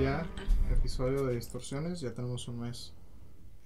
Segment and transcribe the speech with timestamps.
[0.00, 0.26] ya
[0.70, 2.00] episodio de distorsiones.
[2.00, 2.94] Ya tenemos un mes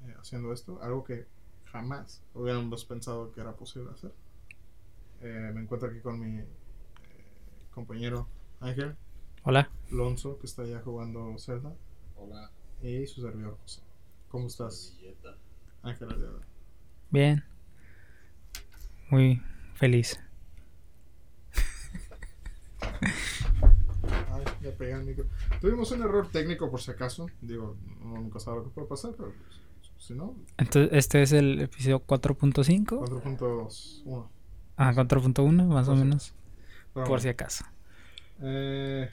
[0.05, 0.83] eh, haciendo esto.
[0.83, 1.27] Algo que
[1.67, 4.13] jamás hubiéramos pensado que era posible hacer.
[5.21, 6.47] Eh, me encuentro aquí con mi eh,
[7.71, 8.29] compañero
[8.61, 8.97] Ángel
[9.45, 9.71] Hola.
[9.91, 11.73] Lonzo, que está allá jugando Zelda.
[12.17, 12.51] Hola,
[12.83, 13.83] Y su servidor José.
[14.29, 14.99] ¿Cómo estás.
[15.83, 16.09] Ángel?
[17.11, 17.45] Bien.
[19.09, 19.41] Muy
[19.75, 20.19] feliz.
[24.33, 25.27] Ay, ya pegué el micro.
[25.61, 27.27] Tuvimos un error técnico por si acaso.
[27.41, 29.33] Digo, uno nunca sabe lo que puede pasar, pero
[29.99, 32.85] si no, Entonces, este es el episodio 4.5.
[33.07, 34.29] 4.1.
[34.77, 36.35] Ah, 4.1 más o Por menos.
[36.93, 37.65] Pero Por si acaso.
[38.41, 39.09] Eh,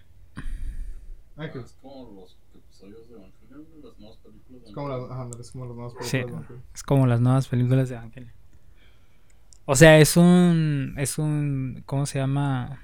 [1.37, 4.61] Es como los episodios de Evangelion de las nuevas películas.
[4.63, 5.29] de es como las, Evangelion.
[5.31, 6.17] ajá, es como las nuevas Sí.
[6.17, 6.61] películas, ¿no?
[6.73, 8.31] Es como las nuevas películas de Ángel.
[9.65, 10.95] O sea, es un.
[10.97, 11.83] Es un.
[11.85, 12.81] ¿Cómo se llama?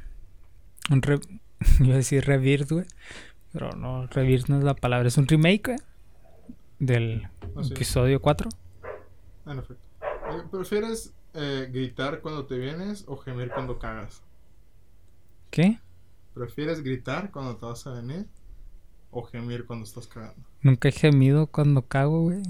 [0.89, 1.02] Un.
[1.02, 1.19] Re,
[1.80, 2.86] iba a decir Rebirth, güey.
[3.52, 5.08] Pero no, Rebirth no es la palabra.
[5.08, 5.77] Es un remake, güey.
[6.80, 7.72] Del Así es.
[7.72, 8.50] episodio 4.
[9.47, 9.83] En efecto.
[10.02, 14.22] Eh, ¿Prefieres eh, gritar cuando te vienes o gemir cuando cagas?
[15.50, 15.80] ¿Qué?
[16.33, 18.28] ¿Prefieres gritar cuando te vas a venir
[19.11, 20.44] o gemir cuando estás cagando?
[20.61, 22.44] Nunca he gemido cuando cago, güey.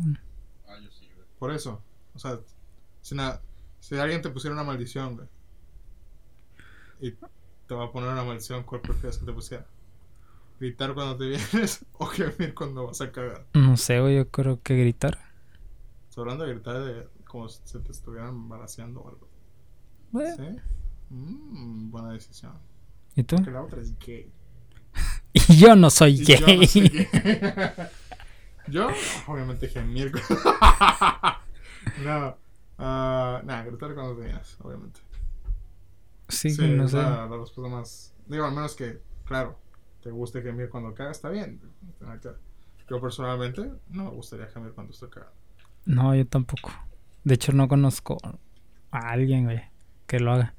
[0.67, 1.27] Ah, yo sí, güey.
[1.39, 1.81] Por eso,
[2.15, 2.39] o sea,
[3.01, 3.15] si,
[3.79, 5.27] si alguien te pusiera una maldición, güey,
[6.99, 7.13] y
[7.67, 9.65] te va a poner una maldición, ¿cuál prefieres que te pusiera?
[10.59, 13.45] ¿Gritar cuando te vienes o gemir cuando vas a cagar?
[13.53, 14.15] No sé, güey.
[14.17, 15.19] Yo creo que gritar.
[16.09, 19.27] Estoy hablando de gritar de como si se te estuvieran balaseando o algo.
[20.35, 20.59] ¿Sí?
[21.09, 22.53] Mm, buena decisión.
[23.15, 23.35] ¿Y tú?
[23.43, 24.31] Que la otra es gay.
[25.33, 26.57] Y yo no soy Y yo gay.
[26.57, 27.07] no soy gay.
[28.69, 28.89] Yo,
[29.27, 30.11] obviamente, gemir.
[32.03, 32.37] no.
[32.79, 34.99] ah, nada, gritar cuando te vienes, obviamente.
[36.27, 36.97] Sí, Sí, no sé.
[36.97, 38.13] la, la respuesta más.
[38.27, 39.59] Digo, al menos que, claro,
[40.03, 41.59] te guste gemir cuando cagas, está bien.
[42.89, 45.33] Yo personalmente no me gustaría gemir cuando estoy cagando.
[45.85, 46.71] No, yo tampoco.
[47.23, 48.17] De hecho, no conozco
[48.91, 49.61] a alguien, güey,
[50.05, 50.53] que lo haga.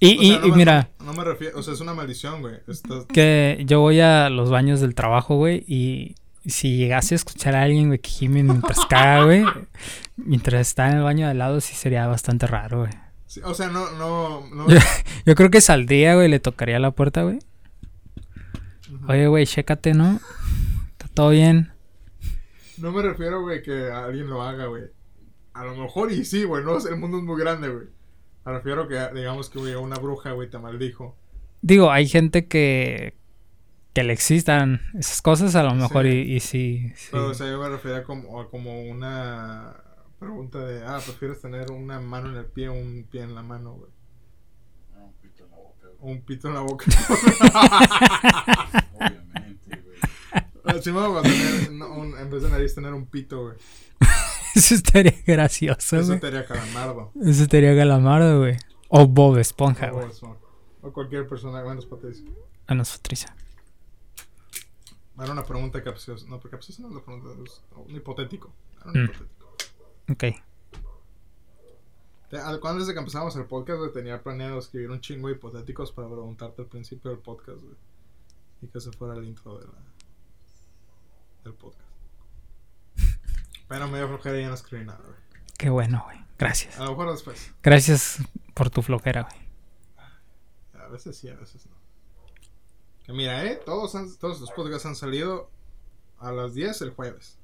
[0.00, 1.94] Y, O sea, y- no y me- mira, No me refiero, o sea, es una
[1.94, 2.56] maldición, güey.
[2.66, 6.16] Estás- que yo voy a los baños del trabajo, güey, y
[6.46, 9.44] si llegase a escuchar a alguien, güey, que gime mientras caga, güey,
[10.16, 12.92] mientras está en el baño de al lado, sí sería bastante raro, güey.
[13.34, 14.66] Sí, o sea, no, no, no.
[15.26, 17.38] Yo creo que saldría, güey, le tocaría la puerta, güey.
[19.08, 20.20] Oye, güey, chécate, ¿no?
[20.92, 21.72] ¿Está todo bien?
[22.78, 24.84] No me refiero, güey, que alguien lo haga, güey.
[25.52, 27.86] A lo mejor y sí, güey, no, el mundo es muy grande, güey.
[28.44, 31.16] Me refiero que, digamos que, güey, una bruja, güey, te maldijo.
[31.62, 33.14] Digo, hay gente que
[33.94, 36.10] que le existan esas cosas, a lo mejor, Sí.
[36.10, 37.08] y, y sí, sí.
[37.12, 39.72] Pero, o sea, yo me refería como, a como una
[40.24, 43.42] pregunta de, ah, ¿prefieres tener una mano en el pie o un pie en la
[43.42, 43.90] mano, güey?
[44.96, 46.12] Ah, un pito en la boca, güey.
[46.14, 46.86] Un pito en la boca.
[48.94, 49.98] Obviamente, güey.
[50.78, 53.56] Así me voy a tener, no, un- en vez de nariz, tener un pito, güey.
[54.54, 56.26] Eso estaría gracioso, Eso güey.
[56.26, 57.12] haría calamardo.
[57.22, 58.56] Eso estaría Galamardo, güey.
[58.88, 60.08] O Bob Esponja, O, güey.
[60.82, 62.26] O cualquier persona, menos Patricia.
[62.66, 63.34] A nuestra Patricia.
[65.20, 66.26] Era una pregunta capciosa.
[66.28, 68.52] No, pero capciosa no es la pregunta, es un hipotético.
[68.80, 69.04] Era un Mm.
[69.04, 69.33] hipotético.
[70.10, 70.24] Ok.
[72.60, 76.08] Cuando desde que empezamos el podcast, güey, tenía planeado escribir un chingo de hipotéticos para
[76.08, 77.76] preguntarte al principio del podcast, güey.
[78.62, 79.72] Y que ese fuera el intro de la,
[81.44, 81.88] del podcast.
[83.68, 85.16] Pero me dio flojera y ya no escribí nada, güey.
[85.56, 86.18] Qué bueno, güey.
[86.36, 86.76] Gracias.
[86.80, 87.52] A lo mejor después.
[87.62, 88.18] Gracias
[88.54, 89.44] por tu flojera, güey.
[90.82, 91.74] A veces sí, a veces no.
[93.04, 95.50] Que mira, eh, todos, han- todos los podcasts han salido
[96.18, 97.38] a las 10 el jueves.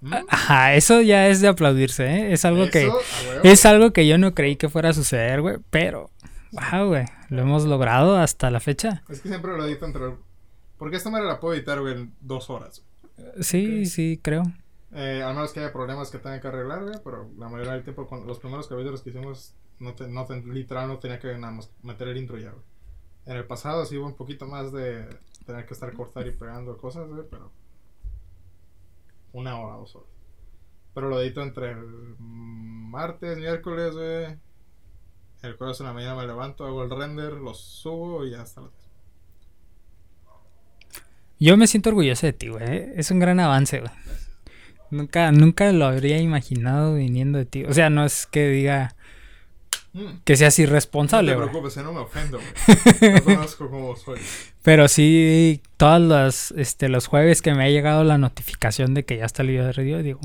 [0.00, 0.14] ¿Mm?
[0.28, 2.32] Ajá, eso ya es de aplaudirse, ¿eh?
[2.32, 2.82] Es algo que...
[2.86, 3.40] Eso, a huevo.
[3.44, 5.56] Es algo que yo no creí que fuera a suceder, güey.
[5.70, 6.10] Pero...
[6.52, 7.04] Wow, güey.
[7.28, 9.02] Lo hemos logrado hasta la fecha.
[9.08, 10.14] Es que siempre lo edito entre...
[10.78, 12.82] Porque esta manera la puedo editar, güey, en dos horas.
[13.40, 13.86] Sí, Ok.
[13.86, 14.44] sí, creo.
[14.94, 17.82] Eh, al menos que haya problemas que tenga que arreglar, güey, pero la mayoría del
[17.82, 21.36] tiempo, con los primeros capítulos que hicimos, no te, no te- literal no tenía que
[21.36, 22.62] nada más meter el intro ya, güey.
[23.26, 25.04] En el pasado sí hubo un poquito más de
[25.44, 27.50] tener que estar cortar y pegando cosas, güey, pero
[29.38, 30.08] una hora, dos horas.
[30.94, 34.36] Pero lo edito entre el martes, miércoles, güey.
[35.42, 38.62] El jueves en la mañana me levanto, hago el render, lo subo y ya está.
[41.38, 42.64] Yo me siento orgulloso de ti, güey.
[42.64, 42.92] ¿eh?
[42.96, 43.92] Es un gran avance, güey.
[44.90, 47.64] Nunca, nunca lo habría imaginado viniendo de ti.
[47.64, 48.96] O sea, no es que diga
[49.98, 50.20] Mm.
[50.24, 51.48] que seas No irresponsable, te güey.
[51.48, 53.12] preocupes, eh, no me ofendo, güey.
[53.14, 54.20] No conozco cómo soy.
[54.62, 59.16] Pero sí, todos los, este, los jueves que me ha llegado la notificación de que
[59.16, 60.20] ya está el video de radio, digo...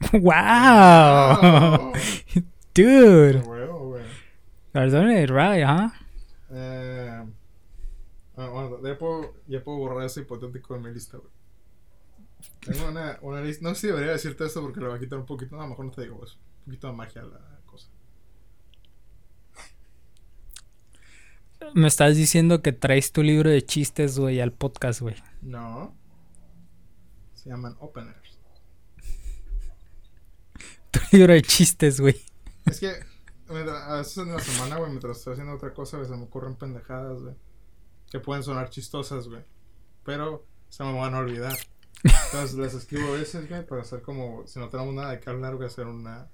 [0.12, 0.32] ¡Wow!
[0.34, 1.92] Ah,
[2.74, 3.42] Dude,
[5.22, 5.90] it right, huh?
[6.50, 7.24] Eh,
[8.38, 11.30] Ah, bueno, ya puedo, ya puedo borrar ese hipotético de mi lista, güey.
[12.60, 13.66] Tengo una, una lista.
[13.66, 15.56] No sé si debería decirte esto porque le va a quitar un poquito.
[15.56, 16.36] No, a lo mejor no te digo eso.
[16.58, 17.88] Un poquito de magia a la cosa.
[21.74, 25.16] Me estás diciendo que traes tu libro de chistes, güey, al podcast, güey.
[25.42, 25.94] No.
[27.34, 28.38] Se llaman openers.
[30.90, 32.16] Tu libro de chistes, güey.
[32.64, 32.92] Es que
[33.48, 36.56] a veces en la semana, güey, mientras estoy haciendo otra cosa, güey, se me ocurren
[36.56, 37.34] pendejadas, güey.
[38.10, 39.42] Que pueden sonar chistosas, güey.
[40.04, 41.56] Pero se me van a olvidar.
[42.02, 45.30] Entonces les escribo a veces, güey, para hacer como, si no tenemos nada de qué
[45.30, 46.28] hablar, voy a hacer una,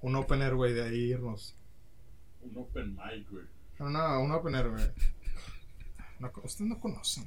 [0.00, 1.56] un opener, güey, de ahí irnos.
[2.42, 3.44] Un open mic, güey.
[3.78, 4.84] No, no, un opener, güey.
[6.18, 7.26] No, ustedes no conocen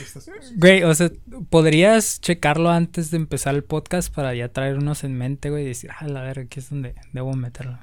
[0.00, 0.56] estas cosas.
[0.56, 1.10] Güey, o sea,
[1.50, 5.68] podrías checarlo antes de empezar el podcast para ya traer unos en mente, güey, y
[5.68, 7.78] decir, ah, la verga, aquí es donde debo meterlo.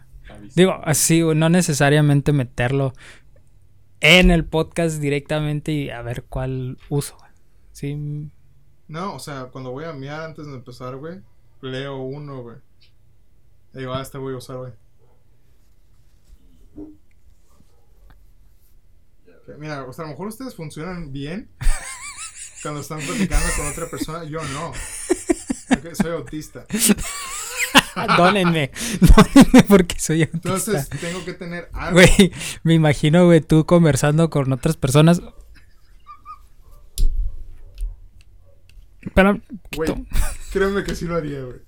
[0.55, 2.93] Digo, así, güey, no necesariamente meterlo
[3.99, 7.31] en el podcast directamente y a ver cuál uso, güey.
[7.71, 8.31] Sí,
[8.87, 11.21] No, o sea, cuando voy a miar antes de empezar, güey,
[11.61, 12.57] leo uno, güey.
[13.73, 14.73] Y digo, ah, este voy a usar, güey.
[19.27, 21.49] Ya, Que, Mira, a lo mejor ustedes funcionan bien
[22.61, 24.23] cuando están platicando con otra persona.
[24.25, 24.69] Yo no.
[24.69, 26.65] Ok, soy autista.
[28.17, 30.49] dónenme, dónenme porque soy autista.
[30.49, 31.99] Entonces, tengo que tener algo.
[31.99, 32.31] Güey,
[32.63, 35.21] me imagino, güey, tú conversando con otras personas.
[39.13, 39.39] Pero,
[39.75, 40.07] Güey,
[40.51, 41.59] créeme que sí lo haría, güey.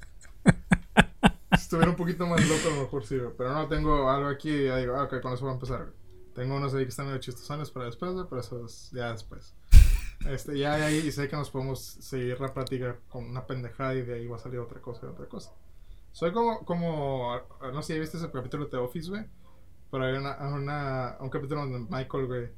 [1.52, 3.32] Si estuviera un poquito más loco, a lo mejor sí, güey.
[3.38, 5.80] Pero no, tengo algo aquí y ya digo, ah, ok, con eso voy a empezar,
[5.80, 6.01] güey.
[6.34, 9.56] Tengo unos ahí que están medio chistosones para después, pero eso es ya después.
[10.30, 13.96] Este, ya de ahí y sé que nos podemos seguir la plática con una pendejada
[13.96, 15.52] y de ahí va a salir otra cosa y otra cosa.
[16.12, 17.42] Soy como, como,
[17.74, 19.26] no sé si viste ese capítulo de The Office, güey.
[19.90, 22.50] Pero hay una, una, un capítulo donde Michael, güey,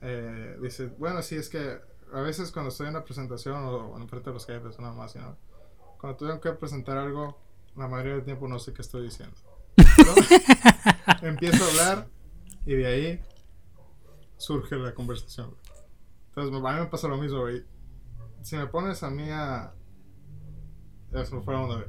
[0.00, 1.78] eh, dice, bueno, sí, es que
[2.12, 4.94] a veces cuando estoy en una presentación o en frente de los jefes o nada
[4.94, 5.36] más, ¿no?
[6.00, 7.38] Cuando tengo que presentar algo,
[7.76, 9.36] la mayoría del tiempo no sé qué estoy diciendo.
[11.22, 12.08] Empiezo a hablar
[12.72, 13.20] y de ahí
[14.36, 15.48] surge la conversación.
[15.50, 15.60] güey.
[16.28, 17.64] Entonces, a mí me pasa lo mismo, güey.
[18.42, 19.72] Si me pones a mí a...
[21.12, 21.88] Ya se me fue onda, güey.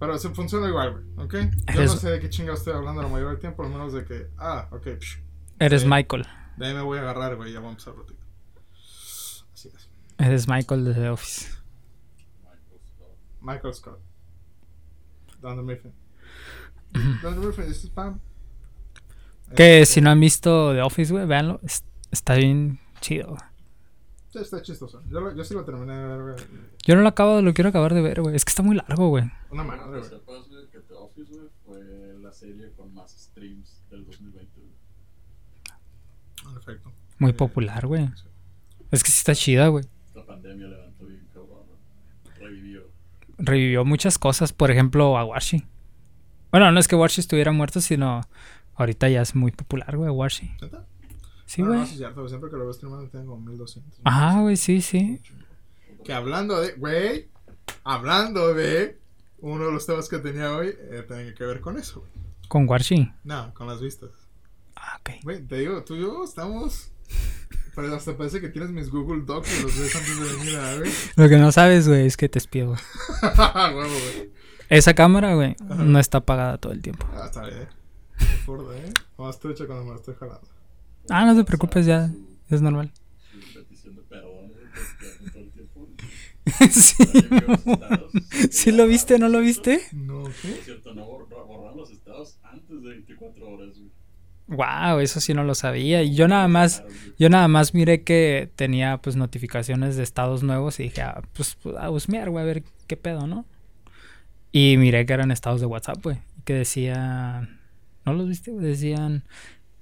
[0.00, 1.32] Pero se funciona igual, güey, ¿ok?
[1.34, 3.92] Yo Eres- no sé de qué chinga estoy hablando la mayoría del tiempo, al menos
[3.92, 4.28] de que...
[4.36, 5.18] Ah, ok, psh,
[5.60, 5.86] eres.
[5.86, 6.26] Michael.
[6.56, 8.26] de ahí me voy a agarrar, güey, ya vamos a platicar.
[9.54, 9.88] Así es.
[10.18, 11.48] Eres Michael de The Office.
[12.42, 13.08] Michael Scott.
[13.40, 13.98] Michael Scott.
[15.40, 15.94] Don Mifflin.
[17.22, 18.20] Don Mifflin, this is Pam.
[19.54, 21.60] Que Este, si no han visto The Office, güey, véanlo.
[21.62, 23.28] es- Está bien chido.
[23.28, 23.40] güey.
[24.30, 25.02] sí, Está chistoso.
[25.08, 26.34] Yo, lo- yo sí lo terminé de ver, güey.
[26.86, 28.34] Yo no lo acabo, lo quiero acabar de ver, güey.
[28.36, 29.24] Es que está muy largo, güey.
[29.50, 30.02] Una madre, güey.
[30.04, 36.54] sepas, güey, que The Office, güey, fue la serie con más streams del 2020, güey.
[36.54, 36.92] Perfecto.
[37.18, 38.06] Muy Eh, popular, güey.
[38.08, 38.24] sí.
[38.90, 39.84] Es que sí está chida, güey.
[40.14, 42.38] La pandemia levantó bien cabrón, güey.
[42.38, 42.82] Revivió.
[43.38, 45.66] Revivió muchas cosas, por ejemplo, a Warshi.
[46.50, 48.20] Bueno, no es que Warshi estuviera muerto, sino
[48.76, 50.50] ahorita ya es muy popular, güey, Warshi.
[50.60, 50.86] ¿Neta?
[51.46, 51.80] Sí, No, güey.
[51.80, 52.28] No, cierto.
[52.28, 54.00] Siempre que lo veo streamando tengo como 1200.
[54.04, 55.20] Ajá, güey, sí, sí.
[56.04, 57.28] Que hablando de, güey,
[57.84, 58.98] hablando de
[59.38, 62.12] uno de los temas que tenía hoy, eh, tiene que ver con eso, güey.
[62.48, 63.12] Con Warshi.
[63.24, 64.10] No, con las vistas.
[64.76, 65.22] Ah, ok.
[65.22, 66.90] Güey, te digo, tú y yo estamos.
[67.74, 70.74] Pero hasta parece que tienes mis Google Docs y los ves antes de venir a
[70.76, 70.88] ver.
[71.16, 72.70] Lo que no sabes, güey, es que te espío.
[73.22, 74.30] Huevo, güey.
[74.68, 77.06] Esa cámara, güey, no está apagada todo el tiempo.
[77.14, 77.68] Ah, está bien.
[78.42, 78.92] Acuerdo, eh.
[79.18, 80.46] Más trucha cuando me lo estoy jalando.
[81.08, 82.10] Ah, no te preocupes, ya.
[82.50, 82.92] Es normal.
[83.32, 85.88] Su petición de perdón, güey, porque todo el tiempo.
[86.70, 88.48] sí.
[88.50, 89.80] ¿Sí lo viste, no lo viste?
[89.92, 90.60] No, Por ¿qué?
[90.64, 93.90] cierto, no borra- borraron los estados antes de 24 horas, güey.
[94.48, 96.04] Wow, eso sí no lo sabía.
[96.04, 96.84] Y yo nada más,
[97.18, 101.56] yo nada más miré que tenía pues notificaciones de estados nuevos y dije, ah, pues
[101.60, 103.44] pues, a husmear, güey, a ver qué pedo, ¿no?
[104.52, 106.18] Y miré que eran estados de WhatsApp, güey.
[106.44, 107.58] Que decían,
[108.06, 108.52] ¿no los viste?
[108.52, 109.24] Decían,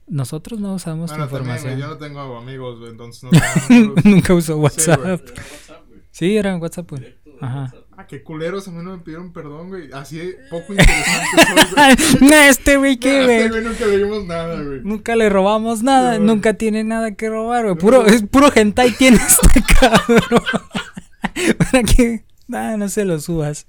[0.07, 1.81] nosotros no usamos tu Bueno, también, güey, información.
[1.81, 3.31] yo no tengo amigos, güey, entonces no
[3.69, 5.21] tengo Nunca uso WhatsApp.
[6.11, 7.15] Sí, era en WhatsApp, güey.
[7.41, 7.61] Ajá.
[7.63, 7.81] WhatsApp.
[7.97, 9.89] Ah, qué culeros, a mí no me pidieron perdón, güey.
[9.93, 11.75] Así de poco interesante soy,
[12.19, 12.29] güey.
[12.31, 13.63] No, este güey, ¿qué, este güey?
[13.65, 14.81] nunca le dimos nada, güey.
[14.83, 16.27] Nunca le robamos nada, Sí, güey.
[16.27, 17.77] nunca tiene nada que robar, güey.
[17.77, 20.43] Puro, es puro hentai tiene este cabrón.
[21.59, 23.67] Para que ah, no se lo subas.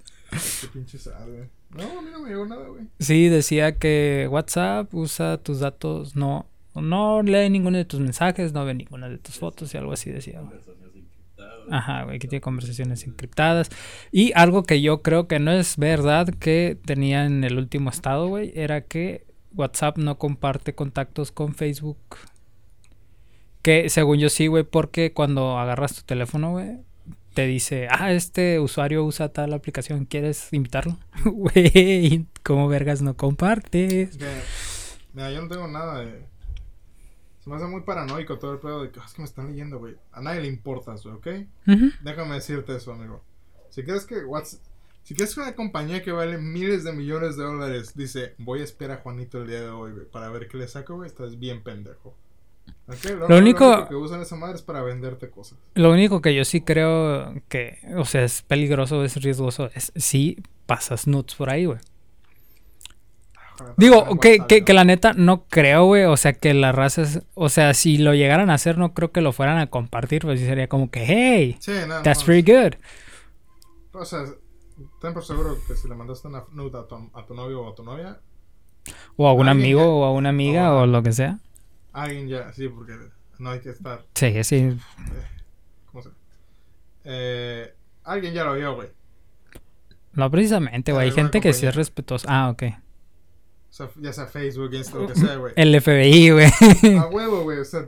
[0.61, 0.97] Qué pinche
[1.27, 1.54] güey.
[1.75, 2.85] No, no me llegó nada, güey.
[2.99, 8.65] Sí, decía que WhatsApp usa tus datos, no, no lee ninguno de tus mensajes, no
[8.65, 10.41] ve ninguna de tus fotos y algo así decía.
[10.41, 10.53] güey.
[11.69, 13.69] Ajá, güey, que tiene conversaciones encriptadas.
[14.11, 18.27] Y algo que yo creo que no es verdad que tenía en el último estado,
[18.27, 21.97] güey, era que WhatsApp no comparte contactos con Facebook.
[23.61, 26.77] Que según yo sí, güey, porque cuando agarras tu teléfono, güey,
[27.35, 30.97] te dice, ah, este usuario usa tal aplicación, ¿quieres invitarlo?
[31.25, 34.17] Güey, ¿cómo vergas no compartes?
[35.13, 36.25] Mira, yo no tengo nada de.
[37.43, 39.47] Se me hace muy paranoico todo el pedo de que "Ah, es que me están
[39.51, 39.95] leyendo, güey.
[40.11, 41.27] A nadie le importas, güey, ¿ok?
[42.01, 43.21] Déjame decirte eso, amigo.
[43.69, 44.59] Si quieres que Whats-
[45.03, 48.63] si quieres que una compañía que vale miles de millones de dólares dice, voy a
[48.63, 51.37] esperar a Juanito el día de hoy, güey, para ver qué le saco, güey, estás
[51.37, 52.15] bien pendejo.
[53.27, 55.57] Lo único- que usan esa madre es para venderte cosas.
[55.73, 60.43] Lo único que yo sí creo que, o sea, es peligroso, es riesgoso, es si
[60.67, 61.79] pasas nuts por ahí, güey.
[63.77, 64.65] Digo, que, que, ¿no?
[64.65, 66.03] que la neta no creo, güey.
[66.03, 67.21] O sea, que las razas.
[67.35, 70.23] O sea, si lo llegaran a hacer, no creo que lo fueran a compartir.
[70.23, 71.71] Pues sí sería como que, hey, Sí,
[72.03, 72.23] that's más.
[72.25, 72.73] pretty good.
[73.93, 74.25] O sea,
[74.99, 77.71] ten por seguro que si le mandaste una nude a tu, a tu novio o
[77.71, 78.19] a tu novia,
[79.15, 81.39] O a un amigo o a una amiga o lo que sea.
[82.03, 82.93] Alguien ya, sí, porque
[83.39, 84.77] no hay que estar, Sí, sí.
[85.87, 86.09] ¿cómo se?
[87.03, 87.73] Eh,
[88.03, 88.89] alguien ya lo vio, güey.
[90.13, 91.05] No precisamente, güey.
[91.09, 92.27] Hay gente que sí es respetuosa.
[92.29, 92.63] Ah, ok.
[92.63, 95.53] O sea, ya sea Facebook, Insta, lo que sea, güey.
[95.57, 96.47] El FBI, güey.
[96.97, 97.59] A huevo, güey.
[97.59, 97.85] O sea,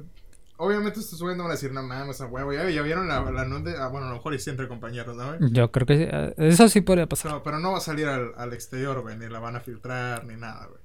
[0.58, 2.52] obviamente estos güeyes no van a decir, no mames, a huevo.
[2.52, 5.16] Ya, ya vieron la, la de- ah, bueno, a lo mejor y sí entre compañeros,
[5.16, 5.52] ¿no, güey?
[5.54, 7.32] Yo creo que sí, eh, eso sí podría pasar.
[7.32, 9.18] Pero, pero no va a salir al, al exterior, güey.
[9.18, 10.82] Ni la van a filtrar, ni nada, güey.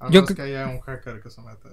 [0.00, 1.70] A menos que haya un hacker que se meta.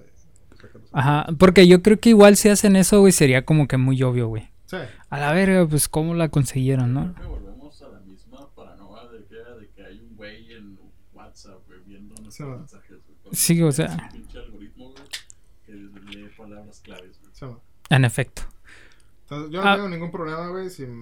[0.92, 1.28] Ajá.
[1.38, 4.50] Porque yo creo que igual si hacen eso, güey, sería como que muy obvio, güey.
[4.66, 4.78] Sí.
[5.10, 7.13] A la verga, pues cómo la consiguieron, ¿no?
[7.13, 10.78] Creo que volvemos a la misma paranoia de que, de que hay un güey en
[11.13, 12.98] WhatsApp, güey, viendo nuestros Sí, mensajes.
[13.24, 13.36] güey.
[13.36, 13.88] Sí, o es sea.
[14.04, 15.04] un pinche algoritmo, güey,
[15.66, 15.74] que
[16.18, 17.32] lee palabras claves, güey.
[17.34, 17.46] sí.
[17.92, 18.44] En efecto.
[19.24, 19.75] Entonces, yo no Ah.
[19.75, 21.00] tengo ningún problema, güey, si me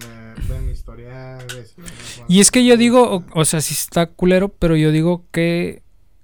[0.48, 1.64] ven mi historial, güey.
[1.66, 5.24] si Y es que yo digo, o, o sea, sí está culero, pero yo digo
[5.32, 5.82] que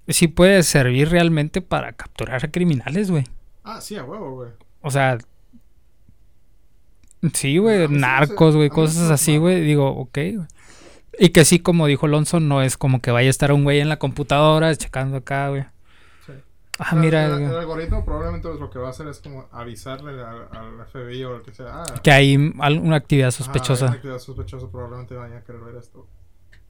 [0.08, 3.24] sí puede servir realmente para capturar a criminales, güey.
[3.62, 4.50] Ah, sí, a huevo, güey.
[4.82, 5.18] O sea,
[7.32, 9.62] sí, güey, narcos, güey, cosas así, güey.
[9.62, 10.46] Digo, ok, güey.
[11.18, 13.80] Y que sí, como dijo Alonso, no es como que vaya a estar un güey
[13.80, 15.64] en la computadora checando acá, güey.
[16.26, 16.32] Sí.
[16.80, 20.20] Ah, El- mira, el, el algoritmo probablemente lo que va a hacer es como avisarle
[20.22, 21.82] al, al FBI o lo que sea.
[21.82, 23.86] Ah, que hay alguna actividad sospechosa.
[23.86, 26.06] alguien que sea sospechoso probablemente vayan a querer ver esto.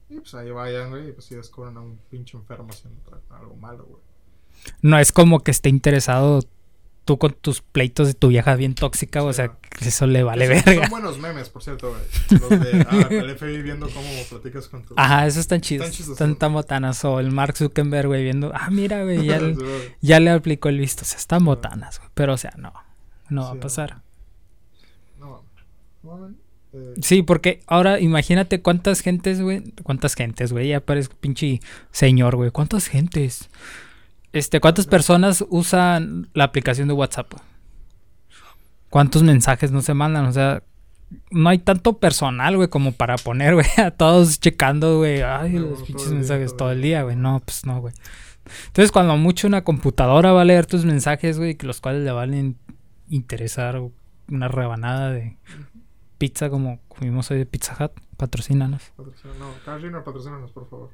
[0.09, 3.55] Y pues ahí vayan, güey, y pues si descubren a un pinche enfermo haciendo algo
[3.55, 4.01] malo, güey.
[4.81, 6.41] No es como que esté interesado
[7.05, 9.59] tú con tus pleitos de tu vieja bien tóxica, o Sí, sea, no.
[9.61, 10.81] que eso le vale Son- verga.
[10.83, 12.39] Son buenos memes, por cierto, güey.
[12.39, 14.93] Los de ah, el FBI viendo cómo platicas con tu.
[14.97, 15.85] Ajá, eso están chidos.
[15.85, 16.13] Están chistosos.
[16.19, 17.03] Están tan botanas.
[17.05, 18.51] O el Mark Zuckerberg, güey, viendo.
[18.55, 19.55] Ah, mira, güey, ya, Sí,
[20.01, 21.03] ya le aplicó el visto.
[21.03, 22.09] O sea, están botanas, güey.
[22.15, 22.73] Pero, o sea, no.
[23.29, 24.01] No va Sí, a pasar.
[25.19, 25.43] No.
[26.03, 26.27] No.
[26.27, 26.31] Eh,
[27.01, 29.63] Sí, porque ahora imagínate cuántas gentes, güey.
[29.83, 30.69] ¿Cuántas gentes, güey?
[30.69, 31.59] Ya parezco pinche
[31.91, 32.51] señor, güey.
[32.51, 33.49] ¿Cuántas gentes?
[34.33, 37.33] Este, ¿cuántas personas usan la aplicación de WhatsApp?
[38.89, 40.25] ¿Cuántos mensajes no se mandan?
[40.25, 40.63] O sea,
[41.31, 45.21] no hay tanto personal, güey, como para poner, güey, a todos checando, güey.
[45.21, 47.15] Ay, No, los pinches día, mensajes todo el día, güey.
[47.15, 47.93] No, pues no, güey.
[48.67, 52.11] Entonces, cuando mucho una computadora va a leer tus mensajes, güey, que los cuales le
[52.11, 52.57] valen
[53.09, 53.81] interesar
[54.29, 55.37] una rebanada de
[56.25, 58.81] pizza como comimos hoy de Pizza Hut, patrocínanos.
[58.97, 59.05] No,
[59.63, 60.89] Carl Jr., patrocínanos, por favor.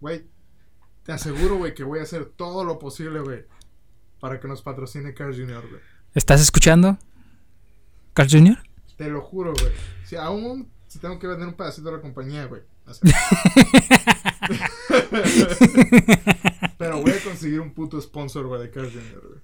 [0.00, 0.26] Güey,
[1.04, 3.44] te aseguro, güey, que voy a hacer todo lo posible, güey,
[4.18, 5.80] para que nos patrocine Carl Jr., güey.
[6.14, 6.98] ¿Estás escuchando?
[8.12, 8.58] Carl Jr.
[8.96, 9.72] Te lo juro, güey.
[10.04, 12.62] Si aún si tengo que vender un pedacito de la compañía, güey.
[16.78, 19.40] Pero voy a conseguir un puto sponsor, güey, de Carl Jr., güey.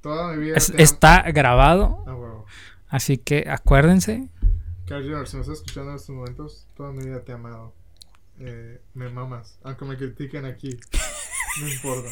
[0.00, 0.56] Toda mi vida.
[0.56, 2.44] Es- te am- está grabado, Ah.
[2.92, 4.28] Así que acuérdense.
[4.86, 7.74] Carl Jr., si me estás escuchando en estos momentos, toda mi vida te he amado.
[8.38, 9.58] Eh, me mamas.
[9.64, 10.78] Aunque me critiquen aquí.
[11.60, 12.08] No importa.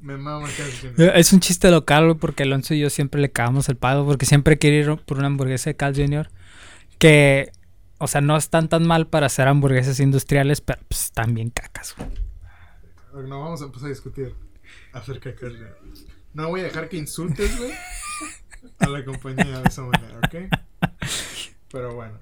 [0.00, 1.12] Me mama Carl Jr.
[1.16, 4.58] Es un chiste local, porque Alonso y yo siempre le cagamos el palo, porque siempre
[4.58, 6.30] quiere ir por una hamburguesa de Carl Jr.
[6.98, 7.52] Que,
[7.98, 11.94] o sea, no están tan mal para hacer hamburguesas industriales, pero pues están bien cacas,
[11.96, 13.28] güey.
[13.28, 14.34] No vamos a empezar a discutir
[14.92, 15.78] acerca de Carl Jr.
[16.34, 17.72] No voy a dejar que insultes, güey,
[18.78, 20.34] a la compañía de esa manera, ¿ok?
[21.70, 22.18] Pero bueno.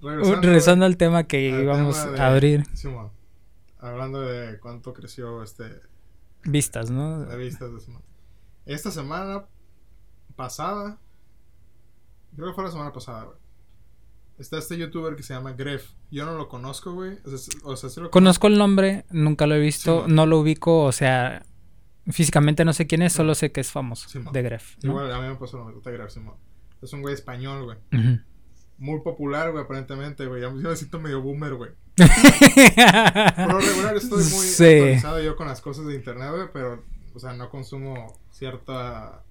[0.00, 2.64] Regresando al tema que al íbamos tema de- a abrir,
[3.78, 5.80] hablando de cuánto creció este
[6.44, 7.24] vistas, ¿no?
[7.24, 8.04] de vistas de semana.
[8.66, 9.44] Esta semana
[10.36, 10.98] pasada,
[12.34, 13.36] creo que fue la semana pasada, güey.
[14.38, 15.92] Está este youtuber que se llama Gref.
[16.10, 17.18] Yo no lo conozco, güey.
[17.24, 20.26] O sea, o sea, sí lo Conozco el nombre, nunca lo he visto, Sí, no
[20.26, 21.44] lo ubico, o sea,
[22.10, 24.30] físicamente no sé quién es, solo sé que es famoso, Sí, mo.
[24.32, 24.76] de Gref.
[24.82, 24.90] ¿no?
[24.90, 25.78] Igual a mí me pasó lo mismo.
[25.78, 26.34] Está Gref, Simón.
[26.80, 27.78] Es un güey español, güey.
[28.78, 30.42] Muy popular, güey, aparentemente, güey.
[30.42, 31.70] Yo me siento medio boomer, güey.
[31.96, 34.64] Por lo regular estoy muy Sí.
[34.64, 36.82] actualizado yo con las cosas de internet, güey, pero,
[37.14, 39.22] o sea, no consumo cierta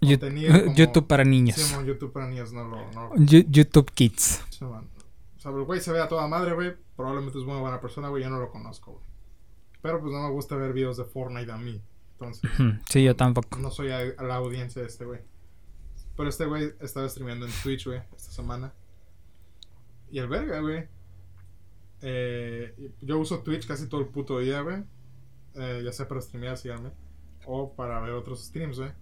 [0.00, 1.56] Yu- contenido como- YouTube para niños.
[1.56, 2.90] Sí, YouTube para niños, no lo...
[2.92, 4.42] No, YouTube Kids.
[4.50, 4.88] sí, man.
[5.36, 6.74] O sea, el güey se ve a toda madre, güey.
[6.96, 8.22] Probablemente es muy buena persona, güey.
[8.24, 9.04] Yo no lo conozco, güey.
[9.82, 11.80] Pero pues no me gusta ver videos de Fortnite a mí.
[12.18, 12.50] Entonces,
[12.88, 13.58] Sí, yo tampoco.
[13.58, 15.20] no soy a, a la audiencia de este güey.
[16.16, 18.72] Pero este güey estaba streameando en Twitch, güey, esta semana.
[20.10, 20.88] Y el verga, güey.
[22.02, 24.82] Eh, yo uso Twitch casi todo el puto día, güey.
[25.54, 26.90] Eh, ya sea para streamear, síganme.
[27.46, 28.92] O para ver otros streams, güey.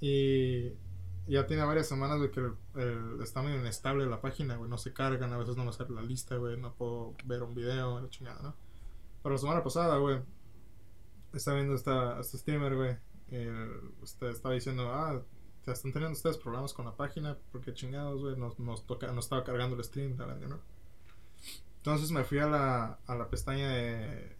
[0.00, 0.72] Y
[1.26, 4.68] ya tiene varias semanas de que el- el- está medio inestable la página, güey.
[4.70, 6.56] No se cargan, a veces no me sale la lista, güey.
[6.58, 8.54] No puedo ver un video, la chingada, ¿no?
[9.22, 10.20] Pero la semana pasada, güey,
[11.38, 12.96] estaba viendo esta, este streamer, güey.
[14.02, 15.22] Usted estaba diciendo, ah,
[15.64, 19.26] te están teniendo ustedes problemas con la página, porque chingados, güey, nos, nos, toca, nos
[19.26, 20.60] estaba cargando el stream, la verga, ¿no?
[21.78, 24.36] Entonces me fui a la, a la pestaña de,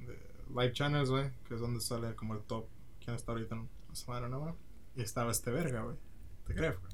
[0.00, 2.66] de Live Channels, güey, que es donde sale como el top,
[3.02, 4.54] quién está ahorita en la semana, ¿no, güey?
[4.96, 5.96] Y estaba este verga, güey,
[6.48, 6.92] de Gref, güey.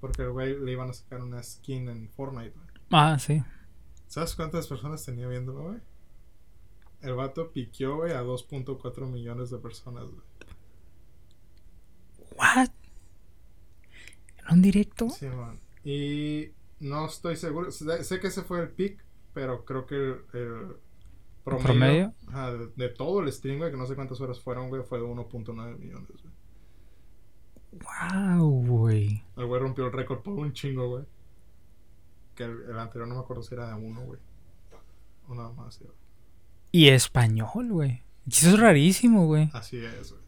[0.00, 2.66] Porque el güey le iban a sacar una skin en Fortnite, güey.
[2.90, 3.42] Ah, sí.
[4.06, 5.80] ¿Sabes cuántas personas tenía viéndolo, güey?
[7.06, 10.22] El vato piqueó, güey, a 2.4 millones de personas, güey.
[12.36, 12.70] ¿What?
[14.38, 15.08] ¿En un directo?
[15.10, 15.60] Sí, man.
[15.84, 16.48] Y
[16.80, 17.70] no estoy seguro.
[17.70, 20.76] Sé, que ese fue el pick, pero creo que el, el
[21.44, 22.14] promedio, promedio?
[22.26, 24.98] ajá, de, de todo el stream, güey, que no sé cuántas horas fueron, güey, fue
[24.98, 26.34] de 1.9 millones, güey.
[27.70, 29.22] Wow, güey.
[29.36, 31.04] El güey rompió el récord por un chingo, güey.
[32.34, 34.18] Que el, el anterior no me acuerdo si era de uno, güey.
[35.28, 35.92] O nada más, güey.
[36.76, 38.02] Y español, güey.
[38.28, 39.48] Eso es rarísimo, güey.
[39.54, 40.22] Así es, güey.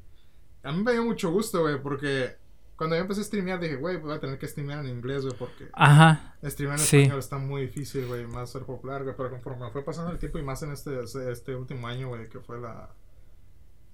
[0.62, 2.36] A mí me dio mucho gusto, güey, porque
[2.76, 5.36] cuando yo empecé a streamear dije, güey, voy a tener que streamear en inglés, güey,
[5.36, 6.36] porque Ajá.
[6.44, 6.96] streamear en Sí.
[6.98, 10.38] español está muy difícil, güey, más ser popular, güey, pero conforme fue pasando el tiempo
[10.38, 11.00] y más en este,
[11.30, 12.88] este último año, güey, que fue la...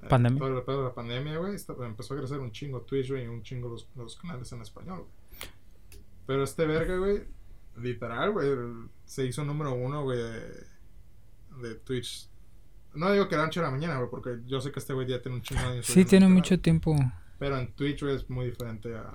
[0.03, 0.38] eh, Pandemia.
[0.38, 3.27] Todo el pedo de la pandemia, güey, empezó a crecer un chingo Twitch, güey, y
[3.27, 5.51] un chingo los, los canales en español, güey.
[6.27, 7.25] Pero este verga, güey,
[7.79, 8.49] literal, güey,
[9.07, 10.67] se hizo número uno, güey, de,
[11.62, 12.29] de Twitch.
[12.95, 15.07] No digo que era ancho de la mañana, güey, porque yo sé que este güey
[15.07, 16.97] ya tiene un chingo de años Sí, tiene mucho tiempo.
[17.39, 19.13] pero en Twitch güey, es muy diferente a,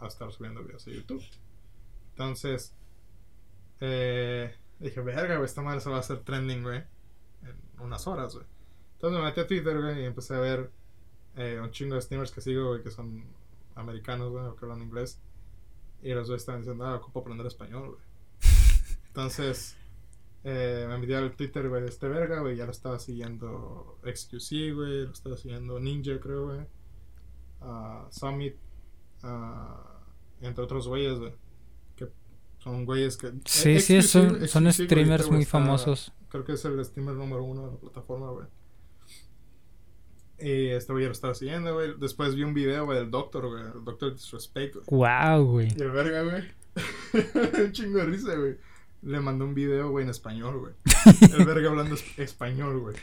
[0.00, 1.22] a estar subiendo videos a YouTube.
[2.10, 2.74] Entonces,
[3.80, 6.78] eh, dije, verga, güey, esta madre se va a hacer trending, güey,
[7.42, 8.46] en unas horas, güey.
[8.94, 10.70] Entonces me metí a Twitter, güey, y empecé a ver
[11.36, 13.24] eh, un chingo de streamers que sigo, güey, que son
[13.74, 15.20] americanos, güey, o que hablan inglés.
[16.02, 18.00] Y los güeyes estaban diciendo, ah, ocupo aprender español, güey.
[19.08, 19.76] Entonces,
[20.44, 24.74] eh, me metí al Twitter, güey, de este verga, güey, ya lo estaba siguiendo XQC,
[24.74, 26.66] güey, lo estaba siguiendo Ninja, creo, güey
[27.64, 28.54] a Summit,
[30.40, 31.32] entre otros güeyes, güey.
[31.96, 32.08] Que
[32.58, 33.32] son güeyes que.
[33.44, 36.12] Sí, eh, sí, son, son streamers muy está- famosos.
[36.28, 38.46] Creo que es el streamer número uno de la plataforma, güey.
[40.40, 41.94] Y este güey ya lo estaba siguiendo, güey.
[41.98, 43.62] Después vi un video, güey, del Doctor, güey.
[43.62, 44.86] El Doctor Disrespect, güey.
[44.90, 45.68] Wow, güey.
[45.76, 46.42] Y el verga, güey.
[47.64, 48.56] un chingo de risa, güey.
[49.04, 50.74] Le mandó un video, güey, en español, güey.
[51.38, 52.96] El verga hablando es- español, güey.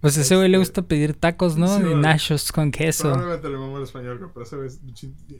[0.00, 1.66] Pues a ese güey le Este- gusta pedir tacos, ¿no?
[1.78, 3.04] Sí, De nachos con queso.
[3.04, 4.68] Probablemente le mamó el español, güey, pero ese güey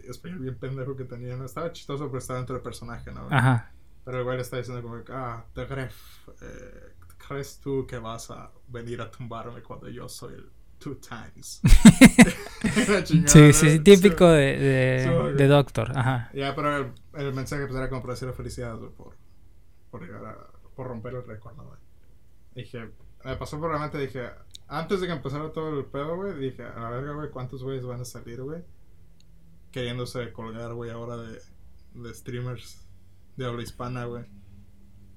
[0.09, 1.44] español bien pendejo que tenía, ¿no?
[1.44, 3.24] Estaba chistoso, pero estaba dentro del personaje, ¿no?
[3.26, 3.37] güey?
[3.37, 3.70] Ajá.
[4.05, 5.92] Pero el güey le está diciendo como que, ah, te crees,
[6.40, 6.92] eh,
[7.29, 10.48] ¿crees tú que vas a venir a tumbarme cuando yo soy el
[10.79, 11.61] two times?
[13.05, 15.92] Chingada, Sí, sí, sí, típico de, Sí, de, Doctor.
[15.96, 16.31] Ajá.
[16.35, 19.14] Ya, pero el, el mensaje pues era como para decirle felicidades, güey, por,
[19.90, 21.70] por llegar a, por romper el récord, ¿no?
[22.55, 22.90] Dije,
[23.25, 24.31] me pasó por la mente, dije,
[24.68, 27.85] antes de que empezara todo el pedo, güey, dije, a la verga, güey, ¿cuántos güeyes
[27.85, 28.64] van a salir, güey?
[29.70, 31.40] Queriéndose colgar, güey, ahora de,
[31.94, 32.87] de streamers
[33.37, 34.25] de habla hispana, güey.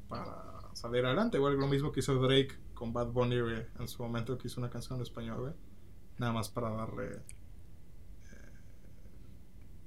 [0.08, 1.56] Para salir adelante, güey.
[1.56, 4.70] Lo mismo que hizo Drake con Bad Bunny, güey, en su momento que hizo una
[4.70, 5.54] canción en español, güey.
[6.18, 7.22] Nada más para darle eh,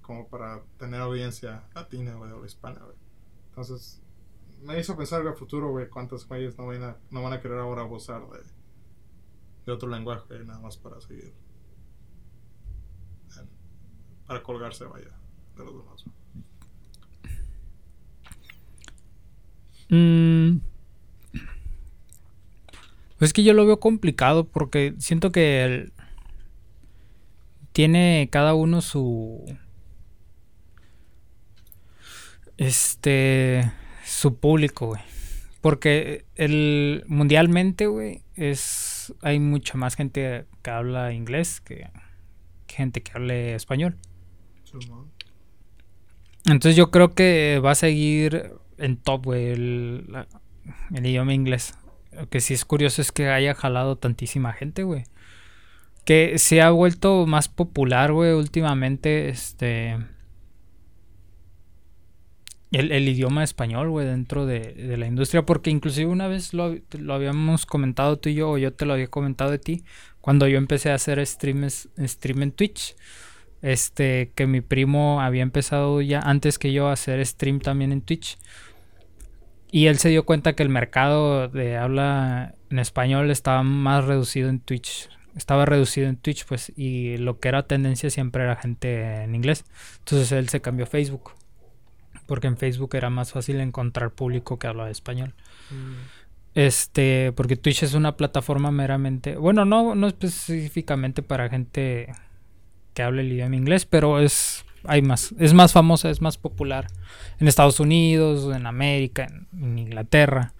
[0.00, 2.96] como para tener audiencia latina, güey, o hispana, güey.
[3.48, 4.01] Entonces,
[4.62, 7.40] me hizo pensar, güey, a futuro, güey, cuántos güeyes no van a, no van a
[7.40, 11.32] querer ahora abusar de, otro lenguaje, nada más para seguir.
[13.38, 13.48] en-
[14.26, 15.10] para colgarse, vaya,
[15.56, 16.04] de los demás.
[19.88, 20.60] Mm.
[23.18, 25.92] Pues es que yo lo veo complicado porque siento que el-
[27.72, 29.44] tiene cada uno su
[32.58, 33.72] este
[34.04, 35.00] su público, güey.
[35.60, 41.88] Porque el mundialmente, güey, es hay mucha más gente que habla inglés que,
[42.66, 43.96] que gente que hable español.
[46.46, 50.26] Entonces yo creo que va a seguir en top, güey, el, la-
[50.94, 51.74] el idioma inglés.
[52.12, 55.04] Lo que sí es curioso es que haya jalado tantísima gente, güey.
[56.04, 59.96] que se ha vuelto más popular, güey, últimamente, este...
[62.72, 67.66] El, idioma español, güey, dentro de, la industria, porque inclusive una vez lo, lo habíamos
[67.66, 69.84] comentado tú y yo, o yo te lo había comentado de ti,
[70.22, 72.96] cuando yo empecé a hacer streams, stream en Twitch,
[73.60, 78.02] este, que mi primo había empezado ya antes que yo a hacer stream también en
[78.02, 78.38] Twitch.
[79.70, 84.48] Y él se dio cuenta que el mercado de habla en español estaba más reducido
[84.48, 85.08] en Twitch.
[85.34, 89.64] Estaba reducido en Twitch, pues, y lo que era tendencia siempre era gente en inglés.
[90.00, 91.32] Entonces él se cambió Facebook.
[92.32, 95.34] Porque en Facebook era más fácil encontrar público que hablaba español.
[96.54, 102.10] Este, porque Twitch es una plataforma meramente, bueno, no, no específicamente para gente
[102.94, 106.86] que hable el idioma inglés, pero es, hay más, es más famosa, es más popular
[107.38, 110.54] en Estados Unidos, en América, en, en Inglaterra,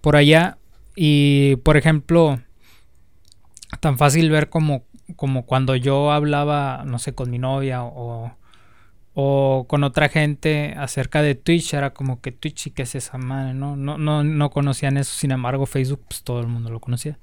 [0.00, 0.56] por allá.
[0.96, 2.40] Y, por ejemplo,
[3.80, 4.84] tan fácil ver como,
[5.16, 8.34] como cuando yo hablaba, no sé, con mi novia o,
[9.14, 13.18] o con otra gente acerca de Twitch, era como que Twitch y que es esa
[13.18, 13.76] madre, ¿no?
[13.76, 17.18] No, no, no conocían eso, sin embargo Facebook, pues todo el mundo lo conocía.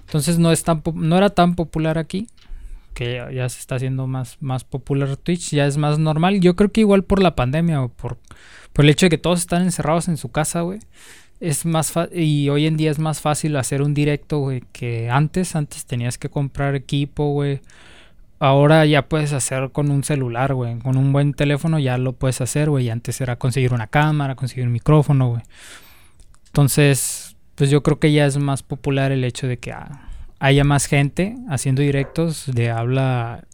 [0.00, 2.28] Entonces no, es tan, no era tan popular aquí,
[2.94, 6.40] que ya, se está haciendo más, más popular Twitch, ya es más normal.
[6.40, 8.18] Yo creo que igual por la pandemia o por,
[8.72, 10.80] por el hecho de que todos están encerrados en su casa, güey.
[11.40, 15.56] Es más y hoy en día es más fácil hacer un directo, güey, que antes.
[15.56, 17.60] Antes tenías que comprar equipo, güey.
[18.44, 20.78] Ahora ya puedes hacer con un celular, güey.
[20.80, 22.90] Con un buen teléfono ya lo puedes hacer, güey.
[22.90, 25.42] Antes era conseguir una cámara, conseguir un micrófono, güey.
[26.48, 30.62] Entonces, pues yo creo que ya es más popular el hecho de que ah, haya
[30.62, 33.44] más gente haciendo directos de habla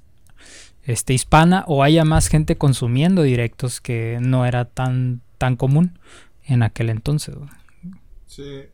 [0.82, 6.00] este, hispana o haya más gente consumiendo directos que no era tan, tan común
[6.42, 7.36] en aquel entonces.
[7.36, 7.48] güey.
[8.26, 8.64] Sí,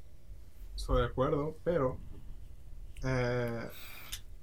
[0.75, 1.99] estoy de acuerdo, pero.
[3.05, 3.69] Eh,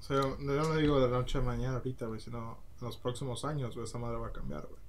[0.03, 2.97] o sea, yo no digo de la noche a mañana ahorita, güey, sino en los
[2.97, 4.81] próximos años, güey, esa madre va a cambiar, güey.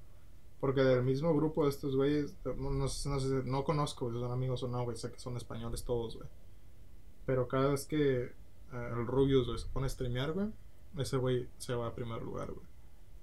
[0.59, 4.19] Porque del mismo grupo de estos güeyes, no, no sé, no, sé, no conozco si
[4.19, 6.29] son amigos o no, güey, sé que son españoles todos, güey.
[7.27, 8.33] Pero cada vez que eh,
[8.73, 10.49] el Rubius, güey, se pone a streamear, güey,
[10.99, 12.67] ese güey se va a primer lugar, güey.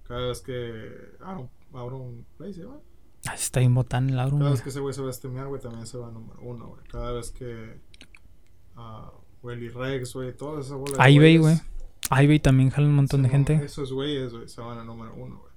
[0.03, 2.79] Cada vez que Aaron, Aaron Play se va,
[3.25, 4.53] Ay, está bien botán el Auron, cada güey.
[4.53, 6.67] vez que ese güey se va a streamear, güey, también se va a número uno,
[6.69, 6.83] güey.
[6.87, 7.81] Cada vez que.
[8.77, 9.11] ah,
[9.43, 11.71] Willy Rex, güey, toda esa bola Ivey, güeyes, güey.
[12.11, 13.65] Ivey también jala un montón de Simón, gente.
[13.65, 15.53] Esos güeyes, güey, se van a número uno, güey.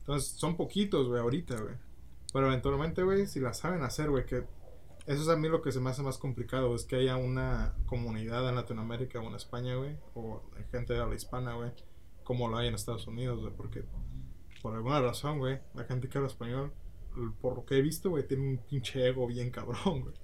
[0.00, 1.74] Entonces, son poquitos, güey, ahorita, güey.
[2.32, 4.44] Pero eventualmente, güey, si la saben hacer, güey, que.
[5.06, 7.74] Eso es a mí lo que se me hace más complicado, es que haya una
[7.86, 10.42] comunidad en Latinoamérica o en España, güey, o
[10.72, 11.70] gente de habla hispana, güey,
[12.24, 13.84] como lo hay en Estados Unidos, güey, porque
[14.62, 16.72] por alguna razón, güey, la gente que habla español,
[17.40, 20.14] por lo que he visto, güey, tiene un pinche ego bien cabrón, güey.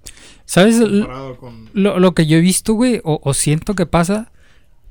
[0.44, 0.80] ¿Sabes?
[0.80, 1.70] Comparado con...
[1.74, 4.32] Lo, lo que yo he visto, güey, o, o siento que pasa,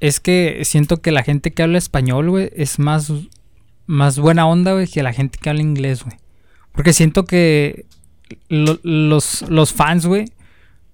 [0.02, 3.12] es que siento que la gente que habla español, güey, es más,
[3.86, 6.18] más buena onda, güey, que la gente que habla inglés, güey.
[6.74, 7.86] Porque siento que
[8.50, 10.26] lo- los, los fans, güey,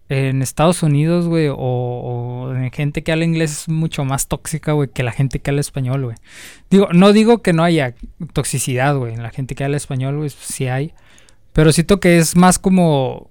[0.09, 4.71] en Estados Unidos, güey, o, o en gente que habla inglés es mucho más tóxica,
[4.71, 6.15] güey, que la gente que habla español, güey.
[6.69, 7.93] Digo, no digo que no haya
[8.33, 10.93] toxicidad, güey, en la gente que habla español, güey, sí hay.
[11.53, 13.29] Pero siento que es más como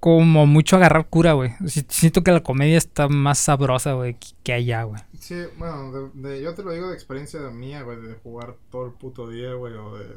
[0.00, 1.52] como mucho agarrar cura, güey.
[1.66, 5.00] Si- Siento que la comedia está más sabrosa, güey, que- allá, güey.
[5.18, 8.92] Sí, bueno, de, yo te lo digo de experiencia mía, güey, de jugar todo el
[8.92, 10.08] puto día, güey, o de,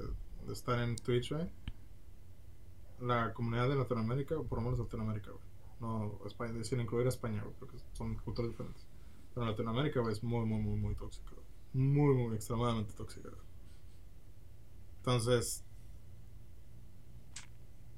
[0.51, 1.49] estar en Twitch, güey.
[3.01, 5.43] La comunidad de Latinoamérica, o por lo menos Latinoamérica, güey.
[5.81, 8.85] No, España, sin incluir a España, güey, porque son culturas diferentes.
[9.33, 11.31] Pero Latinoamérica, güey, es muy, muy, muy, muy tóxica.
[11.73, 13.29] Muy, muy, extremadamente tóxica.
[14.99, 15.63] Entonces...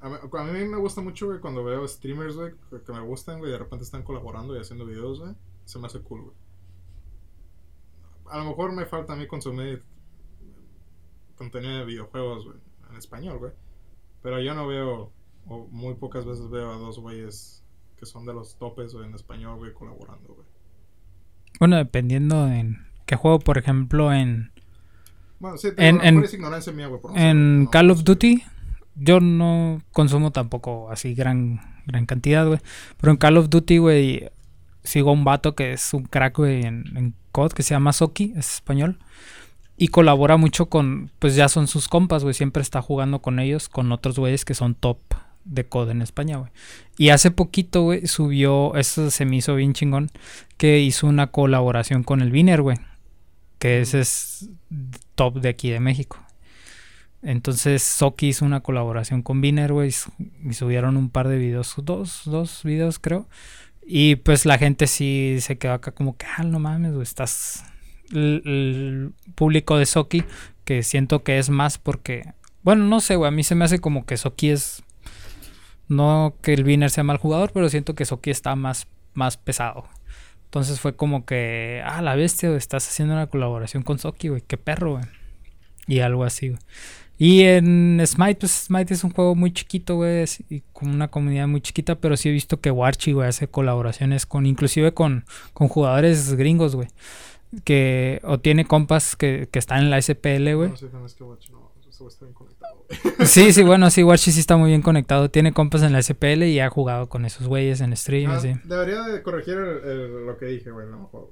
[0.05, 2.53] A mí, a mí me gusta mucho, güey, cuando veo streamers, güey,
[2.85, 5.33] que, me gustan, güey, y de repente están colaborando y haciendo videos, güey.
[5.65, 6.35] Se me hace cool, güey
[8.29, 9.83] a lo mejor me falta a mí consumir
[11.35, 12.57] contenido de videojuegos, güey,
[12.89, 13.51] en español, güey.
[14.21, 15.11] Pero yo no veo,
[15.47, 17.63] o muy pocas veces veo a dos güeyes
[17.97, 20.47] que son de los topes, güey, en español, güey, colaborando, güey.
[21.59, 24.51] Bueno, dependiendo en qué juego, por ejemplo, en,
[25.39, 26.99] Bueno, sí, En- en, en, ignorancia mía, güey.
[27.15, 28.03] en no, Call of.
[28.03, 28.43] Duty,
[28.95, 32.59] yo no consumo tampoco así gran, gran cantidad, güey.
[32.99, 34.29] Pero en Call of Duty, güey,
[34.83, 37.93] sigo a un vato que es un crack, güey, en, en COD, que se llama
[37.93, 38.97] Soki, es español.
[39.77, 42.33] Y colabora mucho con, pues ya son sus compas, güey.
[42.33, 44.99] Siempre está jugando con ellos, con otros güeyes que son top
[45.43, 46.51] de COD en España, güey.
[46.97, 50.09] Y hace poquito, güey, subió, eso se me hizo bien chingón,
[50.57, 52.77] que hizo una colaboración con el Viner, güey.
[53.59, 54.49] Que ese es
[55.15, 56.24] top de aquí de México.
[57.21, 60.11] Entonces Soki hizo una colaboración con Viner, güey, y su-
[60.43, 63.27] y subieron un par de videos, dos, dos videos creo.
[63.85, 67.63] Y pues la gente sí se quedó acá como que, ah, no mames, güey, estás,
[68.13, 70.23] el, público de Soki,
[70.63, 73.79] que siento que es más porque, bueno, no sé, güey, a mí se me hace
[73.79, 74.83] como que Soki es,
[75.87, 79.85] no que el Wiener sea mal jugador, pero siento que Soki está más, más pesado.
[80.45, 84.41] Entonces fue como que, ah, la bestia, güey, estás haciendo una colaboración con Soki, güey,
[84.41, 85.05] qué perro, güey.
[85.87, 86.59] Y algo así, güey.
[87.17, 91.47] Y en Smite, pues Smite es un juego muy chiquito, güey, y con una comunidad
[91.47, 95.23] muy chiquita, pero sí he visto que Warchi, güey, hace colaboraciones con, inclusive con,
[95.53, 96.89] con jugadores gringos, güey.
[97.63, 100.69] Que, o tiene compas que, que están en la SPL, güey.
[100.71, 102.85] No sé, no es que Watch no, está bien conectado.
[103.25, 105.29] Sí, sí, bueno, sí, Warchi sí está muy bien conectado.
[105.31, 108.55] Tiene compas en la SPL y ha jugado con esos güeyes en stream, Ah, así.
[108.65, 111.23] Debería de corregir el- el- lo que dije, güey, güey.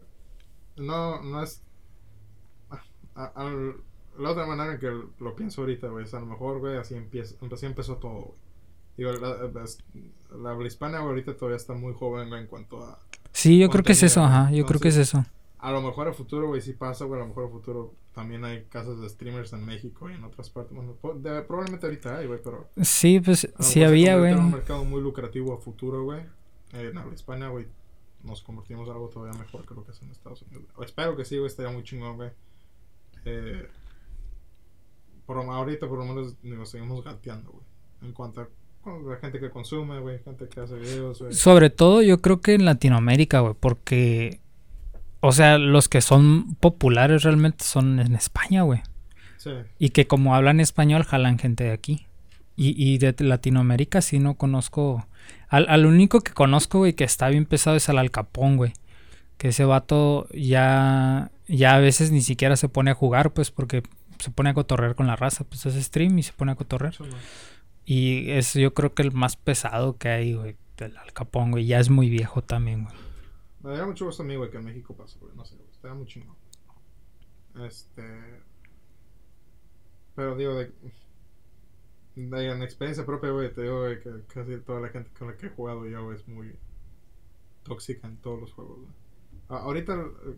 [0.78, 1.62] No, no es...
[3.16, 3.76] ah, al-
[4.18, 6.96] la otra manera en que lo pienso ahorita, güey, es a lo mejor, güey, así,
[6.96, 8.34] empieza, así empezó todo, güey.
[8.96, 9.66] Digo, la, la,
[10.38, 13.00] la habla hispana, güey, ahorita todavía está muy joven, güey, en cuanto a...
[13.32, 15.26] Sí, yo creo que es eso, ajá, yo creo que es eso.
[15.58, 18.46] A lo mejor a futuro, güey, sí pasa, güey, a lo mejor a futuro también
[18.46, 20.76] hay casas de streamers en México y en otras partes.
[20.76, 22.68] Bueno, de- probablemente ahorita hay, güey, pero...
[22.82, 24.34] Sí, pues sí había, güey.
[24.34, 26.20] un mercado muy lucrativo a futuro, güey.
[26.74, 27.66] Eh, en habla hispana, güey,
[28.24, 30.66] nos convertimos en algo todavía mejor que lo que es en Estados Unidos.
[30.76, 32.30] O espero que sí, güey, estaría muy chingón, güey.
[33.26, 33.68] Eh,
[35.26, 37.64] por, ahorita, por lo menos, digo, seguimos gateando, güey.
[38.02, 38.48] En cuanto a
[38.86, 41.34] la gente que consume, güey, gente que hace videos, güey.
[41.34, 44.40] Sobre todo yo creo que en Latinoamérica, güey, porque,
[45.22, 48.82] o sea, los que son populares realmente son en España, güey.
[49.38, 52.06] Sí, Y que como hablan español, jalan gente de aquí.
[52.56, 55.08] Y, y de Latinoamérica sí no conozco.
[55.50, 58.74] Al, al único que conozco, güey, que está bien pesado es al Alcapón, güey.
[59.38, 63.84] Que ese vato ya, ya a veces ni siquiera se pone a jugar, pues, porque
[64.24, 65.44] se pone a cotorrear con la raza.
[65.44, 66.96] Pues hace stream y se pone a cotorrear.
[67.86, 71.66] Y es yo creo que el más pesado que hay, güey, del Alcapón, güey.
[71.66, 72.96] Ya es muy viejo también, güey.
[73.62, 75.36] Me daría mucho gusto a mí, güey, que en México pase, güey.
[75.36, 75.70] No sé, güey.
[75.70, 76.36] Estaría muy chingón.
[77.66, 78.04] Este.
[80.16, 80.72] Pero digo, de.
[82.16, 85.38] de en experiencia propia, güey, te digo, güey, que casi toda la gente con la
[85.38, 86.56] que he jugado yo, güey, es muy
[87.64, 88.94] tóxica en todos los juegos, güey.
[89.50, 90.38] Ahorita, eh,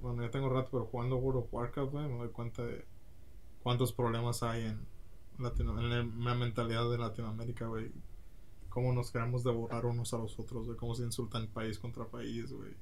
[0.00, 2.84] bueno, ya tengo rato, pero jugando World of Warcraft, güey, me doy cuenta de
[3.62, 4.86] cuántos problemas hay en,
[5.38, 7.90] Latino- en la- en la mentalidad de Latinoamérica, güey
[8.68, 12.50] cómo nos queremos devorar unos a los otros, güey, cómo se insultan país contra país,
[12.54, 12.72] güey.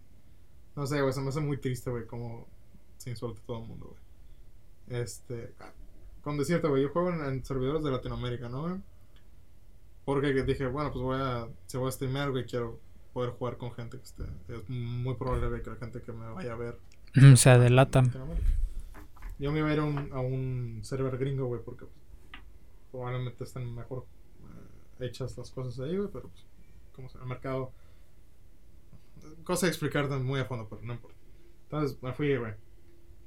[0.76, 2.46] No sé, güey, se me hace muy triste, güey, cómo
[2.96, 3.86] se insulta todo el mundo,
[4.88, 5.00] güey.
[5.02, 5.52] Este,
[6.22, 8.74] con decirte, güey, yo juego en, en servidores de Latinoamérica, ¿no, güey?
[10.04, 12.78] Porque dije, bueno, pues voy a, si voy a streamear, güey, quiero
[13.12, 16.52] poder jugar con gente que esté, es muy probable, que la gente que me vaya
[16.52, 16.78] a ver
[17.32, 18.06] O sea, de Latam.
[18.06, 18.50] Latinoamérica.
[19.38, 22.40] Yo me iba a ir a un, a un server gringo, güey, porque pues,
[22.90, 24.04] probablemente están mejor
[25.00, 26.44] eh, hechas las cosas ahí, güey, pero pues,
[26.92, 27.72] como se el mercado.
[29.44, 31.18] Cosa de explicarte muy a fondo, pero no importa.
[31.64, 32.52] Entonces me fui, güey.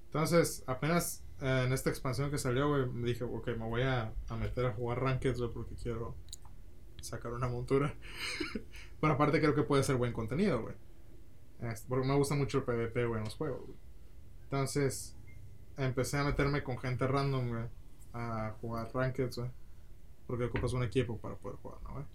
[0.06, 4.14] Entonces, apenas eh, en esta expansión que salió, güey, me dije, ok, me voy a,
[4.28, 6.16] a meter a jugar Ranked, güey, porque quiero
[7.02, 7.94] sacar una montura.
[9.04, 10.76] pero aparte creo que puede ser buen contenido, güey.
[11.90, 13.78] Porque me gusta mucho el PvP, güey, en los juegos, güey.
[14.46, 15.14] Entonces,
[15.76, 17.66] empecé a meterme con gente random, güey,
[18.14, 19.52] a jugar Ranked, güey.
[20.26, 22.06] Porque ocupas un equipo para poder jugar, ¿no, güey?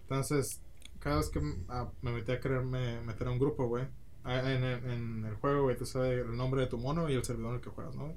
[0.00, 0.60] Entonces,
[0.98, 3.86] cada vez que ah, me metí a quererme meter a un grupo, güey,
[4.24, 7.50] en, en el juego, güey, te sabe el nombre de tu mono y el servidor
[7.50, 8.16] en el que juegas, ¿no, güey?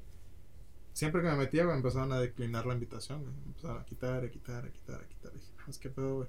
[0.94, 3.36] Siempre que me metía, güey, empezaban a declinar la invitación, güey.
[3.46, 5.32] Empezaban a quitar, a quitar, a quitar, a quitar.
[5.36, 6.28] Y dije, "Ah, que pedo, güey.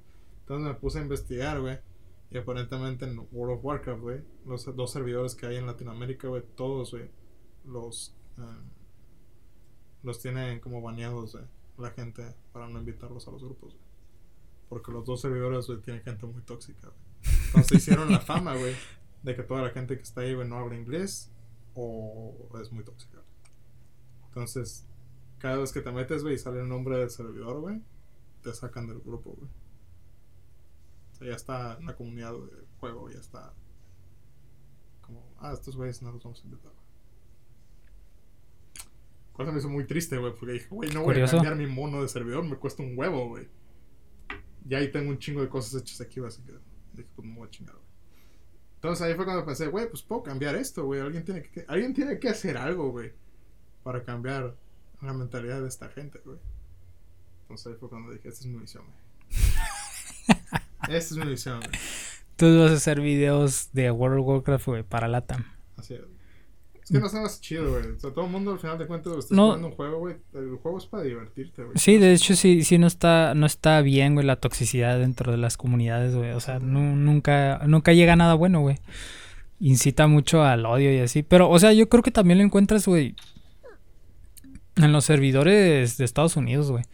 [0.49, 1.79] Entonces me puse a investigar, güey.
[2.31, 6.43] Y aparentemente en World of Warcraft, güey, los dos servidores que hay en Latinoamérica, güey,
[6.57, 7.11] todos, güey,
[7.67, 8.43] los, eh,
[10.03, 11.45] los tienen como baneados, güey,
[11.77, 13.87] la gente para no invitarlos a los grupos, güey.
[14.71, 17.37] Porque los dos servidores, güey, tienen gente muy tóxica, güey.
[17.49, 18.75] Entonces hicieron la fama, güey,
[19.23, 21.31] de que toda la gente que está ahí, güey, no habla inglés
[21.75, 23.19] o es muy tóxica.
[24.29, 24.87] Entonces,
[25.39, 27.83] cada vez que te metes, güey, y sale el nombre del servidor, güey,
[28.43, 29.51] te sacan del grupo, güey.
[31.19, 33.53] O sea, ya está la comunidad del juego, ya está
[35.01, 36.73] como, ah, estos güeyes no los vamos a invitar.
[39.33, 41.37] Cosa me hizo muy triste, güey, porque dije, güey, no voy Curioso.
[41.37, 43.49] a cambiar mi mono de servidor, me cuesta un huevo, güey.
[44.69, 46.53] Y ahí tengo un chingo de cosas hechas aquí, así que
[46.93, 47.89] dije, pues me voy a chingar, güey.
[48.75, 51.01] Entonces ahí fue cuando pensé, güey, pues puedo cambiar esto, güey.
[51.01, 53.13] Alguien tiene que, alguien tiene que hacer algo, güey,
[53.83, 54.57] para cambiar
[55.01, 56.39] la mentalidad de esta gente, güey.
[57.43, 59.08] Entonces ahí fue cuando dije, esta es mi misión, güey.
[60.83, 61.71] Esta es mi misión, güey.
[62.37, 65.45] Tú vas a hacer videos de World of Warcraft, güey, para Latam.
[65.77, 66.01] Así es.
[66.83, 67.87] Es que no más chido, güey.
[67.91, 69.47] O sea, todo el mundo al final de cuentas estás No.
[69.47, 70.17] jugando un juego, güey.
[70.33, 71.77] El juego es para divertirte, güey.
[71.77, 75.37] Sí, de hecho sí, sí no está, no está bien, güey, la toxicidad dentro de
[75.37, 76.31] las comunidades, güey.
[76.31, 78.77] O sea, nu- nunca, nunca llega nada bueno, güey.
[79.61, 81.23] incita mucho al odio y así.
[81.25, 83.17] Pero, o sea, yo creo que también lo encuentras, güey,
[84.77, 86.85] en los servidores de Estados Unidos, güey.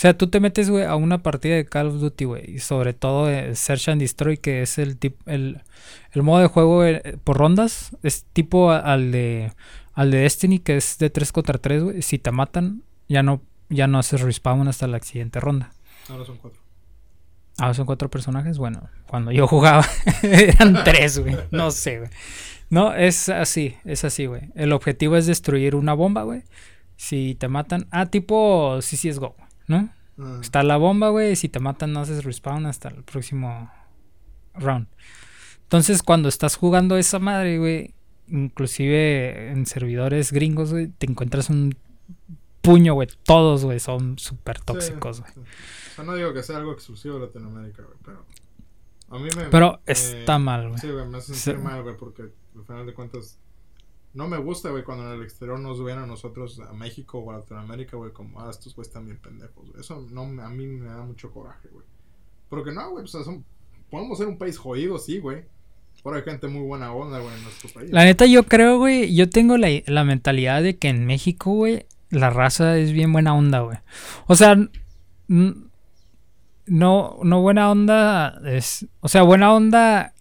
[0.00, 2.50] O sea, tú te metes, güey, a una partida de Call of Duty, güey.
[2.54, 5.60] Y sobre todo eh, Search and Destroy, que es el tip, el,
[6.12, 7.94] el modo de juego eh, por rondas.
[8.02, 9.52] Es tipo a- al de
[9.92, 12.00] al de Destiny, que es de 3 contra 3, güey.
[12.00, 15.70] Si te matan, ya no, ya no haces respawn hasta la siguiente ronda.
[16.08, 16.62] Ahora son cuatro.
[17.58, 18.56] Ah, son cuatro personajes.
[18.56, 19.84] Bueno, cuando yo jugaba
[20.22, 21.36] eran tres, güey.
[21.50, 22.10] No sé, güey.
[22.70, 24.44] No, es así, es así, güey.
[24.54, 26.42] El objetivo es destruir una bomba, güey.
[26.96, 27.86] Si te matan.
[27.90, 29.36] Ah, tipo CSGO,
[29.70, 29.88] ¿no?
[30.18, 31.34] Ah, Está la bomba, güey.
[31.36, 33.70] Si te matan, no haces respawn hasta el próximo
[34.54, 34.86] round.
[35.62, 37.94] Entonces, cuando estás jugando esa madre, güey,
[38.28, 41.76] inclusive en servidores gringos, güey, te encuentras un
[42.60, 43.08] puño, güey.
[43.24, 45.32] Todos, güey, son súper sí, tóxicos, güey.
[45.32, 45.40] sí.
[45.40, 48.26] O sea, no digo que sea algo exclusivo de Latinoamérica, güey, pero.
[49.10, 49.44] A mí me.
[49.46, 50.78] Pero me- está mal, güey.
[50.80, 51.66] Sí, güey, me hace sentir Sí.
[51.66, 53.38] mal, güey, porque al final de cuentas.
[54.12, 57.30] No me gusta, güey, cuando en el exterior nos ven a nosotros, a México o
[57.30, 59.80] a Latinoamérica, güey, como, ah, estos güeyes están bien pendejos, güey.
[59.80, 61.86] Eso no, a mí me da mucho coraje, güey.
[62.48, 63.44] Porque no, güey, o sea, son,
[63.88, 65.44] podemos ser un país jodido, sí, güey.
[66.02, 67.90] Pero hay gente muy buena onda, güey, en nuestro país.
[67.92, 71.86] La neta, yo creo, güey, yo tengo la, la mentalidad de que en México, güey,
[72.10, 73.78] la raza es bien buena onda, güey.
[74.26, 74.56] O sea,
[75.28, 80.14] no, no buena onda es, o sea, buena onda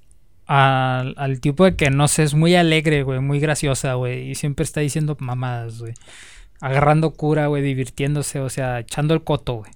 [0.49, 4.35] al, al tipo de que no sé, es muy alegre, güey, muy graciosa, güey, y
[4.35, 5.93] siempre está diciendo mamadas, güey.
[6.59, 9.71] Agarrando cura, güey, divirtiéndose, o sea, echando el coto, güey.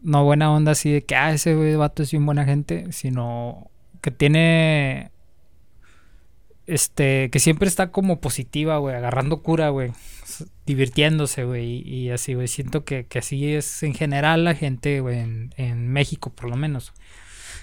[0.00, 3.70] No buena onda así de que, ah, ese güey vato es bien buena gente, sino
[4.00, 5.10] que tiene.
[6.66, 9.92] Este, que siempre está como positiva, güey, agarrando cura, güey,
[10.64, 12.48] divirtiéndose, güey, y, y así, güey.
[12.48, 16.56] Siento que, que así es en general la gente, güey, en, en México, por lo
[16.56, 16.94] menos.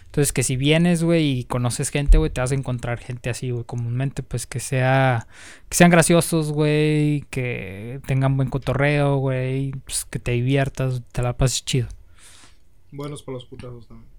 [0.08, 3.52] Entonces, que si vienes, güey, y conoces gente, güey, te vas a encontrar gente así,
[3.52, 5.28] güey, comúnmente, pues que sea,
[5.70, 11.38] que sean graciosos, güey, que tengan buen cotorreo, güey, pues, que te diviertas, te la
[11.38, 11.88] pases chido.
[12.91, 14.10] Buenos para los putazos también.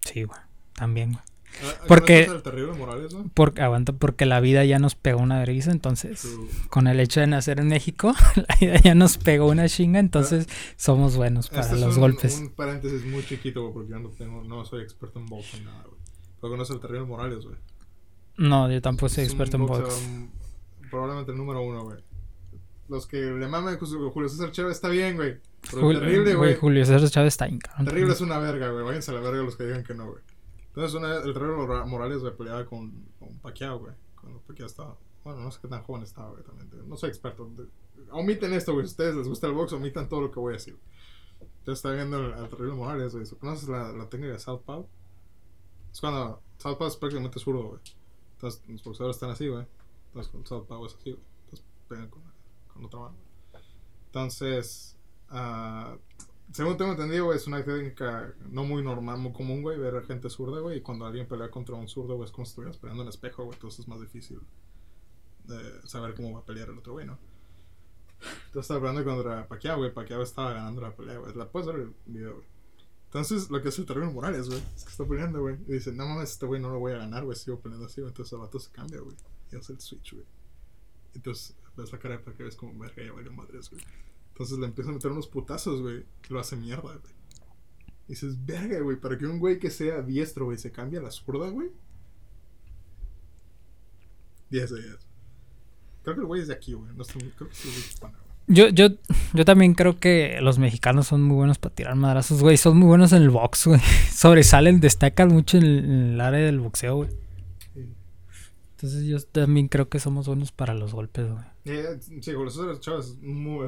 [0.00, 0.40] Sí, güey.
[0.74, 1.24] También, güey.
[1.64, 3.24] Ah, Porque- ¿conoces al terrible Morales, güey?
[3.34, 6.26] Porque, aguanta, porque la vida ya nos pegó una vergüenza, entonces,
[6.70, 10.46] con el hecho de nacer en México, la vida ya nos pegó una chinga, entonces
[10.76, 12.38] somos buenos para Este es los un, golpes.
[12.38, 15.82] un paréntesis muy chiquito, porque yo no tengo, no soy experto en box ni nada,
[15.84, 16.00] güey.
[16.40, 17.56] Pero conoces al terrible Morales, güey.
[18.36, 20.02] No, yo tampoco soy Es experto en box.
[20.90, 21.98] Probablemente el número uno, güey.
[22.88, 25.38] Los que le maman con su- Julio César Chávez está bien, güey.
[25.70, 26.54] Pero Jul- terrible, güey.
[26.54, 27.86] Julio César Chávez está cabrón.
[27.86, 28.84] Terrible es una verga, güey.
[28.84, 30.22] Váyanse a la verga los que digan que no, güey.
[30.76, 33.94] Entonces, el Mora- Morales, güey, peleaba con, con Pacquiao, güey.
[34.20, 34.96] Cuando Pacquiao estaba.
[35.24, 36.44] Bueno, no sé qué tan joven estaba, güey.
[36.86, 37.50] No soy experto.
[38.12, 38.86] Omiten esto, güey.
[38.86, 40.78] Si ustedes les gusta el box, omitan todo lo que voy a decir.
[41.40, 43.26] Entonces, estaba viendo al terrible Morales, güey.
[43.40, 44.86] ¿Conoces la, la técnica de Southpaw?
[45.90, 47.80] Es cuando Southpaw es prácticamente zurdo, güey.
[48.34, 49.66] Entonces, los boxeadores están así, güey.
[50.08, 51.24] Entonces, con Southpaw es así, güey.
[51.44, 52.22] Entonces, pegan con,
[52.72, 53.16] con otra mano.
[54.06, 54.96] Entonces,
[55.30, 55.96] ah,
[56.52, 60.02] según tengo entendido, güey, es una técnica no muy normal, muy común, güey, ver a
[60.02, 60.78] gente zurda, güey.
[60.78, 63.56] Y cuando alguien pelea contra un zurdo, güey, es como estuvieras peleando en espejo, güey.
[63.56, 64.40] Entonces es más difícil
[65.44, 67.18] de saber cómo va a pelear el otro, güey, ¿no?
[68.20, 69.92] Entonces estaba hablando contra Pacquiao, güey.
[69.92, 71.34] Pacquiao estaba ganando la pelea, güey.
[71.34, 72.46] La puedes ver el video, güey.
[73.06, 75.56] Entonces, lo que hace el terrible Morales, güey, es que está peleando, güey.
[75.68, 77.36] Y dice, no mames, este güey no lo voy a ganar, güey.
[77.36, 78.10] Sigo peleando así, güey.
[78.10, 79.16] Entonces el vato se cambia, güey.
[79.52, 80.26] Y hace el switch, güey.
[81.14, 83.82] Entonces ves la cara de Pacquiao, es como, verga, ya valió madres, güey.
[84.36, 86.04] Entonces le empieza a meter unos putazos, güey.
[86.28, 87.14] y Lo hace mierda, güey.
[88.06, 91.02] Y dices, verga, güey, para que un güey que sea diestro, güey, se cambie a
[91.02, 91.70] la zurda, güey.
[94.50, 94.96] 10 de 10.
[96.02, 96.94] Creo que el güey es de aquí, güey.
[96.94, 98.12] No estoy, creo que es de güey.
[98.46, 98.88] Yo, yo,
[99.32, 102.58] yo también creo que los mexicanos son muy buenos para tirar madrazos, güey.
[102.58, 103.80] Son muy buenos en el box, güey.
[104.12, 107.10] Sobresalen, destacan mucho en el, en el área del boxeo, güey.
[107.72, 107.88] Sí.
[108.72, 111.44] Entonces yo también creo que somos buenos para los golpes, güey.
[111.64, 113.66] Eh, sí, César Chávez es muy,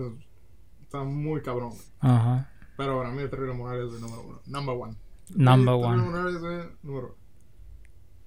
[0.89, 1.83] está muy cabrón, güey.
[2.01, 2.51] Ajá.
[2.79, 4.41] Pero para mí el Terrible Morales es el número uno.
[4.47, 4.97] Number one.
[5.35, 6.03] Number Sí, one.
[6.03, 7.15] Morales, güey, número uno.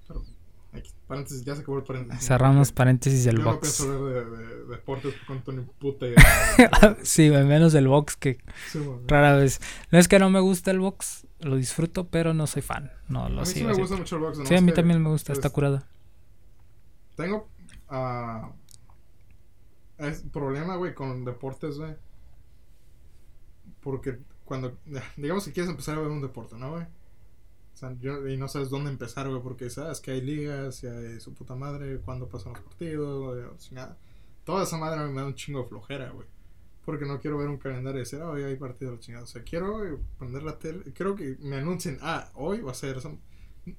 [0.08, 0.22] Pero,
[0.74, 2.28] aquí, paréntesis, ya se acabó el paréntesis.
[2.28, 3.62] Cerramos paréntesis del Yo no box.
[3.62, 6.98] pienso hablar de, de- de deportes con Tony puta idea.
[7.04, 8.38] sí, menos del box que
[8.72, 9.60] Sí, rara vez.
[9.92, 12.92] No es que no me gusta el box, lo disfruto, pero no soy fan.
[13.10, 13.66] No A lo mí sí sigo.
[13.68, 13.82] me así.
[13.82, 14.40] gusta mucho el box.
[14.48, 15.88] Sí, a mí también me gusta, está curada.
[17.16, 17.50] Tengo
[17.90, 18.52] ah,
[19.98, 21.96] es problema, güey, con deportes, güey.
[23.82, 24.78] Porque cuando,
[25.18, 26.84] digamos que quieres empezar a ver un deporte, ¿no, güey?
[26.84, 30.88] O sea, yo- y no sabes dónde empezar, güey, porque sabes que hay ligas y
[30.88, 33.98] hay su puta madre, cuándo pasan los partidos, o chingada.
[34.44, 36.28] Toda esa madre me da un chingo de flojera, güey.
[36.86, 39.24] Porque no quiero ver un calendario y decir, ah, hoy hay partido, la chingada.
[39.24, 42.76] O sea, quiero güey, prender la tele, quiero que me anuncien, ah, hoy va a
[42.76, 42.98] ser,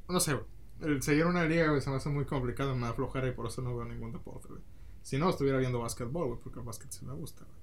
[0.08, 0.38] no sé,
[0.80, 3.46] el seguir una liga, güey, se me hace muy complicado, me da flojera y por
[3.46, 4.60] eso no veo ningún deporte, güey.
[5.02, 7.56] Si no, estuviera viendo básquetbol, güey, porque el básquet sí me gusta, güey.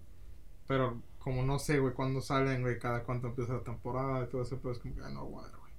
[0.68, 4.42] Pero como no sé, güey, cuándo salen, güey, cada cuánto empieza la temporada y todo
[4.42, 5.72] eso, pues es como que, ah, no, güey, güey.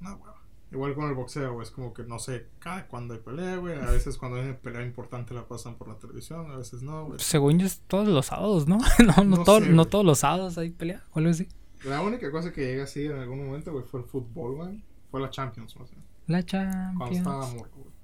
[0.00, 0.32] No, güey.
[0.72, 3.78] Igual con el boxeo, güey, es como que no sé cada cuándo hay pelea, güey.
[3.78, 7.06] A veces cuando hay una pelea importante la pasan por la televisión, a veces no,
[7.06, 7.18] güey.
[7.20, 8.78] Según yo es todos los sábados, ¿no?
[9.06, 11.48] no, no, No todo- sé, no todos los sábados hay pelea o algo así.
[11.84, 14.82] La única cosa que llegué así en algún momento, güey, fue el fútbol, güey.
[15.10, 16.02] Fue la Champions, más bien.
[16.26, 17.54] La Cuando estaba Champions.
[17.54, 17.96] morro, güey.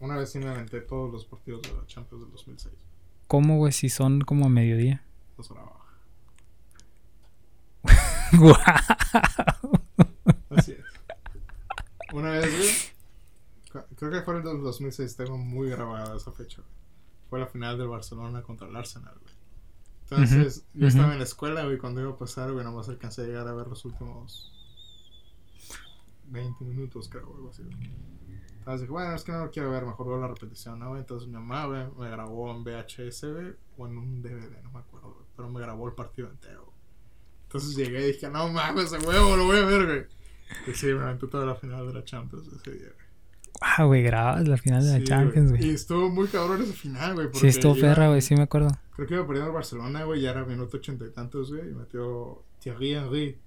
[0.00, 2.74] Una vez sí me aventé todos los partidos de la Champions del 2006.
[3.28, 3.72] ¿Cómo, güey?
[3.72, 5.04] Si son como a mediodía.
[5.36, 5.84] Dos horas abajo.
[8.38, 8.56] Guau.
[10.50, 10.84] Así es.
[12.12, 13.84] Una vez, güey.
[13.96, 15.16] Creo que fue el del 2006.
[15.16, 16.74] Tengo muy grabada esa fecha, güey.
[17.28, 19.34] Fue la final del Barcelona contra el Arsenal, güey.
[20.02, 21.78] Entonces, yo estaba en la escuela, güey.
[21.78, 24.52] Cuando iba a pasar, güey, nomás alcancé a llegar a ver los últimos
[26.26, 27.90] 20 minutos, creo, algo así, güey.
[28.58, 30.96] Entonces dije, bueno, es que no lo quiero ver, mejor veo la repetición, ¿no?
[30.96, 34.78] Entonces mi mamá, güey, me grabó en VHS, güey, o en un DVD, no me
[34.78, 35.23] acuerdo, güey.
[35.36, 36.72] Pero me grabó el partido entero.
[37.44, 40.06] Entonces llegué y dije, no mames, a huevo, lo voy a ver, güey.
[40.66, 43.04] Y sí, me aventé toda la final de la Champions ese día, güey.
[43.60, 45.70] Ah, güey, grababas la final de la Sí, Champions, Y güey.
[45.70, 47.28] estuvo muy cabrón ese final, güey.
[47.34, 48.68] Sí, estuvo perra, güey, sí me acuerdo.
[48.96, 51.74] Creo que iba perdiendo el Barcelona, güey, ya era minuto ochenta y tantos, güey, y
[51.74, 53.38] metió Thierry Henry.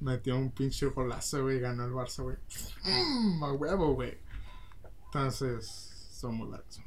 [0.00, 2.36] Metió un pinche golazo, güey, y ganó el Barça, güey.
[2.84, 4.16] Mmm, a huevo, güey.
[5.06, 5.66] Entonces,
[6.12, 6.80] son muy largos.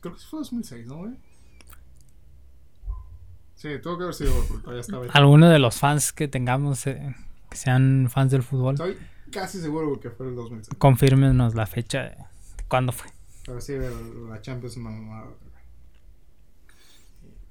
[0.00, 1.18] Creo que sí fue 2006, ¿no, güey?
[3.58, 5.06] Sí, tuvo que haber sido, porque todavía estaba.
[5.06, 7.16] Alguno de los fans que tengamos eh,
[7.50, 8.96] que sean fans del fútbol, Estoy
[9.32, 10.78] casi seguro que fue el 2006.
[10.78, 12.16] confírmenos la fecha de
[12.68, 13.10] cuándo fue.
[13.44, 13.72] Pero sí,
[14.28, 14.76] la Champions.
[14.76, 14.80] Y,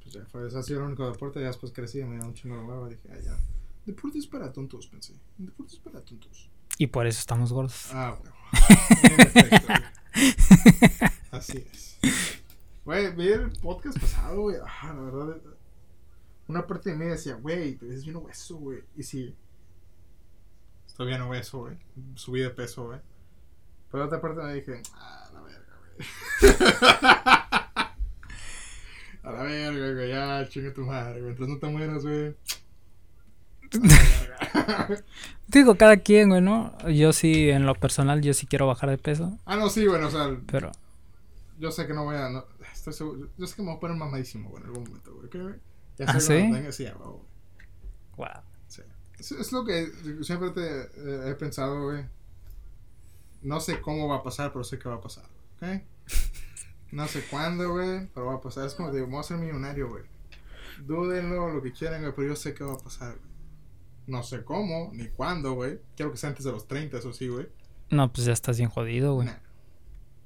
[0.01, 1.41] Pues ya fue, ese ha sido el único deporte.
[1.41, 2.87] Ya después crecí, me dio un chingo de hueva.
[2.87, 3.37] Dije, ah, ya.
[3.85, 5.13] Deportes para tontos, pensé.
[5.37, 6.49] Deportes para tontos.
[6.77, 7.89] Y por eso estamos gordos.
[7.91, 8.31] Ah, güey.
[11.31, 11.97] Así es.
[12.85, 14.55] Güey, vi el podcast pasado, güey.
[14.65, 15.37] Ah, la verdad.
[16.47, 18.83] Una parte de mí decía, güey, te ves bien obeso, güey.
[18.95, 19.35] Y sí.
[20.85, 21.77] Estoy bien obeso, güey.
[22.15, 22.99] Subí de peso, güey.
[23.91, 26.53] Pero otra parte me dije, ah, la verga, güey.
[29.23, 30.09] A la verga, güey.
[30.09, 31.23] Ya, chinga tu madre, güey.
[31.23, 32.35] Mientras no te mueras, güey.
[35.47, 36.77] Digo, cada quien, güey, ¿no?
[36.89, 40.07] Yo sí, en lo personal, yo sí quiero bajar de peso, ah, no, sí, bueno,
[40.07, 40.71] o sea, pero
[41.59, 42.29] Yo sé que no voy a.
[42.29, 43.29] No, estoy seguro.
[43.37, 45.25] Yo sé que me voy a poner mamadísimo, güey, en algún momento, güey.
[45.27, 45.55] ¿ok, güey?
[45.97, 46.71] Ya ¿Ah, sí?
[46.71, 46.87] sí,
[48.15, 48.27] wow.
[48.67, 48.81] Sí.
[49.19, 49.91] Es, es lo que
[50.21, 52.05] siempre te eh, he pensado, güey.
[53.41, 55.25] No sé cómo va a pasar, pero sé que va a pasar,
[55.57, 55.81] ¿ok?
[56.91, 58.65] No sé cuándo, güey, pero va a pasar.
[58.65, 60.03] Es como digo, voy a ser millonario, güey.
[60.85, 63.27] Dúdenlo, lo que quieran, güey, pero yo sé que va a pasar, güey.
[64.07, 65.79] No sé cómo, ni cuándo, güey.
[65.95, 67.49] Quiero que sea antes de los 30, eso sí, güey.
[67.89, 69.27] No, pues ya estás bien jodido, güey.
[69.27, 69.37] Nah.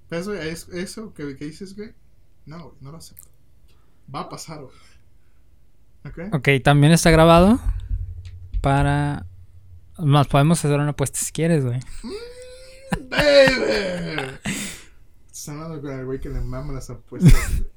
[0.07, 1.93] Pero eso, es- eso que, que dices, güey,
[2.45, 3.27] no, güey, no lo acepto.
[4.13, 4.75] Va a pasar, güey.
[6.05, 6.19] ¿Ok?
[6.33, 7.59] Ok, también está grabado
[8.61, 9.25] para...
[9.97, 11.79] Más podemos hacer una apuesta si quieres, güey.
[13.09, 14.39] ¡Baby!
[15.25, 17.33] Estás hablando con el güey que le mama las apuestas.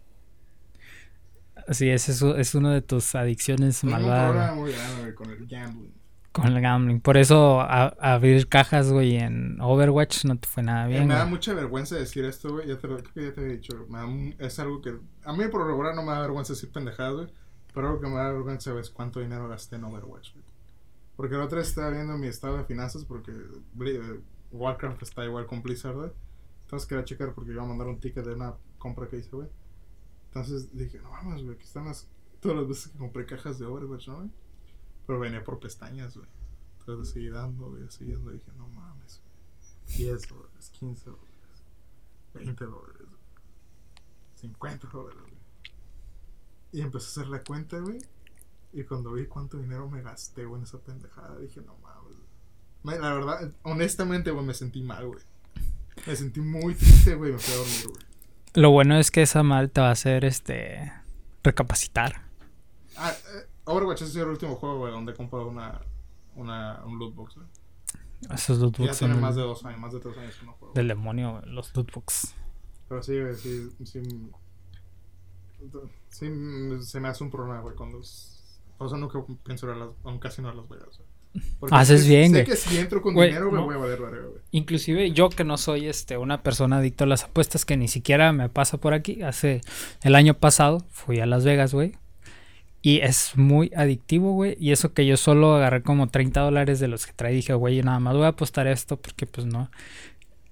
[1.70, 5.95] Sí, ese es, es uno de tus adicciones Tengo malvadas muy grande, con el gambling.
[6.31, 7.01] con el gambling.
[7.01, 11.14] Por eso a- abrir cajas, güey, en Overwatch no te fue nada Eh, bien, me
[11.14, 11.31] da güey.
[11.31, 12.68] mucha vergüenza decir esto, güey.
[12.68, 13.87] Ya te lo, creo que ya te he dicho.
[13.89, 14.95] Me da es algo que.
[15.25, 17.29] A mí por lo regular no me da vergüenza decir pendejadas, güey.
[17.75, 20.31] Pero algo que me da vergüenza es cuánto dinero gasté en Overwatch.
[21.16, 24.20] Porque la otra estaba viendo mi estado de finanzas porque eh,
[24.53, 26.11] Warcraft está igual con Blizzard, güey.
[26.62, 29.49] Entonces quería checar porque iba a mandar un ticket de una compra que hice, güey.
[30.27, 32.09] Entonces dije, no mames, güey, aquí están las.
[32.41, 34.31] Todas las veces que compré cajas de Overwatch, ¿no, güey?
[35.07, 36.29] Pero venía por pestañas, güey.
[36.81, 38.31] Entonces seguí dando, güey, siguiendo.
[38.31, 39.97] Dije, no mames, güey.
[39.99, 41.64] 10 dólares, 15 dólares,
[42.35, 43.20] 20 dólares, güey,
[44.37, 45.22] 50 dólares.
[46.75, 47.99] Y empecé a hacer la cuenta, güey.
[48.72, 52.03] Y cuando vi cuánto dinero me gasté, güey, en esa pendejada, dije, no mames.
[52.16, 52.16] güey".
[52.83, 55.20] Me- La verdad, honestamente, güey, me sentí mal, güey.
[56.07, 58.05] Me sentí muy triste, güey, me fui a dormir, güey.
[58.55, 60.93] Lo bueno es que esa mal te va a hacer, este...
[61.45, 62.22] Recapacitar.
[62.97, 65.81] Ah, eh, Overwatch ha sido el último juego, güey, donde he comprado una,
[66.35, 67.47] una, un loot box, güey.
[68.35, 70.47] Esos loot Y Ya box tiene más de dos años, más de tres años que
[70.47, 70.75] no juego.
[70.75, 72.35] del demonio, los loot box.
[72.89, 74.01] Pero sí, güey, sí, sí.
[76.10, 78.00] Sí, mm, se me hace un problema, güey, cuando.
[78.00, 78.30] es-
[78.78, 79.88] Por eso nunca pienso ir a las.
[80.04, 81.08] Aún casi no a Las Vegas, güey.
[81.58, 82.44] Porque Haces sé- bien, sé güey.
[82.46, 83.64] que si entro con Güey, dinero, no.
[83.64, 84.40] voy a valer güey.
[84.52, 88.32] Inclusive yo que no soy este una persona adicta a las apuestas que ni siquiera
[88.32, 89.22] me pasa por aquí.
[89.22, 89.60] Hace
[90.02, 91.96] el año pasado fui a Las Vegas, güey.
[92.82, 94.56] Y es muy adictivo, güey.
[94.60, 97.32] Y eso que yo solo agarré como 30 dólares de los que trae.
[97.34, 99.70] Dije, güey, nada más voy a apostar esto porque pues no.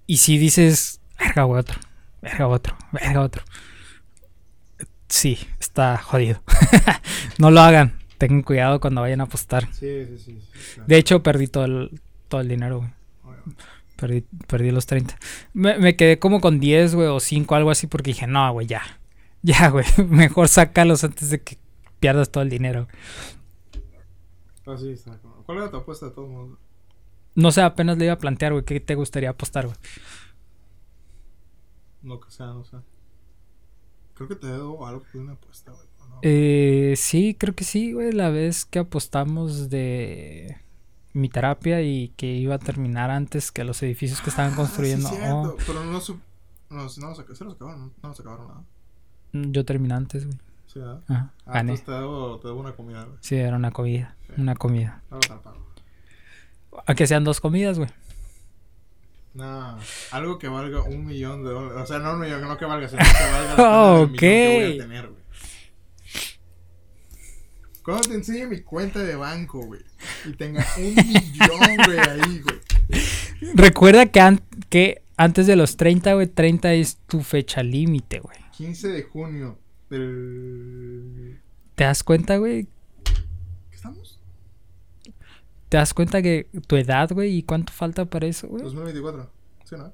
[0.07, 1.79] Y si dices, verga, güey, otro.
[2.23, 2.77] Verga, otro.
[2.93, 3.43] Verga, otro.
[5.13, 6.43] Sí, está jodido.
[7.39, 7.99] no lo hagan.
[8.17, 9.71] Tengan cuidado cuando vayan a apostar.
[9.71, 10.43] Sí, sí, sí.
[10.73, 10.89] claro.
[10.89, 12.91] De hecho, perdí todo el, todo el dinero, güey.
[13.97, 15.15] Perdí, perdí los 30.
[15.53, 18.67] Me, me quedé como con 10, güey, o 5, algo así, porque dije, no, güey,
[18.67, 18.81] ya.
[19.43, 19.85] Ya, güey.
[20.09, 21.59] Mejor sácalos antes de que
[22.01, 22.89] pierdas todo el dinero.
[24.65, 25.19] Ah, sí, está.
[25.45, 26.59] ¿Cuál era tu apuesta de todos modos?
[27.35, 29.77] No sé, apenas le iba a plantear, güey, ¿qué te gustaría apostar, güey?
[32.03, 32.79] Lo que sea, no sé.
[34.15, 35.87] Creo que te debo algo de una apuesta, güey.
[36.23, 38.13] Eh, sí, creo que sí, güey.
[38.13, 40.57] La vez que apostamos de
[41.15, 45.09] mi terapia y que iba a terminar antes que los edificios que estaban Ah, construyendo.
[45.09, 46.19] Sí, Oh, Pero no su...
[46.71, 47.19] No, no, se, los
[47.55, 48.65] acabaron, no, se acabaron nada.
[49.33, 50.39] yo terminé antes, güey.
[50.67, 51.03] Sí, ¿verdad?
[51.09, 51.77] Ajá, Ah, gané.
[51.77, 53.19] te debo, te debo una comida, güey.
[53.21, 54.17] Sí, era una comida.
[54.39, 55.03] Una comida.
[56.87, 57.91] A que sean dos comidas, güey.
[59.35, 59.79] No,
[60.11, 61.83] algo que valga un millón de dólares.
[61.83, 63.57] O sea, no un millón, no que valga, sino que valga
[64.05, 64.81] millón que voy Ok.
[64.81, 65.23] a tener, güey.
[67.83, 69.81] Cuando te enseñe mi cuenta de banco, güey,
[70.25, 72.61] y tenga un millón, güey, ahí, güey.
[73.55, 78.37] Recuerda que, an- que antes de los 30, güey, 30 es tu fecha límite, güey.
[78.57, 79.59] 15 de junio
[79.91, 81.41] del...
[81.75, 82.69] ¿Te das cuenta, güey?
[83.05, 84.21] ¿Qué estamos?
[85.73, 88.63] ¿Te das cuenta que tu edad, güey, y cuánto falta para eso, güey?
[88.63, 89.31] 2024.
[89.65, 89.91] ¿Sí, no?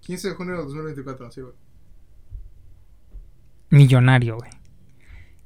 [0.00, 1.52] 15 de junio de 2024, sí, güey.
[3.68, 4.50] Millonario, güey.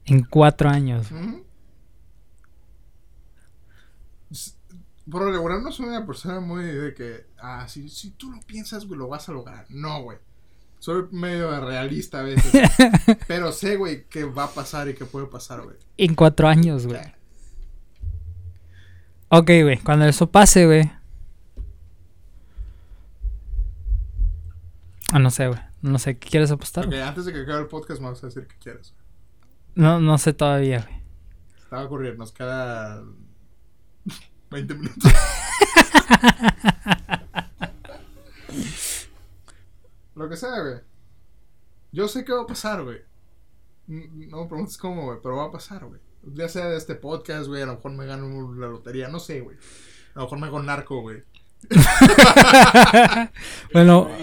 [0.05, 1.09] En cuatro años.
[5.11, 8.39] Por lo regular no soy una persona muy de que, ah, si, si tú lo
[8.43, 9.67] piensas, güey, lo vas a lograr.
[9.71, 10.19] No, güey.
[10.79, 12.71] Soy medio realista a veces.
[13.27, 15.79] pero sé, güey, que va a pasar y que puede pasar, güey.
[15.97, 17.01] En cuatro años, güey.
[19.37, 19.79] Ok, güey.
[19.79, 20.93] Cuando eso pase, güey.
[25.11, 25.59] Ah, no sé, güey.
[25.83, 26.17] No sé.
[26.17, 26.87] ¿Qué quieres apostar?
[26.87, 28.95] Ok, antes de que acabe el podcast, me vas a decir qué quieres.
[29.75, 31.03] No, no sé todavía, güey.
[31.59, 33.03] Estaba a ocurrir, nos queda
[34.53, 35.13] 20 minutos.
[40.15, 40.81] Lo que sea, güey.
[41.91, 43.03] Yo sé que va a pasar, güey.
[43.89, 46.01] No me preguntes cómo, güey, pero va a pasar, güey.
[46.33, 49.41] Ya sea de este podcast, güey, a lo mejor me gano la lotería, no sé,
[49.41, 49.57] güey.
[50.15, 51.23] A lo mejor me hago narco, güey.
[53.73, 54.09] Bueno.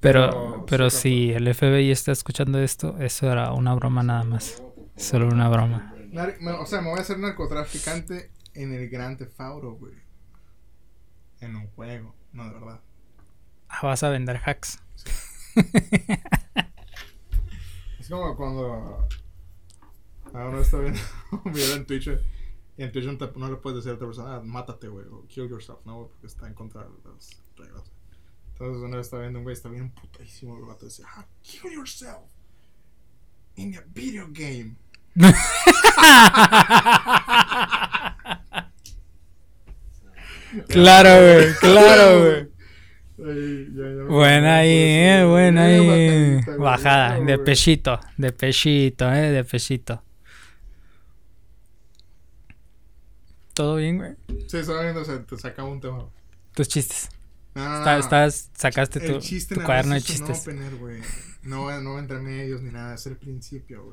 [0.00, 4.24] pero, Pero, pero sí, si el FBI está escuchando esto, eso era una broma nada
[4.24, 4.62] más.
[4.96, 5.94] Solo una broma.
[6.60, 9.94] O sea, me voy a hacer narcotraficante en el Gran Theft Auto, güey.
[11.40, 12.80] En un juego, no de verdad.
[13.68, 14.80] Ah, vas a vender hacks.
[18.06, 19.08] Es como cuando.
[20.32, 21.00] Ahora está viendo
[21.44, 22.08] un video en Twitch.
[22.76, 25.48] Y en Twitch no, le puedes decir a otra persona, ah, mátate, güey, o kill
[25.48, 26.06] yourself, ¿no?
[26.06, 27.90] Porque está en contra de las reglas.
[28.52, 32.30] Entonces, vez está viendo un güey, está bien putadísimo, el vato dice, ah, kill yourself
[33.56, 34.76] in a video game.
[40.68, 42.45] Claro, güey, claro, güey.
[43.18, 46.58] Ay, ya, ya me Buena ahí, acordé, eh, pues, buena eh, ahí.
[46.58, 50.02] Bajada, no, de pechito, de pechito, eh, de pechito.
[53.54, 54.12] ¿Todo bien, güey?
[54.48, 56.04] Sí, estaba viendo, se te sacaba un tema.
[56.54, 57.08] Tus chistes.
[57.54, 57.78] No, no, no.
[57.78, 59.18] Está- estás, sacaste tu,
[59.64, 60.42] cuaderno de chistes.
[60.42, 61.00] opener, güey.
[61.42, 63.90] No, no entre medios ni nada, es el principio,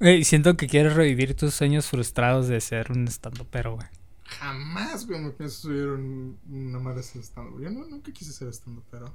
[0.00, 0.24] güey.
[0.24, 3.06] Siento que quieres revivir tus sueños frustrados de ser un
[3.50, 3.86] pero güey.
[4.28, 8.48] Jamás, güey, me pienso subir un, una madre de stand Yo no, nunca quise ser
[8.48, 9.12] stand pero.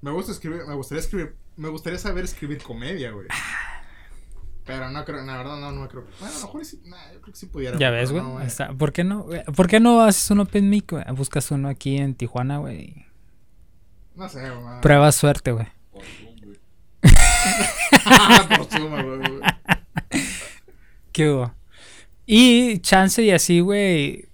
[0.00, 3.26] Me gusta escribir, me gustaría escribir, me gustaría saber escribir comedia, güey.
[4.64, 6.04] Pero no creo, la verdad no, no me creo.
[6.20, 7.78] Bueno, a lo mejor sí, nah, yo creo que sí pudiera.
[7.78, 8.22] Ya ves, güey.
[8.22, 8.76] no.
[8.76, 9.26] ¿Por qué no?
[9.56, 11.04] ¿Por qué no haces un open mic, güey?
[11.14, 13.06] Buscas uno aquí en Tijuana, güey.
[14.14, 14.80] No sé, güey.
[14.82, 15.66] Prueba suerte, güey.
[15.90, 16.58] Por Zoom, güey.
[18.58, 19.40] Por Zoom, güey, güey.
[21.12, 21.57] ¿Qué hubo?
[22.30, 24.28] Y chance y así, güey.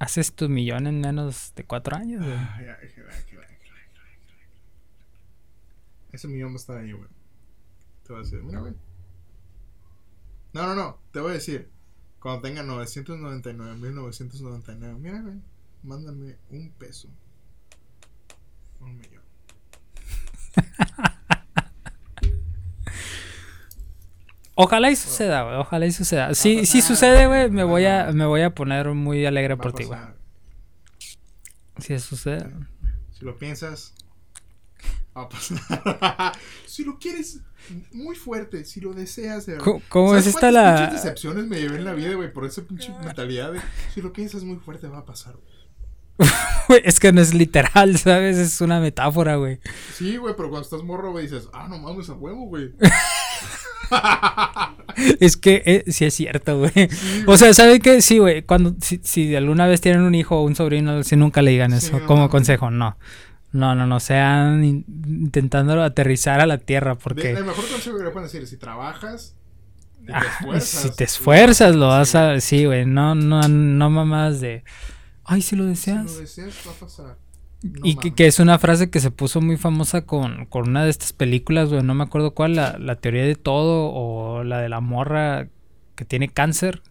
[0.00, 2.36] Haces tu millón en menos de cuatro años, güey.
[6.10, 7.06] Ese millón va a estar ahí, güey.
[8.02, 8.74] Te voy a decir, mira, güey.
[10.54, 10.98] No, no, no.
[11.12, 11.70] Te voy a decir.
[12.18, 15.36] Cuando tenga 999.999, mira, güey.
[15.84, 17.08] Mándame un peso.
[18.80, 19.22] Un millón.
[24.54, 25.56] Ojalá y suceda, güey.
[25.56, 26.34] Ojalá y suceda.
[26.34, 29.56] Si, a si pasar, sucede, güey, me voy a, me voy a poner muy alegre
[29.56, 29.98] por ti, güey.
[31.78, 32.50] Si sucede.
[33.12, 33.94] Si lo piensas,
[35.16, 36.32] va a pasar.
[36.66, 37.40] si lo quieres
[37.92, 39.46] muy fuerte, si lo deseas.
[39.46, 39.64] de verdad.
[39.64, 40.86] ¿Cómo, cómo ¿Sabes es esta la...?
[40.88, 42.32] decepciones me llevé en la vida, güey?
[42.32, 43.60] Por esa pinche mentalidad de
[43.92, 45.34] si lo es muy fuerte, va a pasar.
[45.34, 45.54] Güey,
[46.84, 48.36] Es que no es literal, ¿sabes?
[48.36, 49.60] Es una metáfora, güey.
[49.94, 52.72] Sí, güey, pero cuando estás morro, güey, dices, ah, no mames, a huevo, güey.
[55.20, 56.72] Es que eh, sí es cierto, güey.
[57.26, 58.00] O sea, ¿saben qué?
[58.00, 58.42] Sí, güey.
[58.42, 61.72] Cuando, si, si alguna vez tienen un hijo o un sobrino, si nunca le digan
[61.72, 62.30] eso como no.
[62.30, 62.96] consejo, no.
[63.52, 63.98] No, no, no.
[64.00, 68.46] Sean in- intentando aterrizar a la tierra porque el mejor consejo que le pueden decir,
[68.46, 69.34] si trabajas,
[70.06, 70.82] te ah, esfuerzas.
[70.82, 72.40] si te esfuerzas, lo vas a.
[72.40, 72.86] Sí, güey.
[72.86, 74.62] No, no, no mamás de.
[75.24, 76.18] Ay, si lo Si lo deseas.
[76.18, 77.16] deseas, va a pasar.
[77.64, 80.84] No y que, que es una frase que se puso muy famosa con, con una
[80.84, 81.82] de estas películas, güey.
[81.82, 85.48] No me acuerdo cuál, la, la teoría de todo o la de la morra
[85.96, 86.82] que tiene cáncer.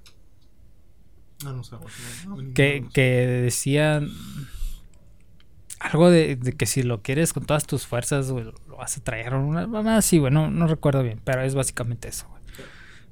[1.43, 1.75] No sé,
[2.25, 2.89] no, no, que, sé.
[2.93, 3.01] que
[3.43, 4.09] decían
[5.79, 9.03] algo de, de que si lo quieres con todas tus fuerzas, güey, lo vas a
[9.03, 9.33] traer.
[9.35, 12.41] Una mamá así, güey, no, no recuerdo bien, pero es básicamente eso, güey.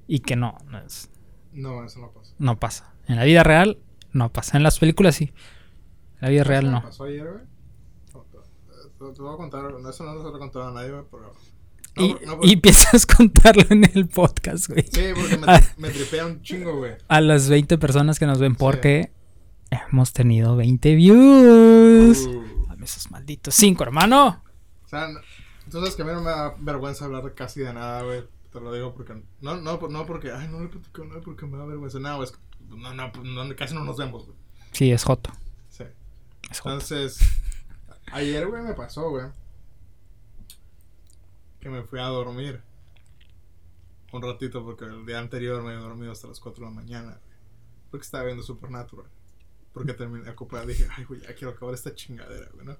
[0.07, 1.09] Y que no, no, es-
[1.51, 2.33] No, eso no pasa.
[2.39, 2.93] no pasa.
[3.07, 3.77] En la vida real,
[4.13, 4.57] no pasa.
[4.57, 5.31] En las películas sí.
[6.21, 6.83] La vida real ¿Eso me no.
[6.85, 7.51] pasó ayer, güey?
[9.15, 11.33] Te, voy a contar, eso no lo he contado a nadie, güey, pero...
[11.97, 14.83] No, Y, no, por- y piensas contarlo en el podcast, güey.
[14.83, 15.59] Sí, porque me, Ah.
[15.77, 16.93] me tripea un chingo, güey.
[17.07, 19.11] A las 20 personas que nos ven porque
[19.71, 22.27] hemos tenido 20 views.
[22.27, 24.43] Uh, Dame esos malditos 5, hermano.
[24.85, 25.07] o sea,
[25.69, 28.23] tú sabes que a mí no me da vergüenza hablar casi de nada, güey.
[28.53, 29.13] Te lo digo porque...
[29.41, 30.31] No, no, no porque...
[30.31, 31.99] Ay, no le platico nada porque me da vergüenza.
[31.99, 34.37] No, güey, es que- No, no, pues, no, casi no nos vemos, güey.
[34.71, 35.31] Sí, es Joto.
[36.51, 37.19] Entonces,
[38.11, 39.27] ayer, güey, me pasó, güey.
[41.59, 42.61] Que me fui a dormir.
[44.11, 47.11] Un ratito, porque el día anterior me había dormido hasta las 4 de la mañana,
[47.11, 47.31] güey.
[47.89, 49.09] Porque estaba viendo Supernatural.
[49.73, 50.65] Porque terminé ocupado.
[50.65, 52.77] Dije, ay, güey, ya quiero acabar esta chingadera, güey, ¿no?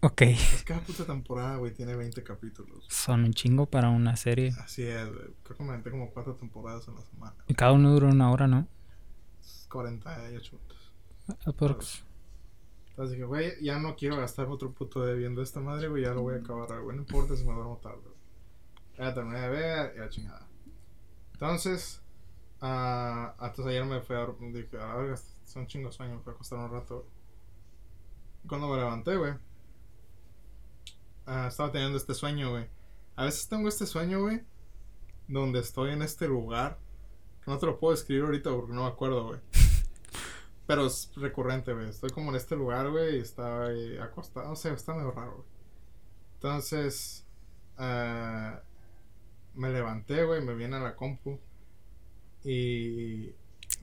[0.00, 0.22] Ok.
[0.22, 2.86] Es cada puta temporada, güey, tiene 20 capítulos.
[2.88, 4.52] Son un chingo para una serie.
[4.58, 5.34] Así es, güey.
[5.42, 7.36] Creo que me aventé como 4 temporadas en la semana.
[7.46, 8.66] Y cada uno dura una hora, ¿no?
[9.68, 10.92] 48 minutos.
[11.46, 12.04] Aprox.
[12.92, 16.12] Entonces dije, güey, ya no quiero gastar otro puto de viendo esta madre, güey, ya
[16.12, 16.94] lo voy a acabar, güey.
[16.94, 18.02] No importa si me duermo tarde.
[18.98, 20.46] Ya terminé de ver y la chingada.
[21.32, 22.02] Entonces,
[22.60, 26.34] ah, entonces ayer me fui a dije, a ver, son chingos sueños, me fui a
[26.34, 27.06] acostar un rato.
[28.46, 29.32] Cuando me levanté, güey,
[31.24, 32.68] ah, estaba teniendo este sueño, güey.
[33.16, 34.42] A veces tengo este sueño, güey,
[35.28, 36.78] donde estoy en este lugar.
[37.42, 39.40] que No te lo puedo escribir ahorita porque no me acuerdo, güey.
[40.66, 41.88] Pero es recurrente, güey.
[41.88, 44.48] Estoy como en este lugar, güey, y estaba ahí acostado.
[44.48, 45.48] No sé, está medio raro, güey.
[46.34, 47.26] Entonces,
[47.78, 48.52] eh,
[49.54, 51.38] me levanté, güey, me vine a la compu.
[52.44, 53.34] Y.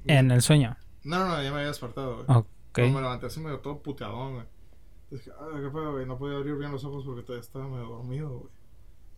[0.06, 0.78] En el sueño.
[1.04, 2.38] No, no, no, ya me había despertado, güey.
[2.38, 2.48] Ok.
[2.74, 4.46] Pero me levanté así medio todo puteadón, güey.
[5.12, 6.06] Dije, ah, qué pedo, güey.
[6.06, 8.52] No podía abrir bien los ojos porque todavía estaba medio dormido, güey.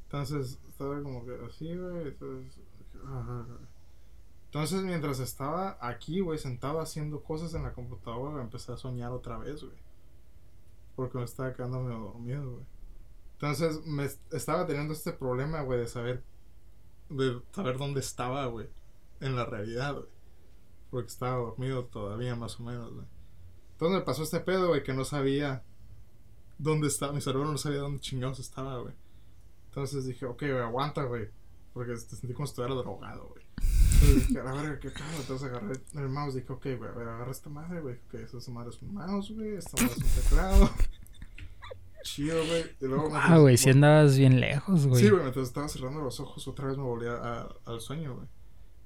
[0.04, 2.08] Entonces, estaba como que así, güey.
[2.08, 3.71] Entonces, dije, ah, ah, ah.
[4.52, 9.38] Entonces, mientras estaba aquí, güey, sentado haciendo cosas en la computadora, empecé a soñar otra
[9.38, 9.78] vez, güey.
[10.96, 12.66] Porque me estaba quedando medio dormido, güey.
[13.34, 16.24] Entonces, me est- estaba teniendo este problema, güey, de saber,
[17.10, 18.68] de saber dónde estaba, güey,
[19.22, 20.08] en la realidad, güey.
[20.90, 23.06] Porque estaba dormido todavía, más o menos, güey.
[23.72, 25.64] Entonces me pasó este pedo, güey, que no sabía
[26.58, 27.14] dónde estaba.
[27.14, 28.94] Mi cerebro no sabía dónde chingados estaba, güey.
[29.70, 31.30] Entonces dije, ok, güey, aguanta, güey.
[31.74, 33.41] Porque te sentí como si estuviera drogado, güey.
[34.02, 35.06] Dije, a verga, ¿qué pedo?
[35.20, 37.96] Entonces agarré el mouse y dije, ok, güey, a ver, agarra esta madre, güey.
[38.08, 39.56] Ok, esa madre es un mouse, güey.
[39.56, 40.70] Esta madre es un teclado.
[42.04, 42.66] Chido, güey.
[42.82, 45.04] Y luego me Ah, güey, si andabas bien lejos, güey.
[45.04, 48.16] Sí, güey, mientras estaba cerrando los ojos, otra vez me volví a- a- al sueño,
[48.16, 48.28] güey.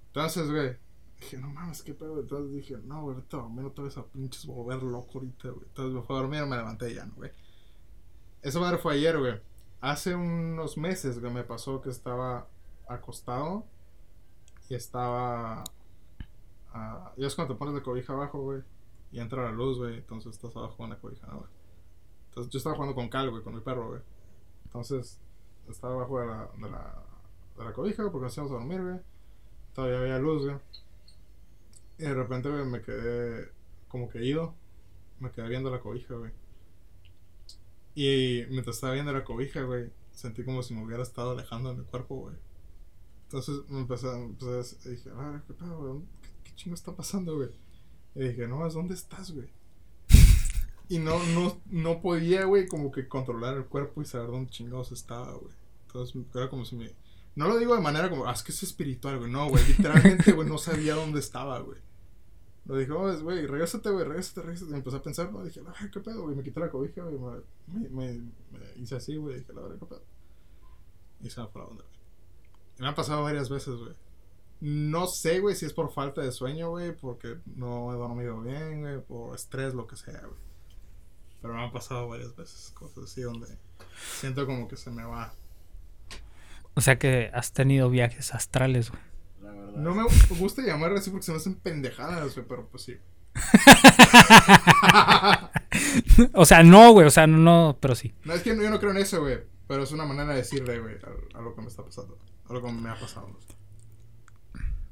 [0.08, 0.76] Entonces, güey,
[1.22, 2.20] dije, no mames, qué pedo.
[2.20, 5.66] Entonces dije, no, güey, vete a dormir otra vez a pinches volver loco ahorita, güey.
[5.66, 7.32] Entonces me fui a dormir y me levanté ya, ¿no, güey?
[8.42, 9.40] Esa madre fue ayer, güey.
[9.80, 12.48] Hace unos meses, güey, me pasó que estaba
[12.90, 13.66] acostado
[14.70, 15.64] y estaba.
[16.74, 18.62] ah, ya es cuando te pones la cobija abajo, güey,
[19.12, 19.98] y entra la luz, güey.
[19.98, 21.28] Entonces estás abajo con la cobija.
[22.30, 24.02] Entonces yo estaba jugando con Cal, güey, con mi perro, güey.
[24.66, 25.20] Entonces
[25.70, 27.04] estaba abajo de la, de la,
[27.58, 29.00] de la cobija porque nos íbamos a dormir, güey.
[29.74, 30.58] Todavía había luz, güey.
[31.98, 33.50] Y de repente, güey, me quedé
[33.88, 34.54] como que ido.
[35.20, 36.32] Me quedé viendo la cobija, güey.
[37.96, 41.78] Y mientras estaba viendo la cobija, güey, sentí como si me hubiera estado alejando de
[41.80, 42.36] mi cuerpo, güey.
[43.26, 46.04] Entonces me empecé a- dije, ah, ¿qué pedo, güey?
[46.22, 47.50] ¿Qué, qué chingo está pasando, güey?
[48.16, 49.50] Y dije, no, ¿dónde estás, güey?
[50.88, 54.92] Y no, no, no podía, güey, como que controlar el cuerpo y saber dónde chingados
[54.92, 55.54] estaba, güey.
[55.88, 56.92] Entonces era como si me...
[57.36, 59.32] No lo digo de manera como, ah, es que es espiritual, güey.
[59.32, 61.80] No, güey, literalmente, güey, no sabía dónde estaba, güey.
[62.66, 64.72] Lo dije, oh, güey, regrésate, güey, regrésate, regrésate.
[64.72, 65.44] Y empecé a pensar, ¿no?
[65.44, 66.36] Dije, ay, qué pedo, güey.
[66.36, 67.44] Me quité la cobija, güey.
[67.68, 68.20] Me, me, me,
[68.52, 69.40] me hice así, güey.
[69.40, 70.04] Dije, la verdad, qué pedo.
[71.22, 71.95] Y se me fue la onda, güey.
[72.78, 73.94] Me han pasado varias veces, güey.
[74.62, 78.82] No sé, güey, si es por falta de sueño, güey, porque no he dormido bien,
[78.82, 80.40] güey, por estrés, lo que sea, güey.
[81.42, 83.48] Pero me han pasado varias veces cosas así donde
[84.20, 85.34] siento como que se me va.
[86.74, 89.02] O sea que has tenido viajes astrales, güey.
[89.44, 89.74] La verdad.
[89.74, 90.04] No me
[90.40, 92.98] gusta llamarle así porque se me hacen pendejadas, güey, pero pues sí.
[96.34, 98.16] o sea, no, güey, o sea, no, no, pero sí.
[98.24, 99.40] No, es que yo no creo en eso, güey.
[99.68, 102.18] Pero es una manera de decirle, güey, a, a lo que me está pasando.
[102.50, 103.30] A lo que me ha pasado.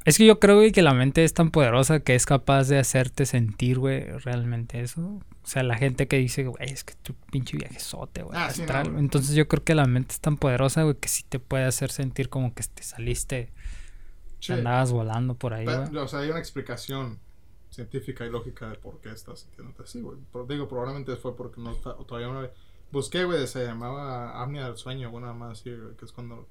[0.05, 2.77] Es que yo creo, güey, que la mente es tan poderosa que es capaz de
[2.77, 5.01] hacerte sentir, güey, realmente eso.
[5.01, 8.37] O sea, la gente que dice, güey, es que tu pinche viajezote, güey.
[8.37, 8.89] Ah, sí, no, astral".
[8.89, 8.99] güey.
[8.99, 11.89] Entonces yo creo que la mente es tan poderosa, güey, que sí te puede hacer
[11.91, 13.51] sentir como que te saliste,
[14.39, 14.51] Sí.
[14.51, 15.97] andabas volando por ahí, Pero, güey.
[16.03, 17.19] o sea, hay una explicación
[17.69, 20.17] científica y lógica de por qué estás sintiéndote así, güey.
[20.33, 22.45] Pero digo, probablemente fue porque no está, o todavía no
[22.91, 26.45] busqué, güey, se llamaba apnea del sueño, una más así, güey, que es cuando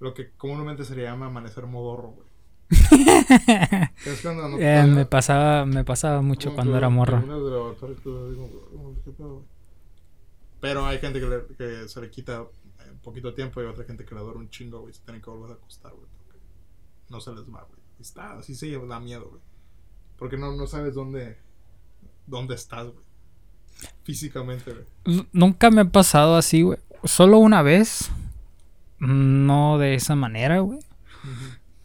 [0.00, 2.26] lo que comúnmente se le llama amanecer modorro, güey.
[4.02, 7.22] Que es cuando no Eh, me pasaba, me pasaba mucho cuando que era morro.
[10.60, 12.42] Pero hay gente que, le- que se le quita
[12.80, 14.94] eh, poquito tiempo y otra gente que le dura un chingo, güey.
[14.94, 16.06] Se tienen que volver a acostar, güey.
[16.26, 16.38] Porque
[17.08, 17.80] no se les va, güey.
[18.00, 19.42] Está, así se da miedo, güey.
[20.18, 21.36] Porque no, no sabes dónde,
[22.26, 23.04] dónde estás, güey.
[24.04, 24.72] Físicamente,
[25.04, 25.26] güey.
[25.32, 26.78] Nunca me ha pasado así, güey.
[27.04, 28.10] Solo una vez.
[28.98, 30.78] No de esa manera, güey.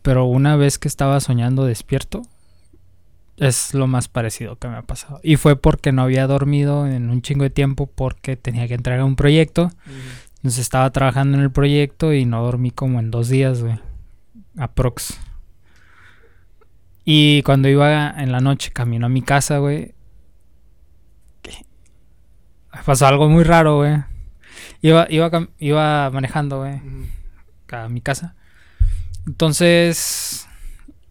[0.02, 2.24] Pero una vez que estaba soñando despierto,
[3.38, 5.20] es lo más parecido que me ha pasado.
[5.24, 9.04] Y fue porque no había dormido en un chingo de tiempo porque tenía que entregar
[9.04, 9.72] un proyecto.
[10.38, 13.80] Entonces estaba trabajando en el proyecto y no dormí como en dos días, güey.
[14.58, 15.20] Aprox.
[17.04, 19.94] Y cuando iba en la noche camino a mi casa, güey.
[22.86, 24.04] Pasó algo muy raro, güey.
[24.82, 25.30] Iba, iba,
[25.60, 26.82] iba manejando, güey
[27.78, 28.36] a mi casa.
[29.28, 30.48] Entonces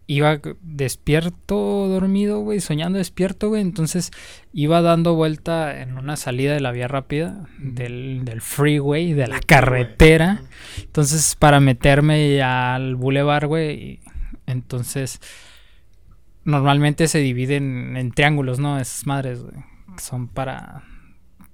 [0.07, 3.61] iba despierto, dormido, güey, soñando despierto, güey.
[3.61, 4.11] Entonces
[4.53, 9.39] iba dando vuelta en una salida de la vía rápida, del, del freeway, de la
[9.39, 10.41] carretera.
[10.81, 14.01] Entonces para meterme al bulevar, güey.
[14.47, 15.21] Entonces
[16.43, 18.79] normalmente se dividen en triángulos, ¿no?
[18.79, 19.63] Esas madres, güey.
[19.97, 20.83] Son para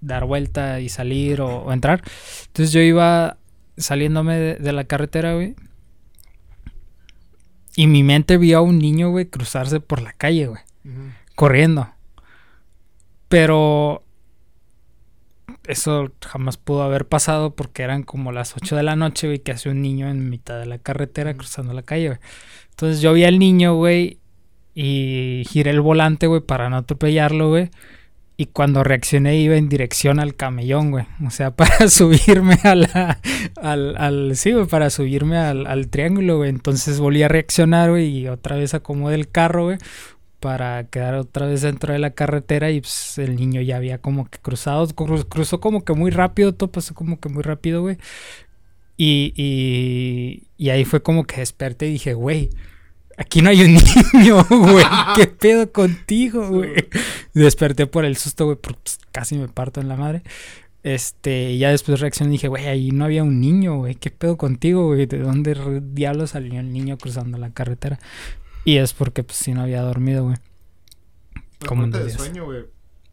[0.07, 2.01] dar vuelta y salir o, o entrar.
[2.47, 3.37] Entonces yo iba
[3.77, 5.55] saliéndome de, de la carretera, güey.
[7.75, 10.61] Y mi mente vio a un niño, güey, cruzarse por la calle, güey.
[11.35, 11.89] Corriendo.
[13.27, 14.03] Pero
[15.67, 19.51] eso jamás pudo haber pasado porque eran como las 8 de la noche, güey, que
[19.51, 22.19] hace un niño en mitad de la carretera cruzando la calle, güey.
[22.71, 24.19] Entonces yo vi al niño, güey,
[24.73, 27.69] y giré el volante, güey, para no atropellarlo, güey.
[28.39, 31.05] Y cuando reaccioné iba en dirección al camellón, güey.
[31.25, 33.17] O sea, para subirme a.
[33.61, 36.49] Al, al, sí, para subirme al, al triángulo, güey.
[36.51, 39.77] Entonces volví a reaccionar, güey, y otra vez acomodé el carro, güey.
[40.39, 44.29] Para quedar otra vez dentro de la carretera y pues el niño ya había como
[44.29, 44.85] que cruzado.
[44.89, 47.97] cru- cruzó como que muy rápido, todo pasó como que muy rápido, güey.
[48.97, 52.49] Y, y ahí fue como que desperté y dije, güey,
[53.17, 53.73] aquí no hay un
[54.13, 54.85] niño, güey.
[55.15, 56.87] ¿Qué pedo contigo, güey?
[57.33, 60.23] Desperté por el susto, güey, porque pues, casi me parto en la madre.
[60.83, 63.95] Este, y ya después reaccioné y dije, güey, ahí no había un niño, güey.
[63.95, 65.05] ¿Qué pedo contigo, güey?
[65.05, 67.99] ¿De dónde diablos salió el niño cruzando la carretera?
[68.63, 70.37] Y es porque, pues, sí no había dormido, güey.
[71.59, 72.65] La Como falta de sueño, güey,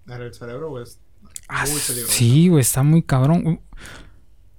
[0.07, 1.00] en el cerebro, güey, es
[1.48, 2.12] Ah, muy peligroso.
[2.12, 3.61] sí, güey, está muy cabrón.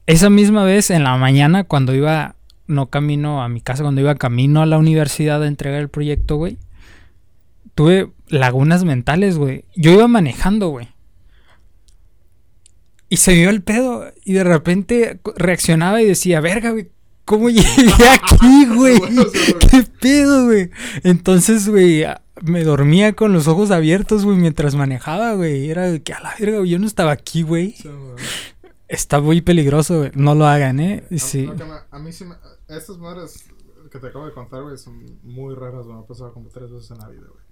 [0.08, 2.35] Esa misma vez, en la mañana, cuando iba,
[2.68, 6.36] no camino a mi casa, cuando iba camino a la universidad a entregar el proyecto,
[6.38, 6.58] güey,
[7.76, 9.66] tuve lagunas mentales, güey.
[9.76, 10.90] Yo iba manejando, güey.
[13.10, 14.12] Y se dio el pedo.
[14.24, 16.90] Y de repente reaccionaba y decía, verga, güey,
[17.26, 19.00] ¿cómo llegué aquí, güey?
[19.70, 20.72] ¿Qué pedo, güey?
[21.04, 22.06] Entonces, güey,
[22.42, 25.70] me dormía con los ojos abiertos, güey, mientras manejaba, güey.
[25.70, 27.74] Era de que a la verga, güey, yo no estaba aquí, güey.
[27.74, 27.90] Sí.
[28.88, 30.12] Está muy peligroso, güey.
[30.14, 31.04] No lo hagan, ¿eh?
[31.18, 31.50] Sí.
[31.92, 32.36] a mí sí me...
[32.68, 33.48] Estas madres
[33.92, 35.98] que te acabo de contar, güey, son muy raras, güey.
[35.98, 37.44] Me ha pasado como tres veces en la vida, güey.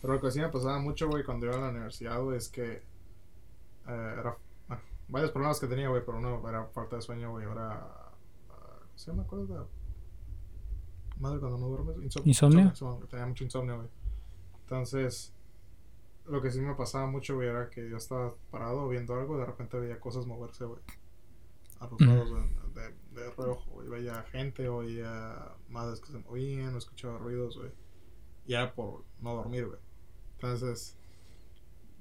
[0.00, 2.48] Pero lo que sí me pasaba mucho, güey, cuando iba a la universidad, güey, es
[2.48, 2.72] que...
[2.72, 2.82] eh,
[3.86, 4.36] era...
[4.70, 7.44] ah, varios problemas que tenía, güey, pero uno era falta de sueño, güey.
[7.46, 7.72] Ahora...
[8.50, 9.66] ah, ¿Se me acuerda?
[11.18, 11.96] Madre, cuando no duermes.
[12.02, 12.28] Insomnio.
[12.28, 12.64] ¿Insomnio?
[12.66, 13.88] insomnio, Tenía mucho insomnio, güey.
[14.60, 15.32] Entonces...
[16.26, 19.40] Lo que sí me pasaba mucho, güey, era que yo estaba parado viendo algo y
[19.40, 20.80] de repente veía cosas moverse, güey.
[21.80, 22.30] A los lados
[23.14, 23.88] de reojo, güey.
[23.88, 27.70] Veía gente, oía madres que se movían, escuchaba ruidos, güey.
[28.46, 29.78] Y era por no dormir, güey.
[30.34, 30.96] Entonces,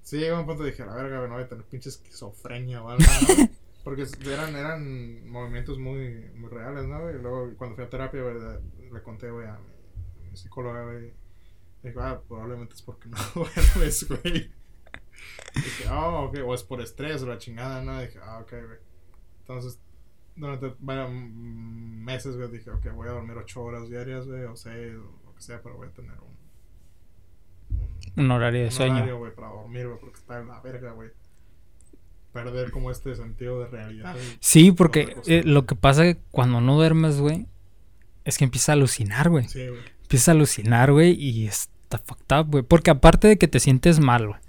[0.01, 2.83] sí llegó un punto y dije, la verga, güey, no voy a tener pinche esquizofrenia
[2.83, 3.49] o algo, ¿no?
[3.83, 7.09] Porque eran, eran movimientos muy, muy reales, ¿no?
[7.09, 8.35] Y luego cuando fui a terapia, güey,
[8.91, 9.59] le, conté, güey, a
[10.29, 11.13] mi, psicóloga, güey.
[11.83, 14.51] Dijo, ah, probablemente es porque no duermes, güey.
[15.53, 17.99] Dije, oh, ok, o es por estrés o la chingada, ¿no?
[18.01, 18.79] Dije, ah, ok, güey.
[19.39, 19.79] Entonces,
[20.35, 24.93] durante varios meses, güey, dije, ok, voy a dormir ocho horas diarias, güey, o seis,
[24.95, 27.77] o lo que sea, pero voy a tener un,
[28.17, 28.95] un, Un horario de un sueño.
[28.95, 31.09] horario, güey, para dormir, güey, porque está en la verga, güey.
[32.31, 34.15] Perder como este sentido de realidad.
[34.39, 35.31] Sí, porque cosa.
[35.31, 37.45] eh, lo que pasa es que cuando no duermes, güey,
[38.25, 39.47] es que empiezas a alucinar, güey.
[39.47, 39.81] Sí, güey.
[40.01, 42.63] Empiezas a alucinar, güey, y está fucked up, güey.
[42.63, 44.39] Porque aparte de que te sientes mal, güey.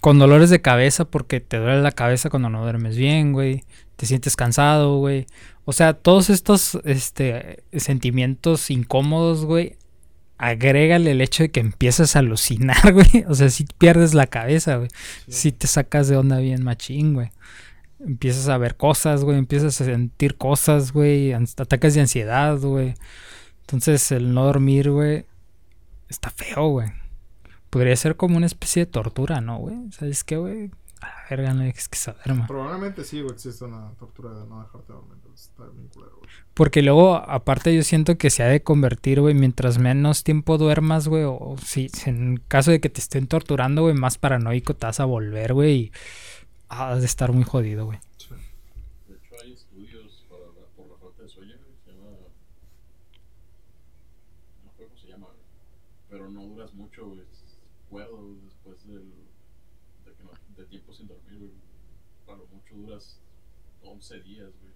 [0.00, 3.62] Con dolores de cabeza, porque te duele la cabeza cuando no duermes bien, güey.
[4.02, 5.26] Te sientes cansado, güey.
[5.64, 9.76] O sea, todos estos este, sentimientos incómodos, güey.
[10.38, 13.24] Agrégale el hecho de que empiezas a alucinar, güey.
[13.28, 14.88] O sea, si pierdes la cabeza, güey.
[15.28, 15.32] Sí.
[15.34, 17.30] Si te sacas de onda bien machín, güey.
[18.00, 19.38] Empiezas a ver cosas, güey.
[19.38, 21.32] Empiezas a sentir cosas, güey.
[21.32, 22.94] Ataques de ansiedad, güey.
[23.60, 25.26] Entonces, el no dormir, güey,
[26.08, 26.88] está feo, güey.
[27.70, 29.76] Podría ser como una especie de tortura, ¿no, güey?
[29.92, 30.72] ¿Sabes qué, güey?
[31.02, 32.46] A la verga, no es que se duerma.
[32.46, 35.18] Probablemente sí, güey, existe una tortura de no dejarte dormir.
[35.34, 36.30] Está bien culero, güey.
[36.54, 41.08] Porque luego, aparte, yo siento que se ha de convertir, güey, mientras menos tiempo duermas,
[41.08, 44.74] güey, o, o si si en caso de que te estén torturando, güey, más paranoico
[44.76, 45.92] te vas a volver, güey, y
[46.68, 47.98] has de estar muy jodido, güey.
[48.18, 48.28] Sí.
[49.08, 52.10] De hecho, hay estudios para la- por la falta de sueño, güey, se llama.
[54.62, 55.38] No me acuerdo cómo se llama, güey.
[56.10, 57.20] Pero no duras mucho, güey.
[57.90, 59.10] Puedo después del,
[60.04, 61.50] de, que no, de tiempo sin dormir, güey.
[62.26, 63.18] Para lo mucho duras
[63.82, 64.72] 11 días, güey.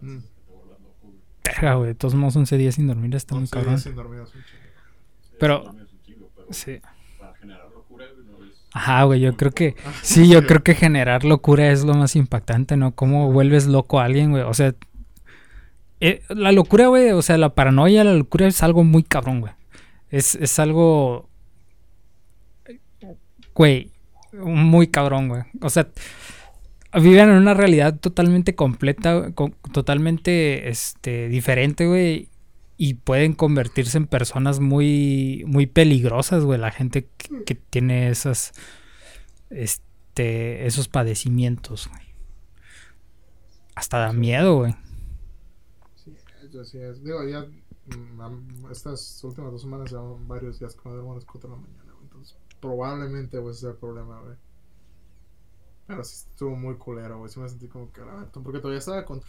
[0.00, 0.20] Antes Mm.
[0.22, 1.18] de que te vuelvas loco, güey.
[1.60, 3.72] Verga, güey, de todos modos 11 días sin dormir está muy 11 cabrón.
[3.74, 4.58] días sin dormir es un chingo.
[5.20, 5.74] Sí, Pero-
[6.50, 6.80] Sí.
[7.18, 8.52] para generar locura, güey, no es.
[8.72, 9.74] Ajá, güey, yo creo que...
[10.02, 12.92] Sí, yo creo que generar locura es lo más impactante, ¿no?
[12.94, 14.42] Cómo vuelves loco a alguien, güey.
[14.44, 14.74] O sea,
[16.00, 19.52] eh, la locura, güey, o sea, la paranoia, la locura es algo muy cabrón, güey.
[20.10, 21.28] Es, es algo...
[23.54, 23.90] Güey,
[24.32, 25.42] muy cabrón, güey.
[25.60, 25.88] O sea,
[27.02, 32.28] viven en una realidad totalmente completa, co- totalmente este, diferente, güey.
[32.76, 36.60] Y pueden convertirse en personas muy, muy peligrosas, güey.
[36.60, 38.52] La gente que, que tiene esas,
[39.50, 42.02] este, esos padecimientos, güey.
[43.74, 44.74] Hasta da miedo, güey.
[45.96, 46.12] Sí,
[46.52, 47.02] yo sí es.
[47.02, 47.40] Digo, ya
[47.86, 51.62] mm, estas últimas dos semanas llevan varios días que duermo a las 4 de la
[51.62, 52.04] mañana, güey.
[52.04, 54.36] Entonces, probablemente ese sea el problema, güey.
[55.88, 57.30] Pero sí estuvo muy culero, güey.
[57.30, 59.22] Sí me sentí como que, ah, porque todavía estaba con...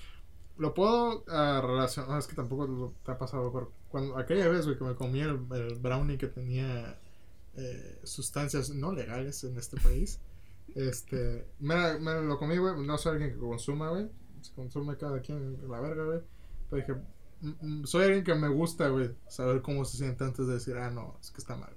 [0.57, 4.77] Lo puedo ah, relacionar, es que tampoco te ha pasado, pero cuando aquella vez, güey,
[4.77, 6.99] que me comí el, brownie que tenía
[7.55, 10.19] eh, sustancias no legales en este país,
[10.75, 14.09] este, me, me lo comí, güey, no soy alguien que consuma, güey,
[14.41, 16.19] se consume cada quien la verga, güey,
[16.69, 17.01] pero dije,
[17.39, 20.75] "Mm, mm, soy alguien que me gusta, güey, saber cómo se siente antes de decir,
[20.75, 21.73] ah, no, es que está mal.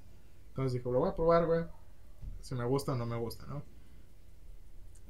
[0.48, 1.64] Entonces dije, lo voy a probar, güey,
[2.40, 3.62] si me gusta o no me gusta, ¿no?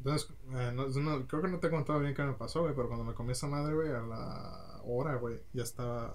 [0.04, 2.88] Entonces, eh, no- creo que no te he contado bien qué me pasó, güey, pero
[2.88, 6.12] cuando me comí esa madre, güey, a la hora, güey, ya estaba...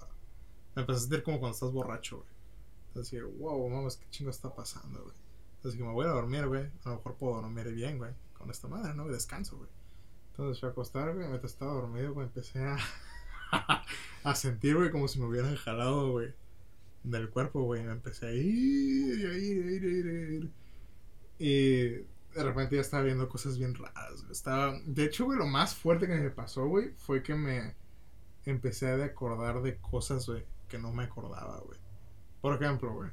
[0.74, 2.28] Me empecé a sentir como cuando estás borracho, güey.
[2.88, 5.14] Entonces dije, wow, mames, qué chingo está pasando, güey.
[5.56, 6.66] Entonces dije, me voy a dormir, güey.
[6.84, 9.06] A lo mejor puedo dormir bien, güey, con esta madre, ¿no?
[9.08, 9.70] Y descanso, güey.
[10.32, 12.76] Entonces fui a acostar, güey, mientras estaba dormido, güey, empecé a...
[14.24, 16.34] a sentir, güey, como si me hubieran jalado, güey,
[17.04, 17.82] del cuerpo, güey.
[17.84, 20.50] Me empecé a ir, a ir, ir, a ir, a ir.
[21.38, 22.04] Y
[22.38, 24.20] de repente ya estaba viendo cosas bien raras.
[24.22, 24.32] güey.
[24.32, 24.78] Estaba...
[24.84, 27.74] De hecho, güey, lo más fuerte que me pasó, güey, fue que me
[28.44, 31.78] empecé a acordar de cosas, güey, que no me acordaba, güey.
[32.40, 33.10] Por ejemplo, güey.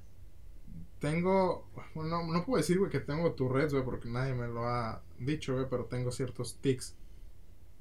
[1.00, 1.70] Tengo...
[1.94, 5.02] bueno, no, no puedo decir, güey, que tengo Tourette's, güey, porque nadie me lo ha
[5.20, 6.96] dicho, güey, pero tengo ciertos tics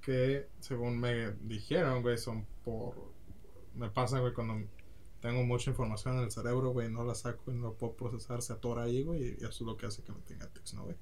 [0.01, 2.95] que, según me dijeron, güey, son por...
[3.75, 4.67] Me pasa, güey, cuando
[5.21, 8.53] tengo mucha información en el cerebro, güey, no la saco y no puedo procesar, se
[8.53, 10.97] atora ahí, güey, y eso es lo que hace que me tenga tics, ¿no, güey?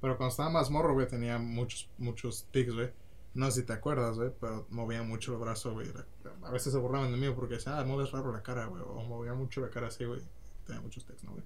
[0.00, 2.92] Pero cuando estaba más morro, güey, tenía muchos, muchos tics, güey.
[3.34, 5.88] No sé si te acuerdas, güey, pero movía mucho el brazo, güey.
[6.42, 8.82] A veces se burlaban de mí porque decían, ah, mueves raro la cara, güey.
[8.82, 10.22] O movía mucho la cara así, güey.
[10.64, 11.44] Tenía muchos tics, ¿no, güey?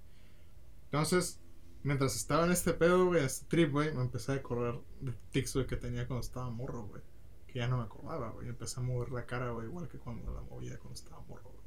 [0.84, 1.40] Entonces,
[1.82, 5.54] mientras estaba en este pedo, güey, este trip, güey, me empecé a acordar de tics,
[5.54, 7.02] güey, que tenía cuando estaba morro, güey.
[7.46, 8.48] Que ya no me acordaba, güey.
[8.48, 11.66] Empecé a mover la cara, güey, igual que cuando la movía cuando estaba morro, güey.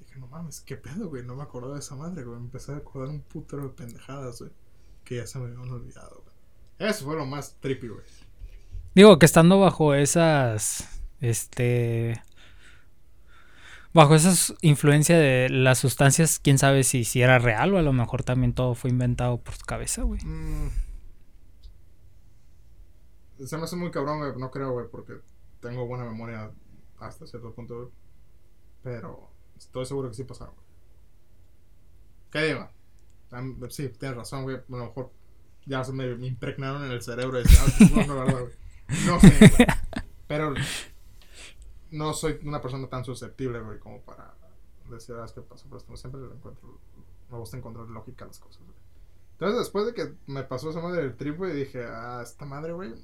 [0.00, 1.24] Dije, no mames, qué pedo, güey.
[1.24, 2.38] No me acordaba de esa madre, güey.
[2.38, 4.52] Me empecé a acordar un putero de pendejadas, güey.
[5.04, 6.90] Que ya se me habían olvidado, güey.
[6.90, 8.04] Eso fue lo más trippy, güey.
[8.94, 12.20] Digo que estando bajo esas, este,
[13.94, 17.92] bajo esa influencia de las sustancias, quién sabe si, si era real o a lo
[17.92, 20.20] mejor también todo fue inventado por tu cabeza, güey.
[20.24, 20.70] Mm.
[23.46, 24.32] Se me hace muy cabrón, güey.
[24.36, 25.14] No creo, güey, porque
[25.60, 26.50] tengo buena memoria
[26.98, 27.88] hasta cierto punto, güey.
[28.82, 30.66] Pero estoy seguro que sí pasaba, güey.
[32.30, 32.68] ¿Qué digo?
[33.70, 34.56] Sí, tienes razón, güey.
[34.56, 35.10] A lo mejor
[35.66, 37.40] ya se me, impregnaron en el cerebro.
[37.40, 37.60] Y decía,
[37.94, 39.06] no, no, la verdad, güey.
[39.06, 39.68] No sé, güey.
[40.28, 40.54] Pero
[41.90, 44.34] no soy una persona tan susceptible, güey, como para
[44.90, 45.96] decir, ah, es que pasó por esto.
[45.96, 46.78] Siempre le encuentro,
[47.30, 48.76] me gusta encontrar lógica a las cosas, güey.
[49.32, 52.72] Entonces, después de que me pasó esa madre del trip, güey, dije, ah, esta madre,
[52.72, 52.94] güey,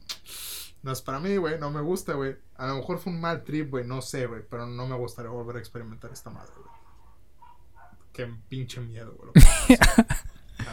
[0.83, 2.37] no es para mí, güey, no me gusta, güey.
[2.57, 5.31] A lo mejor fue un mal trip, güey, no sé, güey, pero no me gustaría
[5.31, 6.79] volver a experimentar esta madre, güey.
[8.13, 9.33] Qué pinche miedo, güey.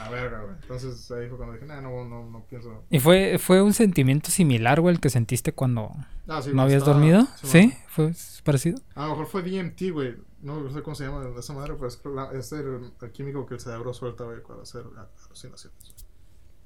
[0.04, 0.56] A verga, güey.
[0.62, 2.84] Entonces ahí fue cuando dije, nah, no, no, no pienso.
[2.90, 5.92] ¿Y fue, fue un sentimiento similar, güey, el que sentiste cuando
[6.28, 7.28] Ah, sí, no habías estaba- dormido?
[7.44, 7.74] sí.
[7.88, 8.12] ¿Fue
[8.44, 8.78] parecido?
[8.96, 10.16] A lo mejor fue DMT, güey.
[10.42, 13.56] No sé cómo se llama esa madre, pero es, la- es el, el químico que
[13.56, 14.84] el cerebro suelta, güey, para hacer
[15.28, 15.78] alucinaciones.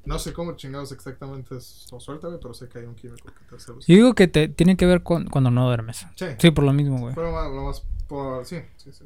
[0.06, 3.26] No sé cómo chingados exactamente es, lo suelta, güey, pero sé que hay un químico
[3.26, 3.98] que te hace Yo alucinar.
[3.98, 6.08] digo que te tiene que ver con cuando no duermes.
[6.16, 7.14] Sí, Sí, por lo mismo, güey.
[7.14, 9.06] fue lo más, lo más por- sí, sí, sí.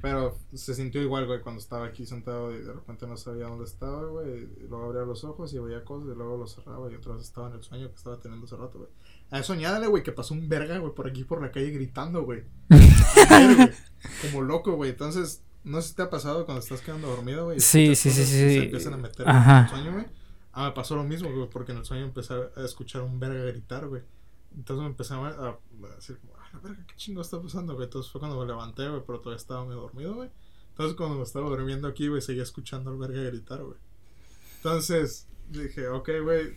[0.00, 3.64] Pero se sintió igual, güey, cuando estaba aquí sentado y de repente no sabía dónde
[3.64, 4.44] estaba, güey.
[4.44, 7.22] y Luego abría los ojos y veía cosas y luego los cerraba y otra vez
[7.24, 8.90] estaba en el sueño que estaba teniendo hace rato, güey.
[9.30, 12.22] A eso añádale, güey, que pasó un verga, güey, por aquí por la calle gritando,
[12.22, 12.44] güey.
[14.22, 14.90] Como loco, güey.
[14.90, 17.60] Entonces, no sé si te ha pasado cuando estás quedando dormido, güey.
[17.60, 18.32] Sí, sí, sí, sí.
[18.32, 19.58] Se empiezan a meter Ajá.
[19.58, 20.06] en el sueño, güey.
[20.52, 23.42] Ah, me pasó lo mismo, güey, porque en el sueño empecé a escuchar un verga
[23.44, 24.02] gritar, güey.
[24.56, 25.58] Entonces me empecé a, a
[25.96, 27.86] decir, ah, la verga, ¿qué chingo está pasando, güey?
[27.86, 30.30] Entonces fue cuando me levanté, güey, pero todavía estaba medio dormido, güey.
[30.70, 33.78] Entonces cuando me estaba durmiendo aquí, güey, seguía escuchando al verga gritar, güey.
[34.56, 36.56] Entonces dije, ok, güey,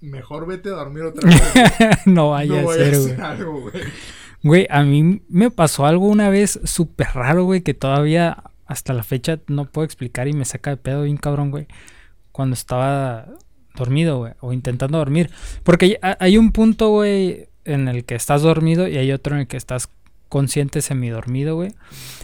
[0.00, 2.06] mejor vete a dormir otra vez.
[2.06, 3.12] no vaya no a ser, güey.
[3.12, 3.84] hacer algo, güey.
[4.42, 9.02] Güey, a mí me pasó algo una vez súper raro, güey, que todavía hasta la
[9.02, 11.66] fecha no puedo explicar y me saca de pedo bien cabrón, güey.
[12.30, 13.26] Cuando estaba
[13.74, 15.30] dormido, güey, o intentando dormir.
[15.62, 19.46] Porque hay un punto, güey, en el que estás dormido y hay otro en el
[19.46, 19.88] que estás
[20.28, 21.74] consciente semidormido, güey.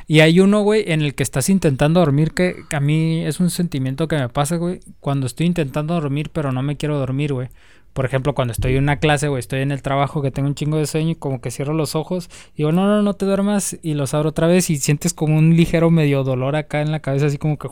[0.08, 3.38] Y hay uno, güey, en el que estás intentando dormir que, que a mí es
[3.38, 7.32] un sentimiento que me pasa, güey, cuando estoy intentando dormir pero no me quiero dormir,
[7.32, 7.48] güey.
[7.92, 10.54] Por ejemplo, cuando estoy en una clase, güey, estoy en el trabajo que tengo un
[10.54, 13.26] chingo de sueño y como que cierro los ojos y digo, no, no, no te
[13.26, 16.92] duermas y los abro otra vez y sientes como un ligero medio dolor acá en
[16.92, 17.68] la cabeza, así como que,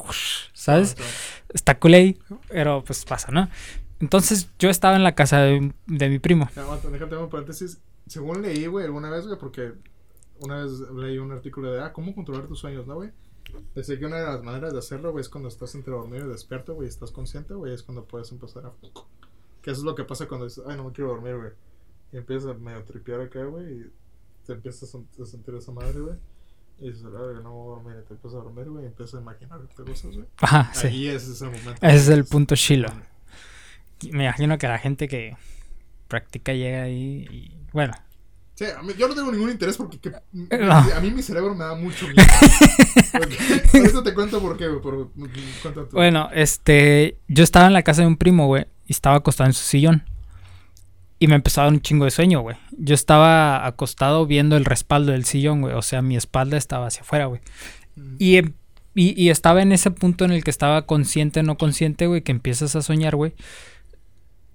[0.52, 0.96] ¿sabes?
[1.54, 2.16] Está culé,
[2.48, 3.48] pero pues pasa, ¿no?
[4.00, 6.48] Entonces yo estaba en la casa de, de mi primo.
[6.90, 7.80] Déjate un paréntesis.
[8.06, 9.72] Según leí, güey, alguna vez, güey, porque
[10.40, 13.10] una vez leí un artículo de, ah, ¿cómo controlar tus sueños, no, güey?
[13.74, 16.30] Decía que una de las maneras de hacerlo, güey, es cuando estás entre dormido y
[16.30, 18.72] despierto, güey, y estás consciente, güey, es cuando puedes empezar a...
[19.62, 21.50] Que eso es lo que pasa cuando dices, ay, no me quiero dormir, güey.
[22.12, 23.92] Y empiezas a medio tripear acá, güey, y
[24.46, 26.16] te empiezas a sen- a sentir esa madre, güey.
[26.80, 29.14] Y dices, ay, no voy a dormir, y te empiezas a dormir, güey, y empiezas
[29.16, 30.26] a imaginarte cosas, güey.
[30.36, 30.86] Ajá, sí.
[30.86, 31.72] Ahí ese es el momento.
[31.82, 32.88] Ese es el punto chilo.
[34.12, 35.36] Me imagino que la gente que
[36.08, 37.56] practica llega ahí y...
[37.72, 37.92] Bueno,
[38.54, 40.72] Sí, mí- yo no tengo ningún interés porque que- No.
[40.74, 42.16] a mí mi cerebro me da mucho miedo.
[43.12, 43.36] Porque-
[43.78, 45.12] Ahorita te cuento por qué, tú.
[45.92, 49.54] Bueno, este, yo estaba en la casa de un primo, güey, y estaba acostado en
[49.54, 50.02] su sillón.
[51.20, 52.56] Y me empezó a dar un chingo de sueño, güey.
[52.76, 55.74] Yo estaba acostado viendo el respaldo del sillón, güey.
[55.74, 57.40] O sea, mi espalda estaba hacia afuera, güey.
[57.94, 58.16] Mm.
[58.18, 58.38] Y,
[58.94, 62.32] y, y estaba en ese punto en el que estaba consciente, no consciente, güey, que
[62.32, 63.34] empiezas a soñar, güey.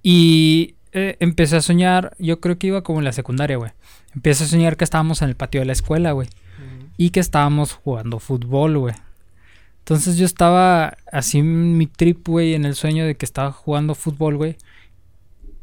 [0.03, 3.71] Y eh, empecé a soñar, yo creo que iba como en la secundaria, güey.
[4.13, 6.27] Empecé a soñar que estábamos en el patio de la escuela, güey
[6.97, 8.95] y que estábamos jugando fútbol, güey.
[9.79, 13.95] Entonces yo estaba así en mi trip, güey, en el sueño de que estaba jugando
[13.95, 14.57] fútbol, güey.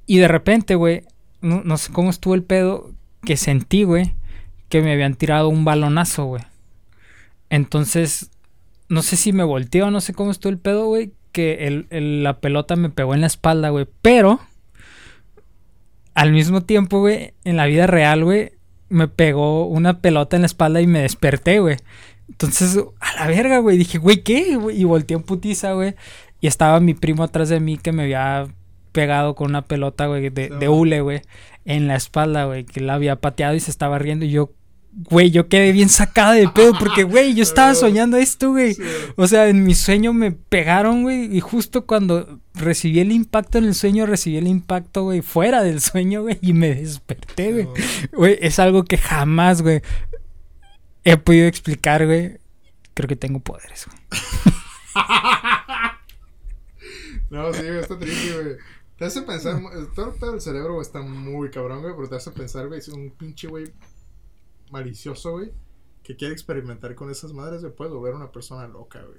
[0.07, 1.05] Y de repente, güey,
[1.41, 2.93] no, no sé cómo estuvo el pedo,
[3.25, 4.15] que sentí, güey,
[4.69, 6.43] que me habían tirado un balonazo, güey.
[7.49, 8.31] Entonces,
[8.89, 12.23] no sé si me volteó, no sé cómo estuvo el pedo, güey, que el- el-
[12.23, 13.87] la pelota me pegó en la espalda, güey.
[14.03, 14.41] Pero,
[16.15, 18.53] al mismo tiempo, güey, en la vida real, güey,
[18.89, 21.77] me pegó una pelota en la espalda y me desperté, güey.
[22.29, 23.77] Entonces, a la verga, güey.
[23.79, 24.59] Dije, güey, ¿qué?
[24.75, 25.95] Y volteé en putiza, güey.
[26.41, 28.47] Y estaba mi primo atrás de mí que me había
[28.93, 31.23] pegado con una pelota, güey, de, de hule, güey,
[31.65, 34.25] en la espalda, güey, que la había pateado y se estaba riendo.
[34.25, 34.51] Y yo,
[34.93, 38.75] güey, yo quedé bien sacada de pedo porque, güey, yo estaba soñando esto, güey.
[38.75, 38.83] Sí,
[39.17, 43.65] O sea, en mi sueño me pegaron, güey, y justo cuando recibí el impacto en
[43.65, 47.65] el sueño, recibí el impacto, güey, fuera del sueño, güey, y me desperté, güey.
[47.65, 48.19] no.
[48.19, 49.83] Güey, es algo que jamás, güey,
[51.05, 52.39] he podido explicar, güey.
[52.95, 54.23] Creo que tengo poderes, güey.
[57.31, 58.57] No, sí, güey, está triste, güey.
[58.99, 59.63] Te hace pensar,
[59.95, 62.81] todo el pedo del cerebro güey, está muy cabrón, güey, pero te hace pensar, güey,
[62.81, 63.73] es un pinche, güey,
[64.71, 65.53] malicioso, güey.
[66.03, 69.19] que quiere experimentar con esas madres, güey, puedes volver una persona loca, güey.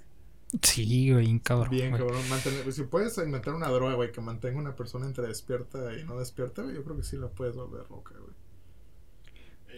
[0.62, 1.70] Sí, güey, bien cabrón.
[1.70, 2.02] Bien, güey.
[2.02, 2.28] cabrón.
[2.30, 6.18] Mantener, si puedes inventar una droga, güey, que mantenga una persona entre despierta y no
[6.20, 8.34] despierta, güey, yo creo que sí la puedes volver loca, güey.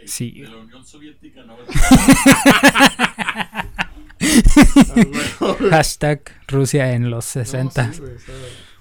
[0.02, 0.32] Ey, Sí.
[0.42, 1.56] De la Unión Soviética no
[5.40, 5.56] Ah.
[5.70, 7.94] Hashtag Rusia en los No, 60.
[7.94, 8.14] sí, güey,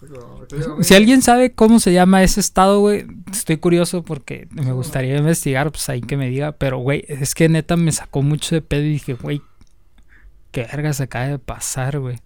[0.08, 5.16] digo, Si alguien sabe cómo se llama ese estado, güey, estoy curioso porque me gustaría
[5.16, 6.52] investigar, pues ahí que me diga.
[6.52, 9.42] Pero, güey, es que neta me sacó mucho de pedo y dije, güey,
[10.50, 12.18] qué verga se acaba de pasar, güey.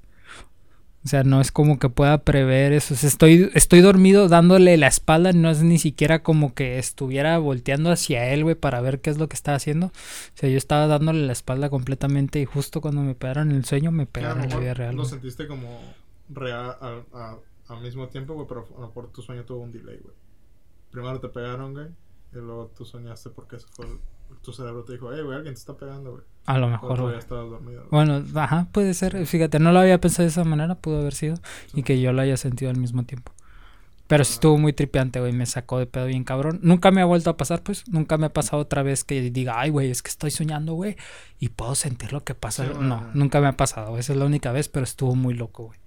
[1.04, 2.94] O sea, no es como que pueda prever eso.
[2.94, 7.38] O sea, estoy, estoy dormido dándole la espalda, no es ni siquiera como que estuviera
[7.38, 9.86] volteando hacia él, güey, para ver qué es lo que estaba haciendo.
[9.86, 9.92] O
[10.34, 14.06] sea, yo estaba dándole la espalda completamente y justo cuando me pegaron el sueño, me
[14.06, 14.96] pegaron en la vida real.
[14.96, 15.68] Lo sentiste como
[16.28, 17.36] real al, a-
[17.68, 20.14] al mismo tiempo, güey, pero a lo mejor tu sueño tuvo un delay, güey.
[20.90, 21.88] Primero te pegaron, güey,
[22.32, 23.86] y luego tú soñaste porque eso fue.
[23.86, 23.98] el-
[24.42, 26.22] tu cerebro te dijo, hey, güey, alguien te está pegando, güey.
[26.46, 27.14] A lo mejor, güey.
[27.90, 29.24] Bueno, ajá, puede ser.
[29.24, 31.36] Fíjate, no lo había pensado de esa manera, pudo haber sido.
[31.74, 33.32] Y que yo lo haya sentido al mismo tiempo.
[34.08, 35.32] Pero sí estuvo muy tripeante, güey.
[35.32, 36.58] Me sacó de pedo bien cabrón.
[36.62, 37.86] Nunca me ha vuelto a pasar, pues.
[37.88, 40.96] Nunca me ha pasado otra vez que diga, ay, güey, es que estoy soñando, güey.
[41.38, 42.64] Y puedo sentir lo que pasa.
[42.66, 43.10] Sí, no, bueno.
[43.14, 43.96] nunca me ha pasado.
[43.98, 45.78] Esa es la única vez, pero estuvo muy loco, güey.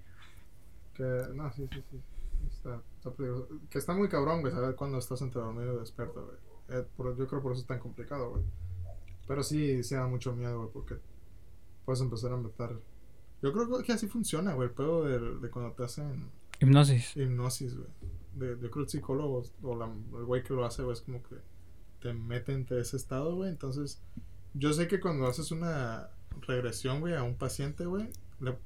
[1.00, 2.00] Que, no, sí, sí, sí.
[2.48, 3.48] Está, está peligroso.
[3.70, 6.78] Que está muy cabrón, güey, saber cuándo estás entre dormido y despierto, güey.
[6.80, 8.42] Eh, por- yo creo por eso es tan complicado, güey.
[9.26, 10.96] Pero sí, sí da mucho miedo, güey, porque
[11.84, 12.78] puedes empezar a meter.
[13.42, 16.30] Yo creo que así funciona, güey, el pedo de, de cuando te hacen
[16.60, 17.16] Hipnosis.
[17.16, 17.88] hipnosis, güey.
[18.34, 19.86] De, yo creo que el psicólogo o la-
[20.18, 21.36] el güey que lo hace, güey, es como que
[22.00, 23.50] te mete entre ese estado, güey.
[23.50, 24.02] Entonces,
[24.54, 26.10] yo sé que cuando haces una
[26.42, 28.08] regresión, güey, a un paciente, güey,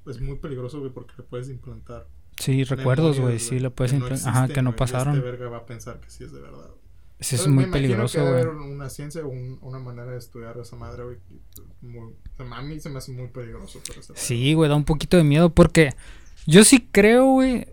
[0.07, 2.07] es muy peligroso, güey, porque le puedes implantar
[2.39, 3.39] Sí, recuerdos, güey.
[3.39, 5.15] Sí, le puedes que no Ajá, que no y pasaron.
[5.17, 6.69] Este verga va a pensar que sí es de verdad.
[7.19, 8.33] Sí, es muy me peligroso, güey.
[8.33, 11.17] haber una ciencia o un- una manera de estudiar esa madre, güey.
[12.51, 13.79] a mí se me hace muy peligroso.
[13.87, 15.91] Pero Sí, güey, da un poquito de miedo porque
[16.45, 17.67] yo sí creo, güey,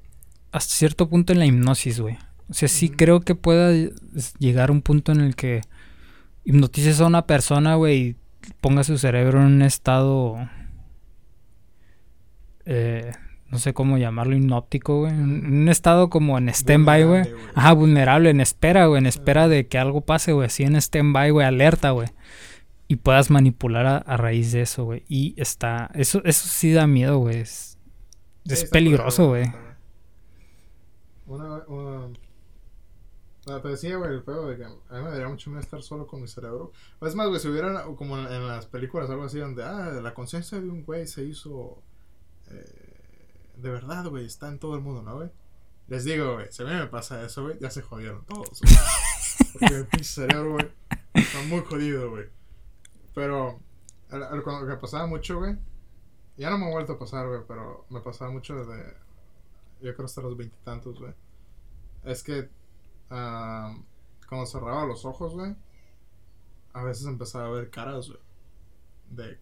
[0.52, 2.16] hasta cierto punto en la hipnosis, güey.
[2.48, 3.72] O sea, sí creo que pueda
[4.38, 5.62] llegar un punto en el que
[6.44, 8.16] hipnotices a una persona, güey, y
[8.60, 10.36] ponga su cerebro en un estado,
[12.64, 13.12] eh,
[13.52, 15.12] no sé cómo llamarlo, hipnóptico, güey.
[15.12, 17.34] Un estado como en stand-by, güey.
[17.54, 21.30] Ajá, vulnerable, en espera, güey, en espera de que algo pase, güey, así en stand-by,
[21.30, 22.08] güey, alerta, güey.
[22.88, 25.04] Y puedas manipular a, a raíz de eso, güey.
[25.06, 27.40] Y está, eso, eso sí da miedo, güey.
[27.40, 27.72] Es,
[28.46, 29.52] Sí, es peligroso, güey.
[31.26, 32.08] Una, una...
[33.46, 35.82] Ah, te decía, güey, el pedo de que a mí me daría mucho miedo estar
[35.82, 36.72] solo con mi cerebro.
[37.00, 39.90] O es más, güey, si hubiera como en, en las películas algo así donde, ah,
[40.02, 41.82] la conciencia de un güey se hizo
[42.50, 42.81] eh,
[43.56, 45.30] de verdad, güey, está en todo el mundo, ¿no, güey?
[45.88, 48.60] Les digo, güey, si a mí me pasa eso, güey, ya se jodieron todos.
[49.52, 50.70] Porque el pinche cerebro, güey,
[51.14, 52.26] está muy jodido, güey.
[53.14, 53.60] Pero,
[54.10, 55.56] lo que pasaba mucho, güey,
[56.36, 58.96] ya no me ha vuelto a pasar, güey, pero me pasaba mucho desde,
[59.80, 61.12] yo creo hasta los veintitantos, güey.
[62.04, 62.48] Es que,
[63.10, 63.76] ah,
[64.28, 65.54] cuando cerraba los ojos, güey,
[66.72, 68.20] a veces empezaba a ver caras, güey.
[69.10, 69.38] De, eh,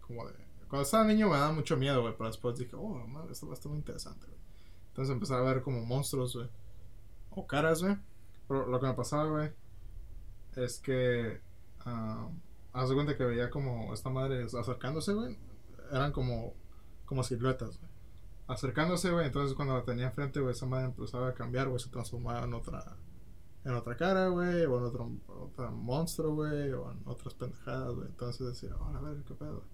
[0.00, 3.32] como de, cuando estaba niño me daba mucho miedo, güey, pero después dije, oh, madre,
[3.32, 4.38] esto va a estar muy interesante, güey.
[4.88, 6.48] Entonces empezaba a ver como monstruos, güey.
[7.30, 7.96] O caras, güey.
[8.48, 9.52] Pero lo que me pasaba, güey,
[10.56, 11.40] es que,
[11.84, 15.36] de cuenta que veía como esta madre acercándose, güey.
[15.92, 16.54] Eran como,
[17.04, 17.90] como siluetas, güey.
[18.46, 19.26] Acercándose, güey.
[19.26, 21.78] Entonces cuando la tenía enfrente, güey, esa madre empezaba a cambiar, güey.
[21.78, 22.96] Se transformaba en otra,
[23.64, 24.64] en otra cara, güey.
[24.64, 26.72] O en otro, otro monstruo, güey.
[26.72, 28.08] O en otras pendejadas, güey.
[28.08, 29.64] Entonces decía, oh, a ver, qué pedo.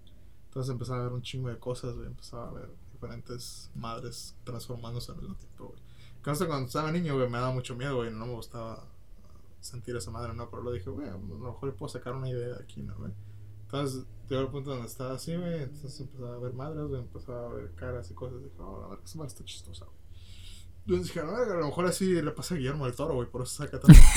[0.53, 2.05] Entonces empezaba a ver un chingo de cosas, güey.
[2.05, 5.81] Empezaba a ver diferentes madres transformándose al mismo tiempo, güey.
[6.17, 8.11] Entonces cuando estaba niño, güey, me daba mucho miedo, güey.
[8.11, 8.85] No me gustaba
[9.59, 10.51] sentir esa madre, ¿no?
[10.51, 13.11] Pero lo dije, güey, a lo mejor puedo sacar una idea de aquí, ¿no, güey?
[13.63, 15.63] Entonces, llegó el punto donde estaba así, güey.
[15.63, 17.01] Entonces empezaba a ver madres, güey.
[17.01, 18.43] Empezaba a ver caras y cosas.
[18.43, 19.97] Dije, oh, a ver, esa madre está chistosa, güey.
[20.85, 23.27] Entonces dije, a ver, a lo mejor así le pasa a Guillermo del Toro, güey.
[23.27, 23.97] Por eso saca tanto.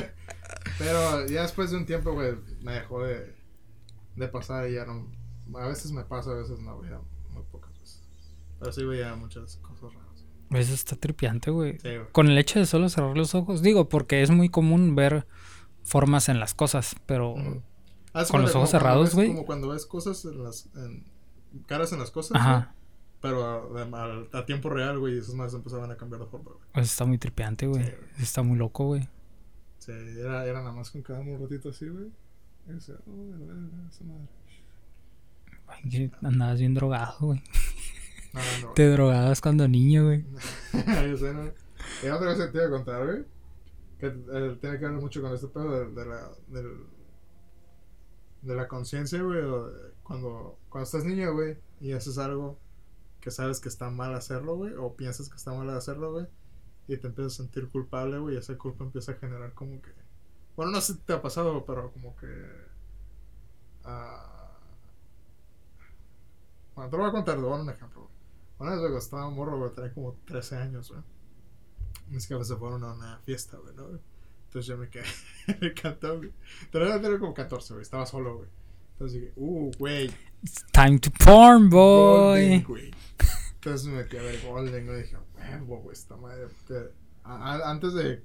[0.78, 3.35] Pero ya después de un tiempo, güey, me dejó de,
[4.16, 5.06] de pasar y ya no.
[5.58, 6.90] A veces me pasa, a veces no, güey.
[6.90, 8.02] ya Muy pocas veces.
[8.58, 10.24] Pero sí veía muchas cosas raras.
[10.50, 11.78] Eso está tripiante, güey.
[11.80, 12.10] Sí, güey.
[12.12, 15.26] Con el hecho de solo cerrar los ojos, digo, porque es muy común ver
[15.82, 17.34] formas en las cosas, pero
[18.30, 19.28] Con los ojos cerrados, güey.
[19.28, 20.68] Como cuando ves cosas en las.
[20.74, 21.04] En,
[21.66, 22.36] caras en las cosas.
[22.36, 22.74] ajá,
[23.20, 23.44] Pero
[23.76, 26.60] a, a- a tiempo real, güey, esas más empezaban a cambiar de forma, güey.
[26.74, 27.84] eso está muy tripiante, güey.
[27.84, 27.92] Sí.
[28.20, 29.08] Está muy loco, güey.
[29.78, 32.10] Sí, era, era nada más con cada un ratito así, güey.
[32.68, 32.72] Oh,
[33.88, 34.28] esa madre.
[35.68, 37.42] Ay, que Andabas bien drogado, güey.
[38.32, 40.24] No, no, Te drogabas cuando niño, güey.
[40.72, 41.52] Yo sé, ¿no?
[42.02, 43.24] Y otra vez te iba a contar, güey.
[43.98, 46.86] que eh, tiene que ver mucho con este pedo de, de la, del,
[48.42, 49.42] de la conciencia, güey.
[50.02, 52.58] Cuando, cuando estás niño, güey, y haces algo
[53.20, 56.26] que sabes que está mal hacerlo, güey, o piensas que está mal hacerlo, güey,
[56.88, 59.90] y te empiezas a sentir culpable, güey, y esa culpa empieza a generar como que.
[60.56, 62.26] Bueno, no sé si te ha pasado, pero como que.
[63.84, 64.52] ah,
[66.74, 68.10] bueno, te lo voy a contar, te voy a dar un ejemplo.
[68.58, 71.02] Una vez, güey, estaba morro, güey, tenía como 13 años, güey.
[72.08, 73.88] Mis jefes se fueron a una fiesta, güey, ¿no?
[74.46, 75.04] Entonces yo me quedé,
[75.60, 76.32] me encantó, güey.
[76.70, 78.48] Tenía tener como 14, güey, estaba solo, güey.
[78.92, 80.10] Entonces dije, uh, güey,
[80.42, 82.62] It's time to porn, Golden, boy.
[82.62, 82.90] güey.
[83.54, 85.02] Entonces me quedé a ver Golden, güey.
[85.02, 85.16] Dije,
[85.66, 86.46] huevo, güey, esta madre.
[86.48, 86.90] porque
[87.24, 88.22] antes de.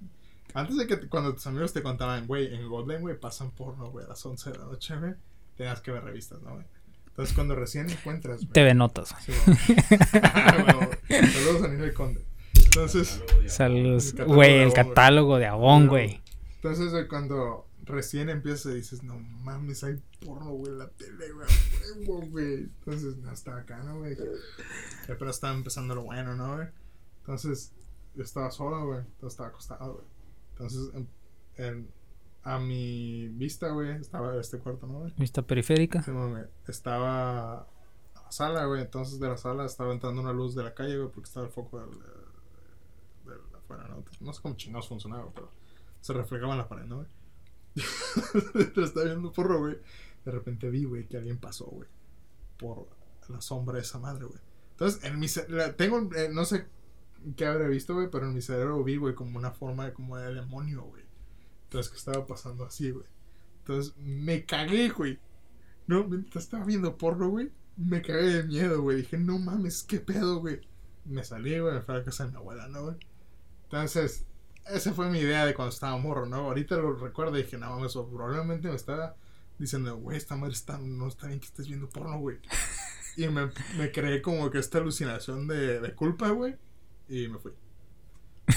[0.53, 4.05] Antes de que cuando tus amigos te contaban, güey, en Golden, güey, pasan porno, güey,
[4.05, 5.13] a las 11 de la noche, güey.
[5.55, 6.65] Tenías que ver revistas, ¿no, güey?
[7.07, 8.53] Entonces cuando recién encuentras, güey.
[8.53, 9.13] TV Notas.
[9.25, 9.33] Sí.
[9.47, 10.91] Huevo.
[11.09, 12.25] Saludos a Ninel Conde.
[12.55, 13.21] Entonces.
[13.47, 14.15] Saludos.
[14.15, 16.21] Güey, el catálogo de Avon, güey.
[16.55, 21.31] Entonces, cuando recién empiezas, dices, no mames, hay porno, güey, en la tele,
[22.05, 22.53] güey, güey.
[22.59, 24.15] Entonces, no, estaba acá, ¿no, güey?
[25.07, 26.67] Pero estaba empezando lo bueno, ¿no, güey?
[27.19, 27.73] Entonces,
[28.15, 28.99] yo estaba solo, güey.
[28.99, 30.05] Entonces, estaba acostado, güey.
[30.61, 31.07] Entonces, en,
[31.57, 31.91] en-
[32.43, 35.13] a mi vista, güey, estaba este cuarto, ¿no, güey?
[35.17, 36.01] Vista periférica.
[36.01, 37.67] Sí, güey, Estaba
[38.15, 38.81] la sala, güey.
[38.81, 41.51] Entonces, de la sala estaba entrando una luz de la calle, güey, porque estaba el
[41.51, 44.03] foco del, del, del afuera, ¿no?
[44.21, 45.51] No sé cómo chingados funcionaba, pero
[46.01, 47.07] se reflejaba en la pared, ¿no, güey?
[48.55, 49.77] Mientras estaba viendo porro, güey.
[50.25, 51.87] De repente vi, güey, que alguien pasó, güey.
[52.57, 52.87] Por
[53.29, 54.39] la sombra de esa madre, güey.
[54.71, 56.65] Entonces, en mi la- tengo, eh, no sé
[57.35, 60.17] qué habré visto, güey, pero en mi cerebro vi, güey, como una forma de, como
[60.17, 61.03] de demonio, güey.
[61.63, 63.05] Entonces, que estaba pasando así, güey.
[63.59, 65.19] Entonces, me cagué, güey.
[65.87, 68.97] No, mientras estaba viendo porno, güey, me cagué de miedo, güey.
[68.97, 70.61] Dije, no mames, qué pedo, güey.
[71.05, 72.95] Me salí, güey, me fui a la casa de mi abuela, ¿no, güey?
[73.63, 74.25] Entonces,
[74.67, 76.37] esa fue mi idea de cuando estaba morro, ¿no?
[76.37, 79.15] Ahorita lo recuerdo y dije, no mames, probablemente me estaba
[79.57, 82.37] diciendo, güey, esta madre está, no está bien que estés viendo porno, güey.
[83.17, 86.55] Y me, me creé como que esta alucinación de, de culpa, güey.
[87.11, 87.51] Y me fui.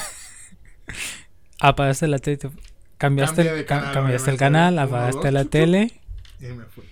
[1.60, 2.36] Apagaste la tele.
[2.36, 2.50] te-
[2.98, 6.00] Cambiaste, canal, cambiaste el canal, Uno, apagaste dos, la chup, tele.
[6.40, 6.84] Y me fui.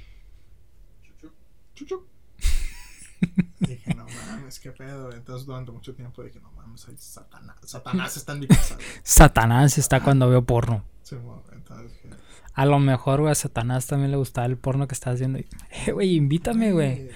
[1.05, 1.33] Chuchu.
[1.75, 2.07] Chuchu.
[3.61, 5.13] dije, no mames, qué pedo.
[5.13, 7.57] Entonces, durante mucho tiempo dije, no mames, hay Satanás.
[7.65, 8.77] Satanás está en mi casa.
[9.05, 10.85] Satanás está cuando veo porno.
[11.05, 12.17] Sí, bueno, entonces dije,
[12.55, 15.39] A lo mejor, güey, a Satanás también le gustaba el porno que estabas viendo.
[15.39, 17.09] Eh, güey, invítame, güey.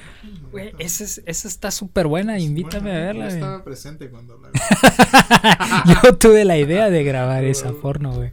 [0.50, 3.34] Güey, esa, es- esa está súper buena, invítame a verla, Yo güey.
[3.42, 4.48] estaba presente cuando la
[6.02, 8.32] Yo tuve la idea de grabar esa porno, güey.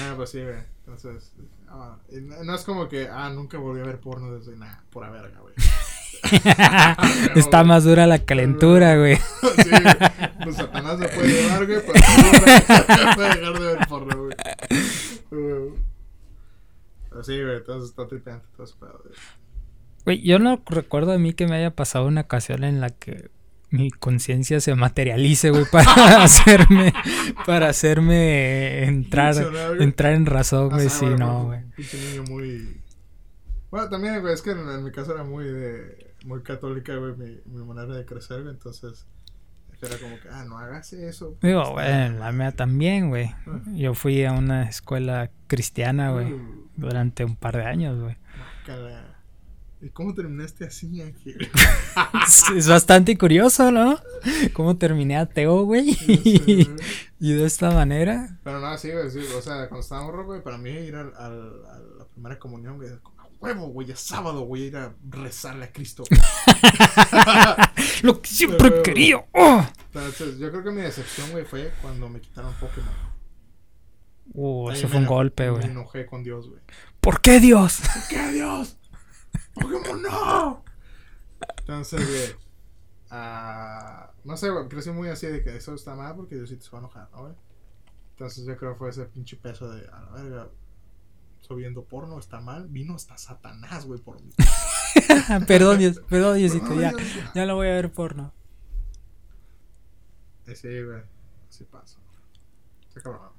[0.00, 0.56] Ah, pues sí, güey.
[0.86, 1.32] Entonces,
[1.68, 1.96] ah,
[2.42, 5.54] no es como que, ah, nunca volví a ver porno desde nada, pura verga, güey.
[7.36, 9.16] Está más dura la calentura, güey.
[9.16, 9.70] sí.
[10.42, 14.34] Pues Satanás se puede llevar, güey, pero no puede dejar de ver porno, güey.
[17.10, 19.14] Pero sí, güey, entonces está tripeante todo ese pedo, güey.
[20.04, 23.30] Güey, yo no recuerdo a mí que me haya pasado una ocasión en la que
[23.70, 26.92] mi conciencia se materialice, güey, para hacerme,
[27.46, 29.34] para hacerme entrar,
[29.78, 31.60] entrar en razón, Ah, güey, sí, sí, no, güey.
[31.76, 32.80] Niño muy.
[33.70, 36.10] Bueno, también, güey, es que en, en mi casa era muy de.
[36.24, 39.06] Muy católica, güey, mi, mi manera de crecer, güey, entonces.
[39.82, 41.38] Era como que, ah, no hagas eso.
[41.40, 43.34] Digo, güey, la mía también, güey.
[43.72, 48.16] Yo fui a una escuela cristiana, güey, Uh, durante un par de años, güey.
[49.82, 51.50] ¿Y cómo terminaste así, Ángel?
[52.56, 53.98] Es, bastante curioso, ¿no?
[54.52, 55.94] Cómo terminé ateo, güey.
[55.94, 56.70] Sí.
[57.22, 58.38] Y de esta manera.
[58.44, 61.12] Pero no, sí, güey, sí, o sea, cuando estaba morro, güey, para mí ir al,
[61.18, 62.98] al- a la primera comunión, güey, a
[63.38, 66.02] huevo, güey, es sábado, güey, ir a rezarle a Cristo.
[68.02, 69.26] Lo que siempre he Pero- querido.
[69.34, 69.62] ¡Oh!
[69.92, 73.09] Entonces, yo creo que mi decepción, güey, fue cuando me quitaron Pokémon.
[74.32, 75.64] Uh, eso me fue un golpe, Me güey.
[75.66, 76.60] enojé con Dios, güey.
[77.00, 77.80] ¿Por qué Dios?
[78.08, 78.76] ¿Qué Dios?
[79.54, 80.64] Pokémon no.
[81.60, 82.36] Entonces, güey.
[83.10, 86.70] ah, no sé, güey, crecí muy así de que eso está mal porque Diosito se
[86.70, 87.34] va a enojar, ¿no, güey?
[88.12, 90.48] Entonces yo creo que fue ese pinche peso de, a la verga,
[91.40, 92.68] estoy viendo porno, está mal.
[92.68, 94.30] Vino hasta Satanás, güey, por mí.
[95.46, 96.90] perdón, Dios, perdón, Diosito, ya.
[96.90, 97.32] Dios, ya.
[97.34, 98.32] Ya no voy a ver porno.
[100.46, 101.02] Eh, Sí, güey,
[101.48, 101.98] así pasa.
[102.92, 103.30] Se cabrón.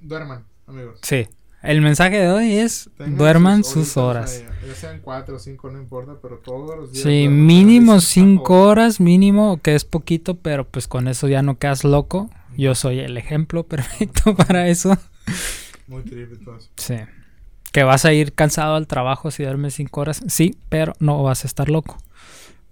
[0.00, 0.98] Duerman, amigos.
[1.02, 1.26] Sí.
[1.62, 4.44] El mensaje de hoy es Tengan duerman sus horas.
[4.66, 7.04] Ya sean cuatro o cinco, no importa, pero todos los días.
[7.04, 11.82] Sí, mínimo cinco horas, mínimo, que es poquito, pero pues con eso ya no quedas
[11.82, 12.28] loco.
[12.56, 14.98] Yo soy el ejemplo perfecto para eso.
[15.86, 16.68] Muy triple todo eso.
[16.76, 16.96] Sí.
[17.72, 21.44] Que vas a ir cansado al trabajo si duermes cinco horas, sí, pero no vas
[21.44, 21.96] a estar loco.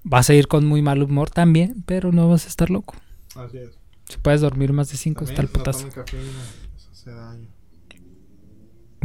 [0.05, 2.95] Vas a ir con muy mal humor también, pero no vas a estar loco.
[3.37, 3.82] Así es.
[4.13, 5.79] Si puedes dormir más de cinco, También está el putazo.
[5.89, 6.43] tomen cafeína,
[6.77, 6.89] eso.
[6.93, 7.49] hace daño.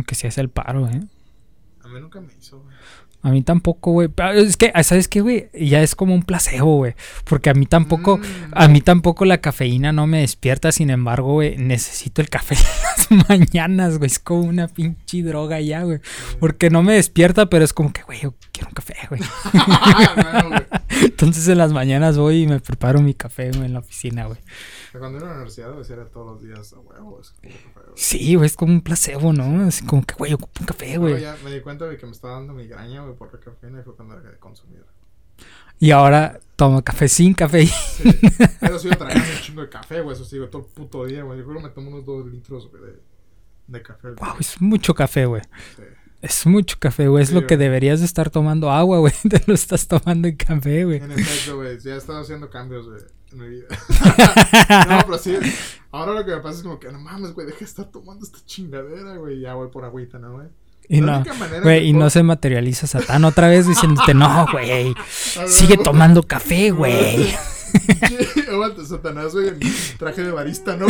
[0.05, 1.01] Que si hace el paro, ¿eh?
[1.83, 2.75] A mí nunca me hizo, güey.
[3.23, 4.09] A mí tampoco, güey.
[4.09, 5.49] Pero Es que, ¿sabes qué, güey?
[5.53, 6.93] Ya es como un placebo, güey.
[7.23, 8.23] Porque a mí tampoco, Mm.
[8.51, 10.71] a mí tampoco la cafeína no me despierta.
[10.71, 12.55] Sin embargo, güey, necesito el café
[13.09, 14.07] en las mañanas, güey.
[14.07, 15.99] Es como una pinche droga ya, güey.
[16.39, 19.21] Porque no me despierta, pero es como que, güey, yo quiero un café, güey.
[20.33, 20.61] No, güey.
[21.03, 24.39] Entonces en las mañanas voy y me preparo mi café, güey, en la oficina, güey.
[24.91, 27.19] Cuando era en la universidad, güey, sí era todos los días a huevo.
[27.21, 27.93] Es como café, güey.
[27.95, 29.67] Sí, güey, es como un placebo, ¿no?
[29.67, 31.21] Así como que, güey, ocupo un café, güey.
[31.21, 33.83] ya me di cuenta de que me estaba dando migraña, güey, por la cafeína y
[33.83, 34.83] fue cuando dejé de consumir.
[35.79, 37.67] Y ahora tomo café sin café.
[37.67, 38.09] Sí.
[38.59, 40.15] Pero sigo tragando un chingo de café, güey.
[40.15, 41.37] Eso sí, güey, todo el puto día, güey.
[41.39, 42.99] Yo creo que me tomo unos dos litros, güey, de,
[43.67, 44.09] de café.
[44.11, 45.41] Wow, es mucho café, güey.
[45.75, 45.83] Sí.
[46.21, 47.23] Es mucho café, güey.
[47.23, 49.13] Es Sí, lo que deberías de estar tomando agua, güey.
[49.29, 50.97] Te lo estás tomando en café, güey.
[50.97, 51.79] En efecto, güey.
[51.79, 53.67] Ya he estado haciendo cambios, güey, en mi vida.
[54.89, 55.37] no, pero sí.
[55.91, 58.25] Ahora lo que me pasa es como que, no mames, güey, deja de estar tomando
[58.25, 59.41] esta chingadera, güey.
[59.41, 60.47] Ya voy por agüita, ¿no, güey?
[60.89, 61.25] Y La no,
[61.63, 64.95] güey, y no se materializa Satán otra vez diciéndote, no, güey.
[65.47, 67.35] Sigue tomando café, güey.
[68.49, 69.59] Aguanta, Satanás, güey, en
[69.97, 70.87] traje de barista, ¿no?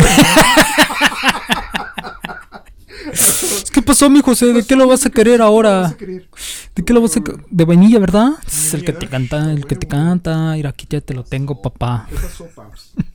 [3.74, 4.54] ¿Qué pasó, mi José?
[4.54, 5.96] ¿De qué lo vas a querer ¿Qué vas ahora?
[5.98, 6.30] querer?
[6.76, 8.30] ¿De qué lo vas a que- De vainilla, ¿verdad?
[8.48, 10.54] Es el que te canta, el que te canta.
[10.54, 12.08] Mira, aquí ya te lo tengo, papá.
[12.10, 12.94] ¿Qué pasó, paps?
[12.96, 13.08] No,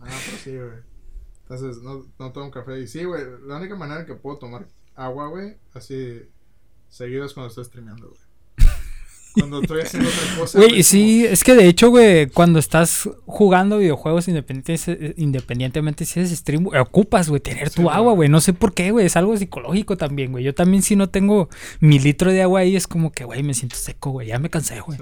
[0.00, 0.84] pero sí, güey.
[1.48, 2.80] Entonces, no, no tomo café.
[2.80, 4.66] Y sí, güey, la única manera que puedo tomar
[4.96, 6.22] agua, güey, así
[6.88, 8.20] seguido es cuando estoy streameando, güey.
[9.38, 10.58] Cuando estoy haciendo otra cosa.
[10.58, 16.20] Güey, sí, es que de hecho, güey, cuando estás jugando videojuegos independientes, eh, independientemente si
[16.20, 17.94] eres stream, ocupas, güey, tener Sí, tu güey.
[17.96, 18.28] agua, güey.
[18.28, 20.44] No sé por qué, güey, es algo psicológico también, güey.
[20.44, 21.48] Yo también si no tengo
[21.80, 24.28] mi litro de agua ahí, es como que, güey, me siento seco, güey.
[24.28, 24.98] Ya me cansé, güey.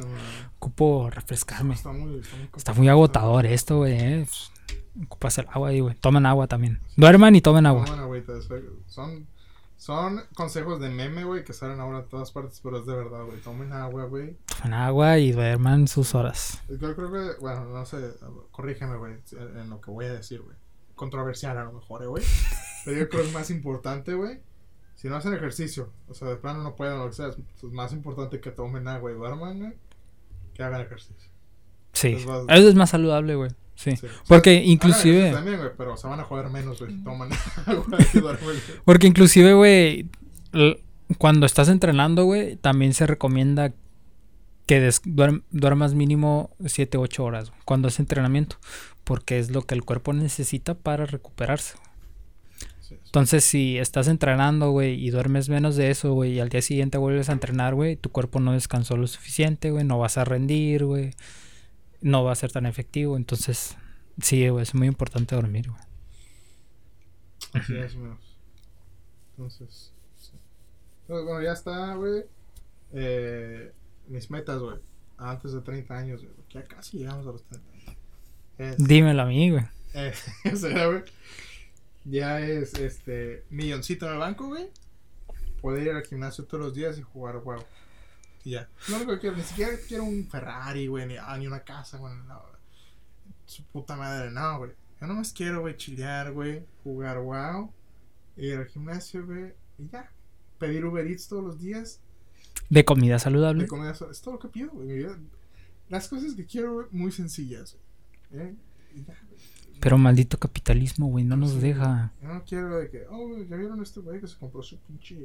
[0.59, 1.75] Ocupo refrescarme.
[1.75, 3.93] Está muy, está muy, Está muy agotador esto, güey.
[3.95, 4.27] eh.
[5.07, 5.95] Ocupas el agua ahí, güey.
[5.97, 6.79] Tomen agua también.
[6.97, 7.85] Duerman y tomen agua.
[7.85, 8.33] Tomen agüita,
[8.87, 9.27] Son,
[9.77, 13.25] son consejos de meme, güey, que salen ahora en todas partes, pero es de verdad,
[13.25, 13.41] güey.
[13.41, 14.37] Tomen agua, güey.
[14.47, 16.63] Tomen agua y duerman sus horas.
[16.69, 18.15] Yo creo que, bueno, no sé,
[18.51, 20.57] corrígeme, güey, en lo que voy a decir, güey.
[20.95, 22.25] Controversial a lo mejor, eh, güey.
[22.85, 24.41] Pero yo creo que es más importante, güey.
[24.95, 27.65] Si no hacen ejercicio, o sea, de plano no pueden, lo que sea, es es
[27.65, 29.73] más importante que tomen agua y duerman, güey,
[30.55, 31.31] que hagan ejercicio.
[31.93, 32.17] Sí.
[32.25, 33.51] Pues Eso es más saludable, güey.
[33.75, 33.97] Sí.
[33.97, 34.07] Sí.
[34.07, 35.31] O sea, Porque hagan inclusive...
[35.33, 37.29] También, güey, pero se van a joder menos, güey, toman.
[38.85, 40.09] Porque inclusive, güey,
[41.19, 43.73] cuando estás entrenando, güey, también se recomienda
[44.67, 48.57] que des- duerm- duermas mínimo 7, 8 horas güey, cuando es entrenamiento,
[49.05, 51.75] porque es lo que el cuerpo necesita para recuperarse.
[52.81, 52.97] Sí.
[53.05, 56.99] Entonces, si estás entrenando, güey, y duermes menos de eso, güey, y al día siguiente
[56.99, 60.85] vuelves a entrenar, güey, tu cuerpo no descansó lo suficiente, güey, no vas a rendir,
[60.85, 61.11] güey,
[62.05, 63.17] no va a ser tan efectivo.
[63.17, 63.77] Entonces,
[64.21, 65.83] sí, güey, es muy importante dormir, güey.
[67.55, 68.21] Así es, menos.
[69.31, 70.33] Entonces, sí.
[71.03, 72.25] Entonces, bueno, ya está, güey.
[72.93, 73.73] Eh,
[74.07, 74.77] mis metas, güey.
[75.17, 76.35] Antes de 30 años, güey.
[76.51, 77.97] Ya casi llegamos a los 30 años.
[78.59, 79.65] Es, Dímelo a mí, güey.
[79.95, 80.13] eh,
[80.53, 81.03] o sea, güey.
[82.05, 84.69] Ya es, este, milloncito en el banco, güey.
[85.63, 87.65] Poder ir al gimnasio todos los días y jugar, wow.
[88.45, 88.69] Y ya.
[88.89, 91.97] Lo único que quiero, ni siquiera quiero un Ferrari, güey, ni, ah, ni una casa,
[91.99, 92.13] güey.
[92.29, 92.43] No,
[93.47, 94.73] su puta madre, no, güey.
[95.01, 97.73] Yo nomás quiero, güey, chilear, güey, jugar wow,
[98.37, 100.11] ir al gimnasio, güey, y ya.
[100.59, 102.01] Pedir Uber Eats todos los días.
[102.71, 103.63] De comida saludable.
[103.65, 105.07] De comida, so- es todo lo que pido, güey.
[105.89, 107.77] Las cosas que quiero, güey, muy sencillas,
[108.31, 108.43] güey.
[108.47, 108.55] ¿eh?
[108.95, 109.41] Y ya, güey.
[109.81, 112.13] Pero maldito capitalismo, güey, no nos Sí, deja.
[112.23, 115.17] Yo no quiero de que, oh, ya vieron este güey que se compró su pinche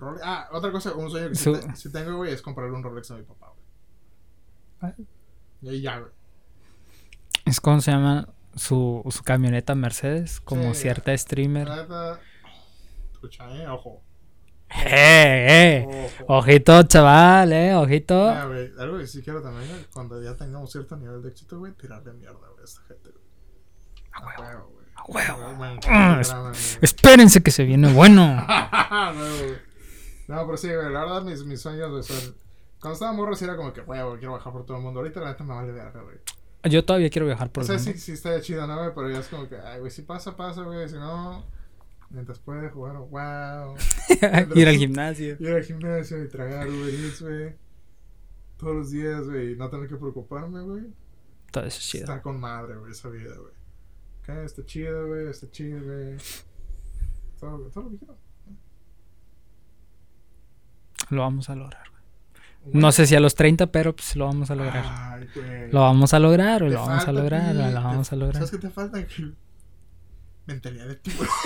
[0.00, 0.22] Rolex.
[0.24, 3.10] Ah, otra cosa, un sueño que sí te- sí tengo, güey, es comprarle un Rolex
[3.10, 3.52] a mi papá,
[4.80, 4.92] güey.
[4.92, 4.94] Ah.
[5.62, 6.10] Y ahí ya, güey.
[7.44, 10.82] Es como se llama su, su camioneta Mercedes, como Sí.
[10.82, 11.68] cierta streamer.
[13.12, 14.02] Escucha, eh, ojo.
[14.86, 15.46] ¡Eh,
[15.86, 16.10] eh!
[16.22, 16.38] Ojo.
[16.38, 18.28] Ojito, chaval, eh, ojito.
[18.30, 21.58] Ah, güey, algo que sí quiero también, güey, cuando ya tengamos cierto nivel de éxito,
[21.58, 23.24] güey, tirarle mierda, güey, a esta gente, güey.
[24.12, 24.72] A huevo.
[25.08, 25.70] huevo, güey.
[25.88, 26.30] A huevo.
[26.32, 26.52] Ah.
[26.80, 28.36] Espérense que se viene bueno.
[28.46, 29.69] no, güey.
[30.30, 32.34] No, pero sí, güey, la verdad, mis, mis sueños, güey, son...
[32.80, 35.00] Cuando estaba morro, sí era como que, güey, quiero bajar por todo el mundo.
[35.00, 36.16] Ahorita, la neta, me vale verga, güey.
[36.70, 37.92] Yo todavía quiero viajar por O el sea, mundo.
[37.92, 38.90] sí, sí está chido, ¿no, güey?
[38.94, 40.88] Pero ya es como que, ay, güey, si pasa, pasa, güey.
[40.88, 41.44] Si no,
[42.10, 43.74] mientras puede jugar, wow.
[44.54, 45.36] Ir al gimnasio.
[45.40, 47.56] Ir al gimnasio y tragar Uber Eats, güey.
[48.56, 49.52] Todos los días, güey.
[49.52, 50.84] Y no tener que preocuparme, güey.
[51.50, 52.04] Todo eso es chido.
[52.04, 53.52] Está con madre, güey, esa vida, güey.
[54.22, 55.28] Ok, está chido, güey.
[55.28, 56.16] Está chido, güey.
[57.40, 58.16] Todo, todo lo que quiero.
[61.10, 61.82] Lo vamos a lograr.
[62.64, 62.74] güey.
[62.74, 64.84] No sé si a los 30, pero pues lo vamos a lograr.
[64.86, 65.70] Ay, güey.
[65.72, 68.34] Lo vamos a lograr, Te lo vamos a lograr, güey, lo vamos a lograr.
[68.36, 68.98] ¿Sabes qué te falta?
[70.46, 71.28] Mentalidad de tiburón.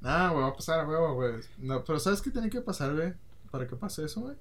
[0.00, 1.34] Nah, güey, va a pasar a huevo, güey.
[1.58, 3.14] No, pero ¿sabes qué tiene que pasar, güey?
[3.50, 4.34] Para que pase eso, güey.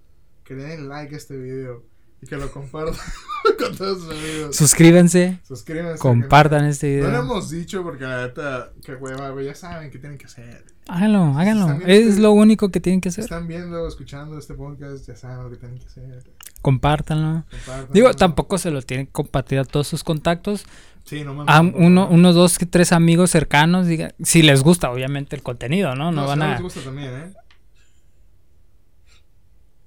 [0.44, 1.84] Que le den like a este video
[2.22, 2.93] y que lo compartan
[3.60, 4.56] con todos sus amigos.
[4.56, 5.98] Suscríbanse, Suscríbanse.
[5.99, 7.23] compartan este que No, no video.
[7.23, 10.64] lo hemos dicho porque la neta, que hueva, güey, ya saben qué tienen que hacer.
[10.88, 11.80] Háganlo, háganlo.
[11.88, 13.23] Es lo único que tienen que Si hacer.
[13.26, 16.23] están viendo, escuchando este podcast, ya saben lo que tienen que hacer.
[16.61, 17.43] Compártanlo.
[17.91, 20.65] Digo, tampoco se lo tienen que compartir a todos sus contactos.
[21.06, 21.56] Sí, no mames.
[21.56, 22.10] A uno, ¿no?
[22.10, 23.88] unos dos, tres amigos cercanos.
[23.88, 26.11] Diga, si les gusta, obviamente, el contenido, ¿no?
[26.11, 26.52] No, si van no a.
[26.52, 27.34] les gusta también, ¿eh?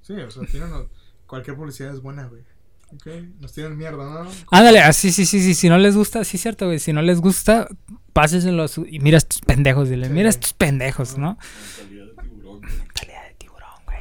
[0.02, 0.70] Sí, o sea, tienen
[1.26, 2.42] cualquier publicidad es buena, güey.
[2.94, 3.06] Ok,
[3.40, 4.30] nos tienen mierda, ¿no?
[4.50, 5.54] Ándale, así, sí, sí, sí.
[5.54, 6.78] Si no les gusta, sí, cierto, güey.
[6.78, 7.66] Si no les gusta,
[8.62, 9.88] a su- y mira estos pendejos.
[9.88, 11.36] Dile, Sí, mira estos pendejos, ¿no?
[11.80, 12.60] Mentalidad de tiburón.
[12.60, 12.72] güey.
[12.78, 13.98] Mentalidad de tiburón, güey.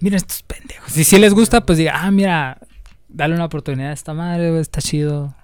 [0.00, 0.96] Mira estos pendejos.
[0.96, 2.58] Y si les gusta, pues diga, ah, mira,
[3.08, 5.34] dale una oportunidad a esta madre, güey, está chido.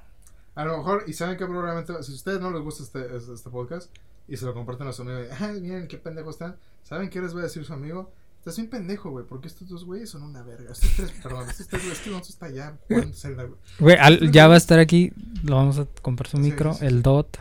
[0.56, 3.34] A lo mejor, y saben que probablemente, si a ustedes no les gusta este, este,
[3.34, 3.90] este podcast
[4.28, 7.20] y se lo comparten a su amigo, y, ay, miren qué pendejo están, ¿saben qué
[7.20, 8.12] les va a decir su amigo?
[8.44, 10.70] Estás bien pendejo, güey, porque estos dos güeyes son una verga.
[10.72, 13.58] Estos tres, perdón, estos tres güeyes, es que Alonso está allá jugando Zelda, güey.
[13.78, 15.12] Güey, al- ya va a estar aquí.
[15.44, 16.84] Lo vamos a comprar su Sí, micro, sí.
[16.84, 17.38] el DOT.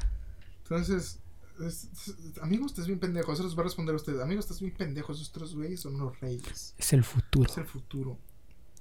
[0.64, 1.20] Entonces,
[1.60, 3.34] es- es- amigo, estás bien pendejo.
[3.34, 4.22] Eso les va a responder a ustedes.
[4.22, 5.12] Amigo, estás bien pendejo.
[5.12, 6.74] Esos tres güeyes son unos reyes.
[6.78, 7.52] Es el futuro.
[7.52, 8.18] Es el futuro.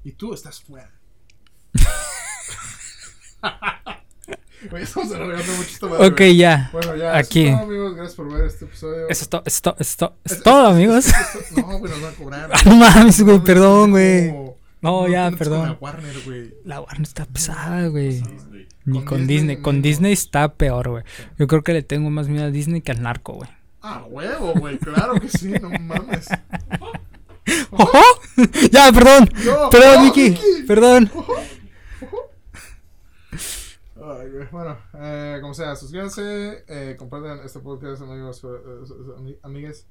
[0.04, 0.92] Y tú estás fuera.
[4.80, 6.36] Estamos alargando mucho esta madre, Ok, güey.
[6.36, 6.70] ya.
[6.72, 7.16] Bueno, ya.
[7.16, 7.46] Aquí.
[7.46, 7.94] Eso es todo, amigos.
[7.96, 9.08] Gracias por ver este episodio.
[9.08, 11.06] Eso es todo, es todo, es todo, es Es- todo, es- amigos.
[11.06, 11.14] es-
[11.50, 12.50] es- no, güey, nos van a cobrar.
[12.52, 14.34] Ah, no mames, güey, No, perdón, güey.
[14.80, 15.68] No, ya, perdón.
[15.68, 16.54] la Warner, güey.
[16.64, 18.22] La Warner está pesada, güey.
[18.84, 19.56] Ni Con con Disney Disney.
[19.62, 19.82] Con.
[19.82, 21.04] Disney está peor, güey.
[21.38, 23.48] Yo creo que le tengo más miedo a Disney que al narco, güey.
[23.80, 24.78] Ah, huevo, güey.
[24.78, 26.26] Claro que sí, no mames.
[27.70, 27.98] ¡Ojo!
[28.70, 29.28] ya, perdón.
[29.44, 30.04] No, Perdón.
[30.04, 30.36] Vicky.
[30.66, 31.10] Perdón.
[34.04, 39.38] Ay, güey, Bueno, eh, como sea, suscríbanse, eh, compartan este podcast, amigos, eh, eh, ami-
[39.42, 39.86] amigues.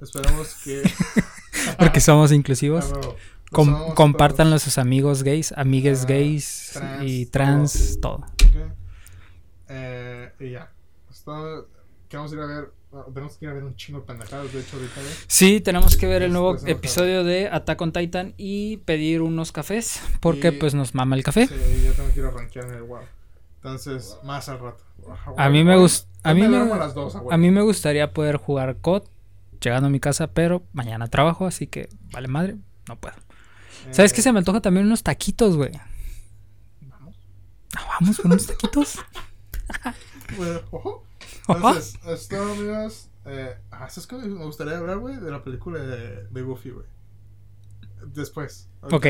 [0.00, 0.82] Esperamos que.
[1.78, 2.90] Porque somos Ah, inclusivos.
[2.92, 3.16] huevo.
[3.52, 8.16] Com- Los amamos compártanlo a sus amigos gays, amigues Ah, gays trans, y trans, todo.
[8.36, 8.72] todos, ¿ok?
[9.68, 10.70] Eh, y ya.
[11.10, 11.68] Esto,
[12.08, 12.72] que vamos a ir a ver.
[13.12, 15.00] tenemos que ir a ver un chingo de pendejadas, de hecho, ahorita.
[15.28, 19.52] Sí, tenemos que ver el nuevo de episodio de Attack on Titan y pedir unos
[19.52, 21.46] cafés, porque Y- pues nos mama el café.
[21.46, 21.54] Sí,
[21.84, 23.00] yo tengo que ir a el WoW.
[23.66, 24.84] Entonces, más al rato.
[25.36, 28.36] A mí me gusta, a mí me, a las dos, a mí me gustaría poder
[28.36, 29.02] jugar COD
[29.60, 33.16] llegando a mi casa, pero mañana trabajo, así que vale madre, no puedo.
[33.90, 35.72] ¿Sabes qué se me antoja también unos taquitos, güey?
[36.80, 37.16] Vamos.
[37.76, 38.98] Ah, Vamos con unos taquitos.
[40.36, 41.04] Bueno, ojo.
[41.46, 41.68] Ojo.
[41.68, 43.08] Entonces, esto, amigos.
[43.26, 44.16] Eh, ah, ¿sabes qué?
[44.16, 46.86] Me gustaría hablar, güey, de la película de, de Goofy, güey.
[48.12, 48.68] Después.
[48.82, 49.06] Ok.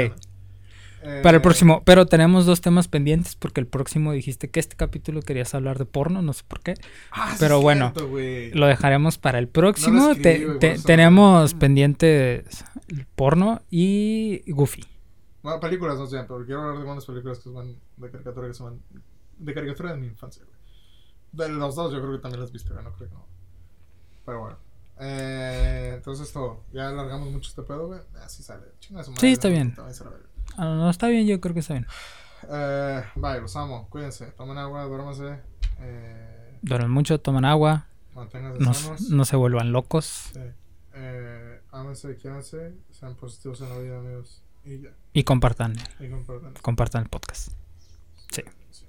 [1.08, 4.74] Eh, Para el próximo, pero tenemos dos temas pendientes porque el próximo dijiste que este
[4.74, 6.74] capítulo querías hablar de porno, no sé por qué.
[7.12, 8.58] ah, sí pero es bueno, cierto.
[8.58, 10.10] Lo dejaremos para el próximo.
[10.10, 14.84] escribí, Te- te- tenemos pendientes el porno y Goofy.
[15.42, 18.54] Bueno, películas no sé, pero quiero hablar de buenas películas que son de caricatura que
[18.54, 18.82] son
[19.38, 20.56] de caricatura de mi infancia, güey.
[21.48, 23.26] De los dos yo creo que también las viste, güey, no creo que no.
[24.24, 24.56] Pero bueno.
[24.98, 26.62] Eh, entonces todo.
[26.72, 28.00] Ya alargamos mucho este pedo, güey.
[28.24, 28.64] Así sale.
[28.80, 29.54] Chinga su madre, Sí, está ¿no?
[29.54, 29.74] bien.
[30.56, 31.86] Ah, no, está bien, yo creo que está bien.
[32.48, 33.88] Eh, bye, los amo.
[33.90, 34.26] Cuídense.
[34.32, 35.40] Tomen agua, duérmanse.
[35.80, 39.10] Eh, Duermen mucho, toman agua, manténganse no, sanos.
[39.10, 40.40] no se vuelvan locos Sí.
[40.94, 42.72] Eh, ámense, quiéranse.
[42.90, 44.42] Sean positivos en la vida, amigos.
[44.64, 44.90] Y ya.
[45.12, 46.54] y compartan, Y compartan.
[46.62, 47.52] compartan el podcast.
[48.32, 48.42] Sí.
[48.70, 48.86] Sí,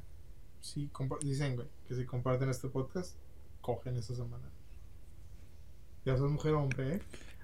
[0.61, 0.89] Sí,
[1.21, 3.15] dicen, güey, que si comparten este podcast,
[3.61, 4.45] cogen esa semana.
[6.05, 7.01] Ya sos mujer o hombre, ¿eh?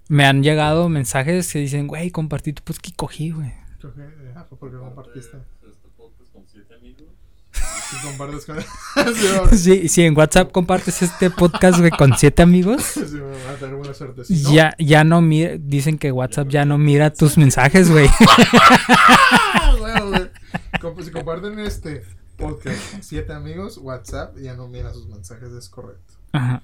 [0.08, 3.54] Me han llegado mensajes que dicen, güey, compartí tu podcast y cogí, güey.
[3.86, 5.38] Eh, ah, fue porque compartiste.
[5.62, 7.10] Este podcast con siete amigos.
[7.52, 8.62] Si compartes con.
[9.52, 13.52] sí, Sí, si en WhatsApp compartes este podcast, güey, con siete amigos, sí, me va
[13.52, 14.24] a tener buena suerte.
[14.24, 18.08] Si no, ya, ya no mira, dicen que WhatsApp ya no mira tus mensajes, güey.
[18.50, 22.04] ¡ah, güey, Si comparten este
[22.38, 26.14] podcast con siete amigos, WhatsApp ya no mira sus mensajes, es correcto.
[26.32, 26.64] Ajá.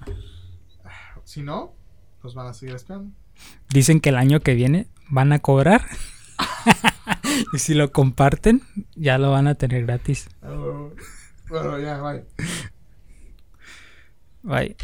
[1.26, 1.76] Si no,
[2.24, 3.12] nos van a seguir espiando.
[3.70, 5.86] Dicen que el año que viene van a cobrar.
[7.54, 8.62] y si lo comparten,
[8.96, 10.28] ya lo van a tener gratis.
[10.42, 10.90] Ah.
[11.50, 12.26] Bueno, ya, bye.
[14.44, 14.76] Bye.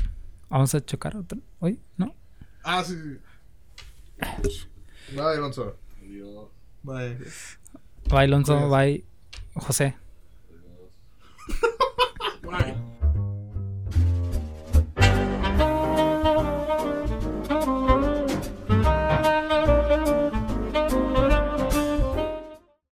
[0.50, 1.40] Vamos a chocar otro.
[1.60, 1.80] ¿Hoy?
[1.98, 2.16] ¿No?
[2.64, 4.68] Ah, sí, sí.
[5.12, 5.78] Bye, Alonso.
[6.02, 6.50] Adiós.
[6.84, 7.18] Bye.
[8.10, 8.70] Bye, Alonso.
[8.70, 9.06] Bye,
[9.56, 9.96] José.
[10.50, 10.90] Adiós.
[12.42, 12.95] Bye.